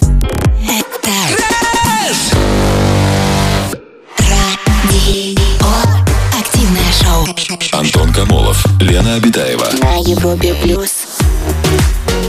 Антон 7.73 8.13
Камолов, 8.13 8.65
Лена 8.81 9.15
Обитаева. 9.17 9.67
На 9.81 9.97
Европе 9.97 10.55
плюс. 10.63 11.12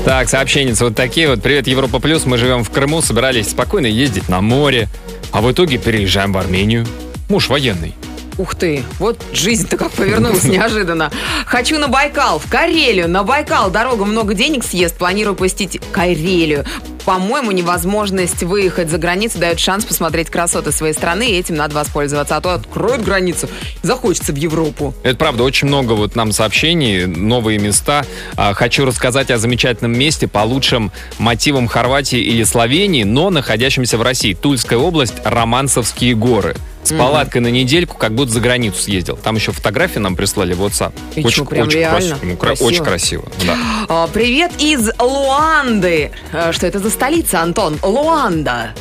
Так, 0.06 0.28
сообщения 0.28 0.76
вот 0.78 0.96
такие 0.96 1.30
вот. 1.30 1.42
Привет, 1.42 1.66
Европа 1.66 2.00
Плюс. 2.00 2.26
Мы 2.26 2.38
живем 2.38 2.66
в 2.66 2.70
Крыму, 2.70 3.02
собирались 3.02 3.52
спокойно 3.52 3.86
ездить 3.86 4.28
на 4.28 4.42
море. 4.42 4.90
А 5.32 5.42
в 5.42 5.50
итоге 5.50 5.78
переезжаем 5.78 6.34
в 6.34 6.38
Армению. 6.38 6.86
Муж 7.30 7.48
военный. 7.48 7.96
Ух 8.38 8.56
ты, 8.56 8.84
вот 8.98 9.22
жизнь-то 9.32 9.78
как 9.78 9.92
повернулась 9.92 10.44
неожиданно. 10.46 11.12
Хочу 11.46 11.78
на 11.78 11.88
Байкал, 11.88 12.40
в 12.40 12.50
Карелию. 12.50 13.08
На 13.08 13.24
Байкал 13.24 13.70
дорога 13.70 14.06
много 14.06 14.34
денег 14.34 14.64
съест. 14.64 14.98
Планирую 14.98 15.36
посетить 15.36 15.80
Карелию. 15.92 16.66
По-моему, 17.06 17.52
невозможность 17.52 18.44
выехать 18.44 18.90
за 18.90 18.98
границу 18.98 19.38
дает 19.38 19.60
шанс 19.60 19.84
посмотреть 19.84 20.30
красоты 20.30 20.72
своей 20.72 20.94
страны, 20.94 21.30
и 21.30 21.38
этим 21.38 21.56
надо 21.56 21.76
воспользоваться. 21.76 22.38
А 22.38 22.42
то 22.42 22.54
откроют 22.54 23.04
границу, 23.04 23.50
захочется 23.82 24.32
в 24.32 24.38
Европу. 24.38 24.96
Это 25.04 25.18
правда, 25.18 25.44
очень 25.44 25.68
много 25.68 25.94
вот 25.94 26.16
нам 26.16 26.32
сообщений, 26.32 27.06
новые 27.06 27.60
места. 27.60 28.06
А, 28.36 28.54
Хочу 28.54 28.86
рассказать 28.86 29.30
о 29.32 29.38
замечательном 29.38 29.98
месте 29.98 30.28
по 30.28 30.40
лучшим 30.40 30.92
мотивам 31.20 31.68
Хорватии 31.68 32.20
или 32.20 32.44
Словении, 32.44 33.04
но 33.04 33.30
находящемся 33.30 33.98
в 33.98 34.02
России. 34.02 34.34
Тульская 34.34 34.80
область, 34.80 35.16
Романцевские 35.26 36.16
горы. 36.16 36.56
С 36.84 36.92
Мгм. 36.92 37.00
палаткой 37.00 37.42
на 37.42 37.48
недельку, 37.48 37.98
как 37.98 38.14
будто 38.14 38.32
за 38.34 38.40
границу 38.42 38.82
съездил. 38.82 39.16
Там 39.18 39.36
еще 39.36 39.52
фотографии 39.54 40.00
нам 40.00 40.16
прислали 40.16 40.54
в 40.54 40.62
WhatsApp. 40.62 40.94
И 41.16 41.22
очень, 41.24 41.30
чё, 41.38 41.46
прям 41.46 41.68
очень 41.68 41.80
реально? 41.80 41.98
красиво. 42.18 42.36
Кра- 42.36 42.48
Красиво? 42.48 42.68
Очень 42.68 42.84
красиво, 42.84 43.24
да. 43.48 43.58
А, 43.88 44.08
Привет 44.08 44.52
из 44.60 44.90
Луанды. 45.00 46.12
А, 46.34 46.52
Что 46.52 46.68
это 46.68 46.80
за 46.80 46.90
столица, 46.90 47.42
Антон? 47.42 47.80
Луанда. 47.82 48.74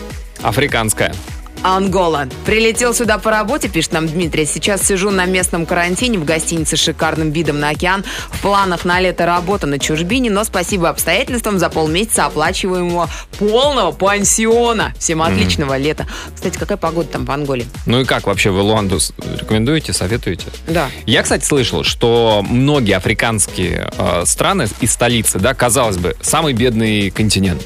Африканская. 0.43 1.15
Ангола. 1.63 2.29
Прилетел 2.45 2.95
сюда 2.95 3.19
по 3.19 3.31
работе, 3.31 3.69
пишет 3.69 3.93
нам 3.93 4.07
Дмитрий. 4.07 4.47
Сейчас 4.47 4.87
сижу 4.87 5.11
на 5.11 5.25
местном 5.27 5.67
карантине 5.67 6.19
в 6.19 6.25
гостинице 6.25 6.77
с 6.77 6.81
шикарным 6.81 7.31
видом 7.31 7.61
на 7.61 7.71
океан. 7.71 8.05
В 8.31 8.41
планах 8.41 8.85
на 8.85 9.01
лето 9.01 9.27
работа 9.27 9.67
на 9.67 9.79
чужбине, 9.79 10.31
но 10.31 10.45
спасибо 10.45 10.89
обстоятельствам 10.89 11.59
за 11.59 11.71
полмесяца 11.71 12.27
оплачиваемого 12.27 13.09
полного 13.39 13.93
пансиона. 13.93 14.93
Всем 14.99 15.23
отличного 15.23 15.77
лета. 15.77 16.07
Кстати, 16.35 16.59
какая 16.59 16.79
погода 16.79 17.09
там 17.09 17.25
в 17.25 17.31
Анголе? 17.31 17.67
Ну 17.87 18.01
и 18.01 18.05
как 18.05 18.27
вообще 18.27 18.51
вы 18.51 18.61
Луанду 18.61 18.99
рекомендуете, 19.39 19.93
советуете? 19.93 20.47
Да. 20.67 20.89
Я, 21.07 21.23
кстати, 21.23 21.45
слышал, 21.45 21.85
что 21.85 22.45
многие 22.49 22.97
африканские 22.97 23.91
э, 23.97 24.25
страны 24.27 24.69
и 24.81 24.87
столицы, 24.87 25.39
да, 25.39 25.55
казалось 25.55 25.97
бы, 25.97 26.17
самый 26.21 26.53
бедный 26.53 27.11
континент. 27.11 27.63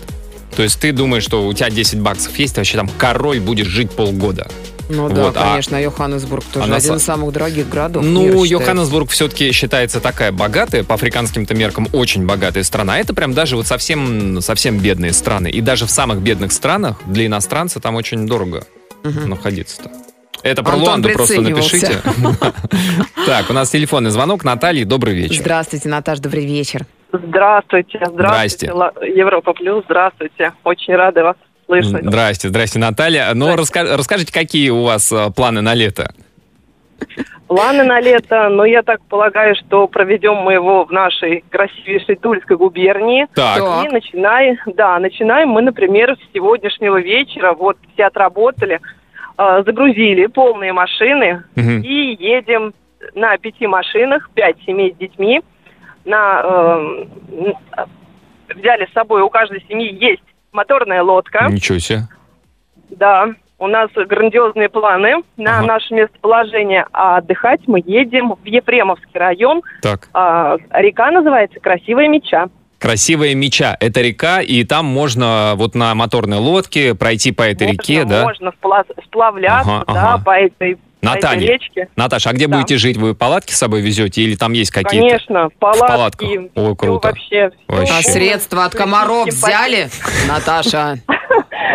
То 0.57 0.62
есть 0.62 0.80
ты 0.80 0.92
думаешь, 0.92 1.22
что 1.22 1.46
у 1.46 1.52
тебя 1.52 1.68
10 1.68 2.00
баксов 2.00 2.36
есть, 2.38 2.57
вообще 2.57 2.78
там 2.78 2.88
король 2.98 3.40
будешь 3.40 3.66
жить 3.66 3.90
полгода. 3.90 4.48
Ну 4.88 5.09
да, 5.09 5.24
Вот, 5.24 5.36
а- 5.36 5.50
конечно, 5.50 5.76
Йоханнесбург 5.76 6.44
тоже 6.44 6.64
а 6.64 6.68
на 6.68 6.76
один 6.76 6.94
из 6.94 7.02
самых 7.02 7.32
дорогих 7.32 7.68
городов. 7.68 8.04
Ну. 8.04 8.44
Йоханнесбург 8.44 9.11
все-таки 9.11 9.52
считается 9.52 10.00
такая 10.00 10.32
богатая, 10.32 10.84
по 10.84 10.94
африканским-то 10.94 11.54
меркам 11.54 11.88
очень 11.92 12.24
богатая 12.24 12.62
страна. 12.62 12.94
А 12.94 12.98
это 12.98 13.12
прям 13.12 13.34
даже 13.34 13.57
вот 13.57 13.66
совсем, 13.66 14.40
совсем 14.40 14.78
бедные 14.78 15.12
страны. 15.12 15.48
И 15.48 15.61
даже 15.61 15.86
в 15.86 15.90
самых 15.90 16.20
бедных 16.20 16.52
странах 16.52 16.98
для 17.07 17.26
иностранца 17.26 17.80
там 17.80 17.96
очень 17.96 18.26
дорого 18.26 18.64
находиться-то. 19.02 19.90
Это 20.42 20.62
про 20.62 20.74
Антон 20.74 20.88
Луанду 20.88 21.09
просто 21.11 21.40
напишите. 21.40 22.00
Так, 23.26 23.50
у 23.50 23.52
нас 23.52 23.70
телефонный 23.70 24.11
звонок. 24.11 24.44
Наталья, 24.44 24.84
добрый 24.84 25.14
вечер. 25.14 25.40
Здравствуйте, 25.40 25.88
Наташ, 25.88 26.20
добрый 26.20 26.46
вечер. 26.46 26.86
Здравствуйте, 27.25 27.99
Здрасте. 28.05 28.67
здравствуйте, 28.67 28.73
Ла- 28.73 28.93
Европа 29.07 29.53
Плюс, 29.53 29.85
здравствуйте. 29.85 30.53
Очень 30.64 30.95
рада 30.97 31.25
вас 31.25 31.37
слышать. 31.67 32.05
Здрасте, 32.05 32.49
здрасте, 32.49 32.79
Наталья. 32.79 33.31
Ну, 33.35 33.55
раска- 33.57 33.97
расскажите, 33.97 34.33
какие 34.33 34.71
у 34.71 34.83
вас 34.85 35.11
э, 35.12 35.31
планы 35.35 35.61
на 35.62 35.75
лето? 35.75 36.11
Планы 37.47 37.85
на 37.85 38.01
лето, 38.01 38.49
но 38.49 38.64
я 38.64 38.83
так 38.83 39.01
полагаю, 39.09 39.55
что 39.55 39.87
проведем 39.87 40.35
мы 40.37 40.55
его 40.55 40.85
в 40.85 40.91
нашей 40.91 41.45
красивейшей 41.51 42.17
Тульской 42.17 42.57
губернии. 42.57 43.27
Так. 43.35 43.59
И 43.85 43.89
начинаем, 43.89 44.57
да, 44.75 44.99
начинаем 44.99 45.51
мы, 45.51 45.62
например, 45.62 46.17
с 46.17 46.33
сегодняшнего 46.35 47.01
вечера. 47.01 47.53
Вот 47.53 47.77
все 47.95 48.07
отработали, 48.07 48.81
э, 49.39 49.62
загрузили 49.64 50.27
полные 50.27 50.73
машины 50.73 51.45
Мгм. 51.55 51.83
и 51.83 52.17
едем 52.19 52.75
на 53.14 53.37
пяти 53.39 53.67
машинах, 53.69 54.29
пять 54.35 54.57
семей 54.67 54.93
с 54.93 54.97
детьми. 54.97 55.41
На, 56.07 56.40
э, 56.42 57.04
взяли 58.54 58.86
с 58.86 58.92
собой, 58.92 59.22
у 59.22 59.28
каждой 59.28 59.62
семьи 59.68 59.92
есть 59.92 60.22
моторная 60.52 61.02
лодка. 61.02 61.48
Ничего 61.50 61.78
себе. 61.78 62.02
Да, 62.90 63.26
у 63.59 63.66
нас 63.66 63.90
грандиозные 63.94 64.68
планы 64.68 65.16
на 65.36 65.62
наше 65.62 65.92
местоположение. 65.94 66.86
А 66.92 67.16
отдыхать 67.18 67.61
мы 67.66 67.82
едем 67.84 68.34
в 68.34 68.44
Ефремовский 68.44 69.18
район. 69.18 69.62
Так. 69.82 70.09
А, 70.14 70.57
река 70.72 71.11
называется 71.11 71.59
Красивая 71.61 72.09
Меча. 72.09 72.46
Красивая 72.78 73.34
меча. 73.34 73.74
Это 73.80 74.02
река, 74.02 74.42
и 74.42 74.62
там 74.62 74.84
можно 74.84 75.54
вот 75.57 75.74
на 75.74 75.94
моторной 75.94 76.36
лодке 76.36 76.94
пройти 76.94 77.32
по 77.32 77.42
этой 77.42 77.68
реке, 77.72 78.04
да? 78.04 78.22
Можно 78.22 78.52
спла- 78.62 78.84
сплавляться, 79.07 79.76
Ага, 79.78 79.84
да, 79.94 80.12
ага. 80.14 80.22
по 80.24 80.30
этой, 80.38 80.76
речке. 81.03 81.88
Наташа, 81.97 82.30
а 82.30 82.32
где 82.32 82.47
Да. 82.47 82.57
будете 82.57 82.76
жить? 82.78 82.97
Вы 82.97 83.14
палатки 83.14 83.53
с 83.53 83.59
собой 83.59 83.80
везете 83.80 84.22
или 84.22 84.34
там 84.36 84.53
есть 84.53 84.70
какие-то? 84.70 85.07
Конечно, 85.07 85.49
В 85.51 85.55
палатки. 85.55 85.86
палатках. 85.86 86.28
Ой, 86.55 86.76
круто. 86.76 87.09
вообще. 87.09 87.51
всё. 87.51 87.51
Вообще. 87.68 87.92
А 87.99 88.03
средства 88.03 88.64
от 88.64 88.74
комаров 88.74 89.28
взяли, 89.28 89.88
Наташа? 90.28 90.99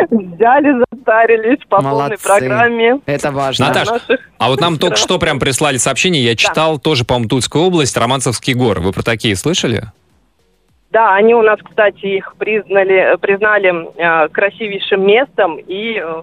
Взяли, 0.10 0.84
затарились 0.92 1.60
по 1.70 1.82
полной 1.82 2.18
программе. 2.18 3.00
Это 3.06 3.32
важно. 3.32 3.68
Наташ, 3.68 3.88
а 4.38 4.50
вот 4.50 4.60
нам 4.60 4.78
только 4.78 4.98
что 4.98 5.20
прям 5.20 5.40
прислали 5.40 5.78
сообщение, 5.78 6.22
я 6.24 6.36
читал 6.36 6.80
тоже, 6.80 7.06
по-моему, 7.06 7.30
Тульская 7.30 7.62
область, 7.62 7.96
Романцевские 7.96 8.56
горы. 8.56 8.82
Вы 8.82 8.92
про 8.92 9.04
такие 9.04 9.36
слышали? 9.36 9.84
Да, 10.92 11.16
они 11.16 11.34
у 11.34 11.42
нас, 11.42 11.60
кстати, 11.64 12.06
их 12.18 12.34
признали, 12.38 13.16
признали 13.22 13.72
э, 13.96 14.28
красивейшим 14.30 15.06
местом 15.08 15.58
и 15.58 16.02
э, 16.04 16.22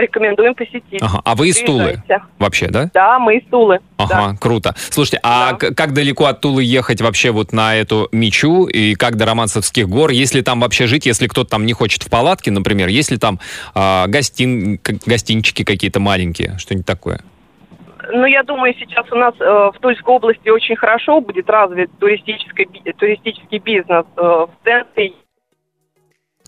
рекомендуем 0.00 0.54
посетить. 0.54 1.00
Ага. 1.00 1.20
А 1.24 1.34
вы 1.34 1.48
из 1.48 1.60
Тулы? 1.60 2.02
Вообще, 2.38 2.68
да? 2.68 2.90
Да, 2.94 3.18
мы 3.18 3.38
из 3.38 3.48
Тулы. 3.48 3.80
Ага, 3.96 4.36
круто. 4.40 4.74
Слушайте, 4.76 5.20
а 5.22 5.54
к- 5.54 5.74
как 5.74 5.92
далеко 5.92 6.26
от 6.26 6.40
Тулы 6.40 6.62
ехать 6.62 7.00
вообще 7.00 7.30
вот 7.30 7.52
на 7.52 7.74
эту 7.76 8.08
Мичу 8.12 8.66
и 8.66 8.94
как 8.94 9.16
до 9.16 9.26
Романцевских 9.26 9.88
гор? 9.88 10.10
Если 10.10 10.40
там 10.40 10.60
вообще 10.60 10.86
жить, 10.86 11.06
если 11.06 11.26
кто-то 11.26 11.50
там 11.50 11.66
не 11.66 11.72
хочет 11.72 12.02
в 12.02 12.10
палатке, 12.10 12.50
например, 12.50 12.88
если 12.88 13.16
там 13.16 13.40
а, 13.74 14.06
гостин, 14.06 14.78
гостинчики 15.06 15.64
какие-то 15.64 16.00
маленькие, 16.00 16.56
что-нибудь 16.58 16.86
такое? 16.86 17.20
Ну, 18.10 18.24
я 18.24 18.42
думаю, 18.42 18.74
сейчас 18.78 19.04
у 19.12 19.16
нас 19.16 19.34
э, 19.38 19.44
в 19.44 19.74
Тульской 19.80 20.14
области 20.14 20.48
очень 20.48 20.76
хорошо 20.76 21.20
будет 21.20 21.50
развит 21.50 21.90
туристический, 21.98 22.66
туристический 22.98 23.58
бизнес. 23.58 24.06
Э, 24.16 24.20
в 24.20 24.50
центре 24.64 25.12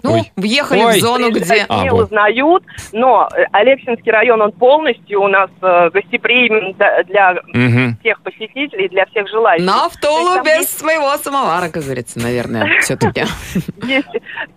Ну, 0.02 0.22
въехали 0.36 0.82
Ой. 0.82 0.98
в 0.98 1.00
зону, 1.00 1.30
где... 1.30 1.66
А, 1.68 1.82
не 1.82 1.90
вот. 1.90 2.04
узнают, 2.04 2.64
но 2.92 3.28
э, 3.34 3.44
Алексинский 3.52 4.10
район, 4.10 4.40
он 4.42 4.52
полностью 4.52 5.22
у 5.22 5.28
нас 5.28 5.50
э, 5.62 5.90
гостеприимен 5.90 6.74
для 7.06 7.34
Мгм. 7.52 7.96
всех 8.00 8.20
посетителей, 8.22 8.88
для 8.88 9.06
всех 9.06 9.28
желающих. 9.28 9.66
Но 9.66 9.88
в 9.88 9.96
То 9.96 10.34
есть 10.34 10.44
без 10.44 10.70
своего 10.78 11.16
самовара, 11.18 11.68
как 11.68 11.82
говорится, 11.82 12.18
наверное, 12.20 12.68
все-таки. 12.80 13.22
есть 13.84 14.08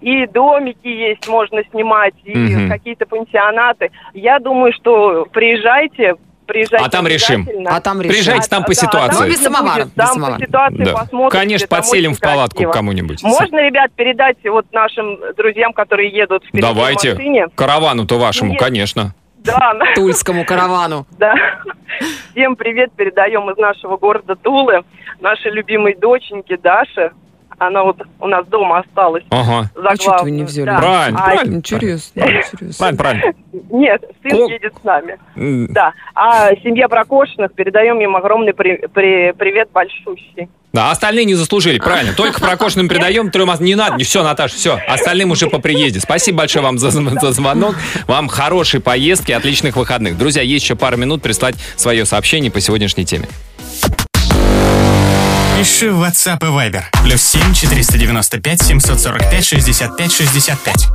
и 0.02 0.26
домики 0.28 0.88
есть, 0.88 1.28
можно 1.28 1.62
снимать, 1.72 2.14
и 2.24 2.68
какие-то 2.68 3.06
пансионаты. 3.06 3.92
Я 4.14 4.40
думаю, 4.40 4.74
что 4.74 5.26
приезжайте, 5.32 6.16
Приезжайте 6.46 6.86
А 6.86 6.90
там 6.90 7.08
решим. 7.08 7.48
А 7.68 7.80
там 7.82 8.00
решим. 8.02 8.12
Приезжайте 8.14 8.50
там 8.50 8.64
по 8.64 8.70
Да, 8.70 8.76
ситуации. 8.76 9.18
там 9.18 9.24
Ну, 9.28 9.30
без 9.34 9.42
самовара, 9.44 9.84
будет, 9.84 9.88
без 9.88 9.94
Там 10.06 10.08
самовара. 10.14 10.40
по 10.40 10.46
ситуации 10.46 10.84
Да. 10.84 10.94
посмотрите. 10.94 11.30
Конечно, 11.38 11.68
подселим 11.68 12.14
в 12.14 12.20
палатку 12.20 12.56
красиво. 12.58 12.72
кому-нибудь. 12.72 13.24
Можно, 13.24 13.58
ребят, 13.66 13.92
передать 13.96 14.38
вот 14.46 14.66
нашим 14.72 15.18
друзьям, 15.38 15.74
которые 15.74 16.10
едут 16.10 16.44
впереди 16.46 16.66
в 16.66 16.70
Давайте. 16.76 17.14
машине? 17.16 17.48
Каравану-то 17.56 18.18
вашему, 18.20 18.52
Нет. 18.52 18.60
конечно. 18.60 19.14
Да, 19.40 19.74
Тульскому 19.96 20.46
каравану. 20.46 21.06
да. 21.20 21.34
Всем 22.32 22.56
привет 22.56 22.92
передаем 22.94 23.50
из 23.52 23.58
нашего 23.58 23.98
города 23.98 24.36
Тулы. 24.36 24.84
Нашей 25.20 25.52
любимой 25.52 25.96
доченьке 25.96 26.58
Даше. 26.58 27.12
Она 27.68 27.84
вот 27.84 27.98
у 28.20 28.28
нас 28.28 28.46
дома 28.48 28.80
осталась. 28.80 29.24
Ага. 29.30 29.70
За 29.76 29.90
А 29.90 29.98
чё 29.98 30.18
ты 30.18 30.24
вы 30.24 30.32
не 30.32 30.44
взяли? 30.44 30.66
да. 30.68 30.78
Правильно, 30.78 31.20
А, 31.20 31.24
правильно. 31.32 31.56
Интересно, 31.56 32.20
интересно. 32.22 32.70
Правильно, 32.78 32.98
правильно. 32.98 33.34
Нет, 33.72 34.02
сын 34.22 34.32
Ко- 34.32 34.52
едет 34.54 34.74
с 34.80 34.84
нами. 34.84 35.18
Да. 35.72 35.94
А 36.16 36.50
семье 36.64 36.88
Прокошиных 36.88 37.54
передаем 37.54 38.00
им 38.02 38.16
огромный 38.16 38.54
при- 38.54 38.86
при- 38.94 39.32
привет 39.34 39.70
большущий. 39.74 40.50
Да, 40.74 40.90
остальные 40.90 41.26
не 41.26 41.36
заслужили, 41.36 41.78
правильно. 41.78 42.14
Только 42.18 42.42
прокошенным 42.42 42.88
передаем, 42.88 43.30
трем 43.30 43.52
не 43.60 43.76
надо, 43.76 44.04
все, 44.04 44.24
Наташа, 44.24 44.56
все. 44.56 44.80
Остальным 44.88 45.30
уже 45.30 45.48
по 45.48 45.60
приезде. 45.60 46.00
Спасибо 46.00 46.40
большое 46.40 46.66
вам 46.66 46.80
за, 46.80 46.90
за 46.90 47.32
звонок. 47.32 47.76
Вам 48.08 48.28
хорошей 48.28 48.80
поездки, 48.80 49.32
отличных 49.32 49.76
выходных. 49.76 50.18
Друзья, 50.18 50.42
есть 50.42 50.64
еще 50.66 50.76
пару 50.76 50.98
минут 50.98 51.22
прислать 51.22 51.56
свое 51.76 52.06
сообщение 52.06 52.50
по 52.52 52.60
сегодняшней 52.60 53.06
теме. 53.06 53.28
Пиши 55.58 55.92
в 55.92 56.04
WhatsApp 56.04 56.40
и 56.42 56.50
Viber. 56.50 56.84
Плюс 57.04 57.22
7 57.22 57.54
495 57.54 58.62
745 58.62 59.46
65 59.46 60.12
65. 60.12 60.90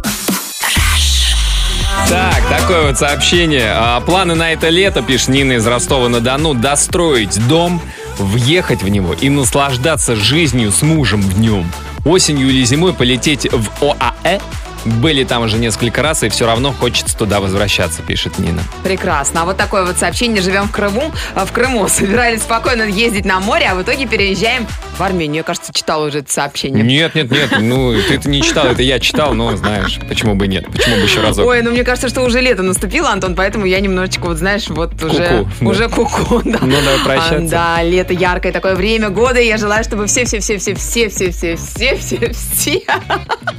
Так, 2.08 2.48
такое 2.48 2.88
вот 2.88 2.98
сообщение. 2.98 3.70
А, 3.72 4.00
планы 4.00 4.34
на 4.34 4.52
это 4.52 4.68
лето, 4.68 5.02
пишет 5.02 5.28
Нина 5.28 5.52
из 5.52 5.66
Ростова-на-Дону, 5.66 6.54
достроить 6.54 7.38
дом, 7.48 7.80
въехать 8.18 8.82
в 8.82 8.88
него 8.88 9.14
и 9.14 9.28
наслаждаться 9.28 10.16
жизнью 10.16 10.72
с 10.72 10.82
мужем 10.82 11.20
в 11.20 11.38
нем. 11.38 11.70
Осенью 12.04 12.48
или 12.48 12.64
зимой 12.64 12.94
полететь 12.94 13.46
в 13.50 13.70
ОАЭ. 13.80 14.40
Были 14.88 15.24
там 15.24 15.42
уже 15.42 15.58
несколько 15.58 16.02
раз, 16.02 16.22
и 16.22 16.28
все 16.28 16.46
равно 16.46 16.72
хочется 16.72 17.16
туда 17.16 17.40
возвращаться, 17.40 18.02
пишет 18.02 18.38
Нина. 18.38 18.62
Прекрасно. 18.82 19.42
А 19.42 19.44
вот 19.44 19.56
такое 19.56 19.84
вот 19.84 19.98
сообщение. 19.98 20.42
Живем 20.42 20.68
в 20.68 20.72
Крыму. 20.72 21.12
а 21.34 21.44
В 21.44 21.52
Крыму 21.52 21.88
собирались 21.98 22.42
спокойно 22.42 22.82
ездить 22.82 23.24
на 23.24 23.40
море, 23.40 23.68
а 23.70 23.74
в 23.74 23.82
итоге 23.82 24.06
переезжаем 24.06 24.66
в 24.96 25.02
Армению. 25.02 25.36
Я, 25.38 25.42
кажется, 25.44 25.72
читала 25.72 26.06
уже 26.06 26.18
это 26.20 26.32
сообщение. 26.32 26.82
Нет, 26.82 27.14
нет, 27.14 27.30
нет, 27.30 27.50
ну 27.60 27.94
ты 28.08 28.14
это 28.16 28.28
не 28.28 28.42
читал, 28.42 28.66
это 28.66 28.82
я 28.82 28.98
читал, 28.98 29.34
но 29.34 29.56
знаешь, 29.56 29.98
почему 30.08 30.34
бы 30.34 30.48
нет, 30.48 30.66
почему 30.66 30.96
бы 30.96 31.02
еще 31.02 31.20
разок. 31.20 31.46
Ой, 31.46 31.62
ну 31.62 31.70
мне 31.70 31.84
кажется, 31.84 32.08
что 32.08 32.22
уже 32.22 32.40
лето 32.40 32.62
наступило, 32.62 33.10
Антон, 33.10 33.34
поэтому 33.36 33.66
я 33.66 33.78
немножечко, 33.80 34.26
вот 34.26 34.38
знаешь, 34.38 34.68
вот 34.68 35.00
уже, 35.02 35.28
Ку-ку, 35.28 35.50
да. 35.60 35.70
уже 35.70 35.88
куку, 35.88 36.42
да. 36.44 36.58
Ну, 36.60 36.70
давай 36.70 36.98
прощаться. 37.04 37.46
А, 37.46 37.76
да, 37.76 37.82
лето 37.82 38.12
яркое 38.12 38.52
такое 38.52 38.74
время 38.74 39.10
года, 39.10 39.38
и 39.38 39.46
я 39.46 39.56
желаю, 39.56 39.84
чтобы 39.84 40.06
все-все-все-все-все-все-все-все-все, 40.06 42.82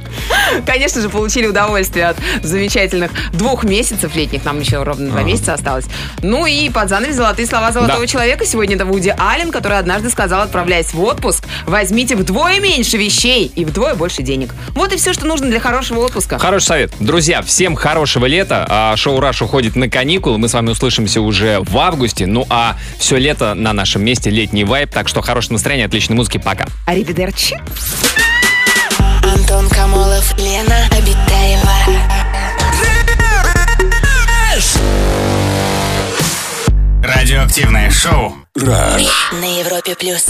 конечно 0.66 1.00
же, 1.00 1.08
получили 1.20 1.46
удовольствие 1.46 2.06
от 2.06 2.16
замечательных 2.42 3.10
двух 3.34 3.64
месяцев 3.64 4.16
летних, 4.16 4.42
нам 4.46 4.58
еще 4.58 4.82
ровно 4.82 5.10
два 5.10 5.22
месяца 5.22 5.52
осталось. 5.52 5.84
Ну 6.22 6.46
и 6.46 6.70
под 6.70 6.88
занавес 6.88 7.14
золотые 7.16 7.46
слова 7.46 7.72
золотого 7.72 8.00
Да. 8.00 8.06
человека. 8.06 8.46
Сегодня 8.46 8.76
это 8.76 8.86
Вуди 8.86 9.14
Аллен, 9.18 9.50
который 9.50 9.78
однажды 9.78 10.08
сказал, 10.08 10.40
отправляясь 10.40 10.94
в 10.94 11.00
отпуск, 11.02 11.44
возьмите 11.66 12.16
вдвое 12.16 12.58
меньше 12.60 12.96
вещей 12.96 13.52
и 13.54 13.66
вдвое 13.66 13.94
больше 13.94 14.22
денег. 14.22 14.54
Вот 14.70 14.94
и 14.94 14.96
все, 14.96 15.12
что 15.12 15.26
нужно 15.26 15.48
для 15.50 15.60
хорошего 15.60 16.00
отпуска. 16.00 16.38
Хороший 16.38 16.64
совет. 16.64 16.92
Друзья, 17.00 17.42
всем 17.42 17.76
хорошего 17.76 18.24
лета. 18.24 18.64
А, 18.70 18.96
Шоу 18.96 19.20
«Раш» 19.20 19.42
уходит 19.42 19.76
на 19.76 19.90
каникулы. 19.90 20.38
Мы 20.38 20.48
с 20.48 20.54
вами 20.54 20.70
услышимся 20.70 21.20
уже 21.20 21.60
в 21.60 21.76
августе. 21.76 22.26
Ну 22.26 22.46
а 22.48 22.76
все 22.98 23.18
лето 23.18 23.52
на 23.54 23.74
нашем 23.74 24.02
месте 24.02 24.30
летний 24.30 24.64
вайб. 24.64 24.90
Так 24.90 25.06
что 25.08 25.20
хорошего 25.20 25.52
настроения, 25.54 25.84
отличной 25.84 26.16
музыки. 26.16 26.38
Пока. 26.42 26.64
Аривидерчи. 26.86 27.60
Антон 29.50 29.68
Камолов, 29.70 30.38
Лена 30.38 30.88
Обитаева. 30.96 31.72
Радиоактивное 37.02 37.90
шоу. 37.90 38.36
Раш. 38.54 39.32
На 39.32 39.60
Европе 39.60 39.96
плюс. 39.96 40.24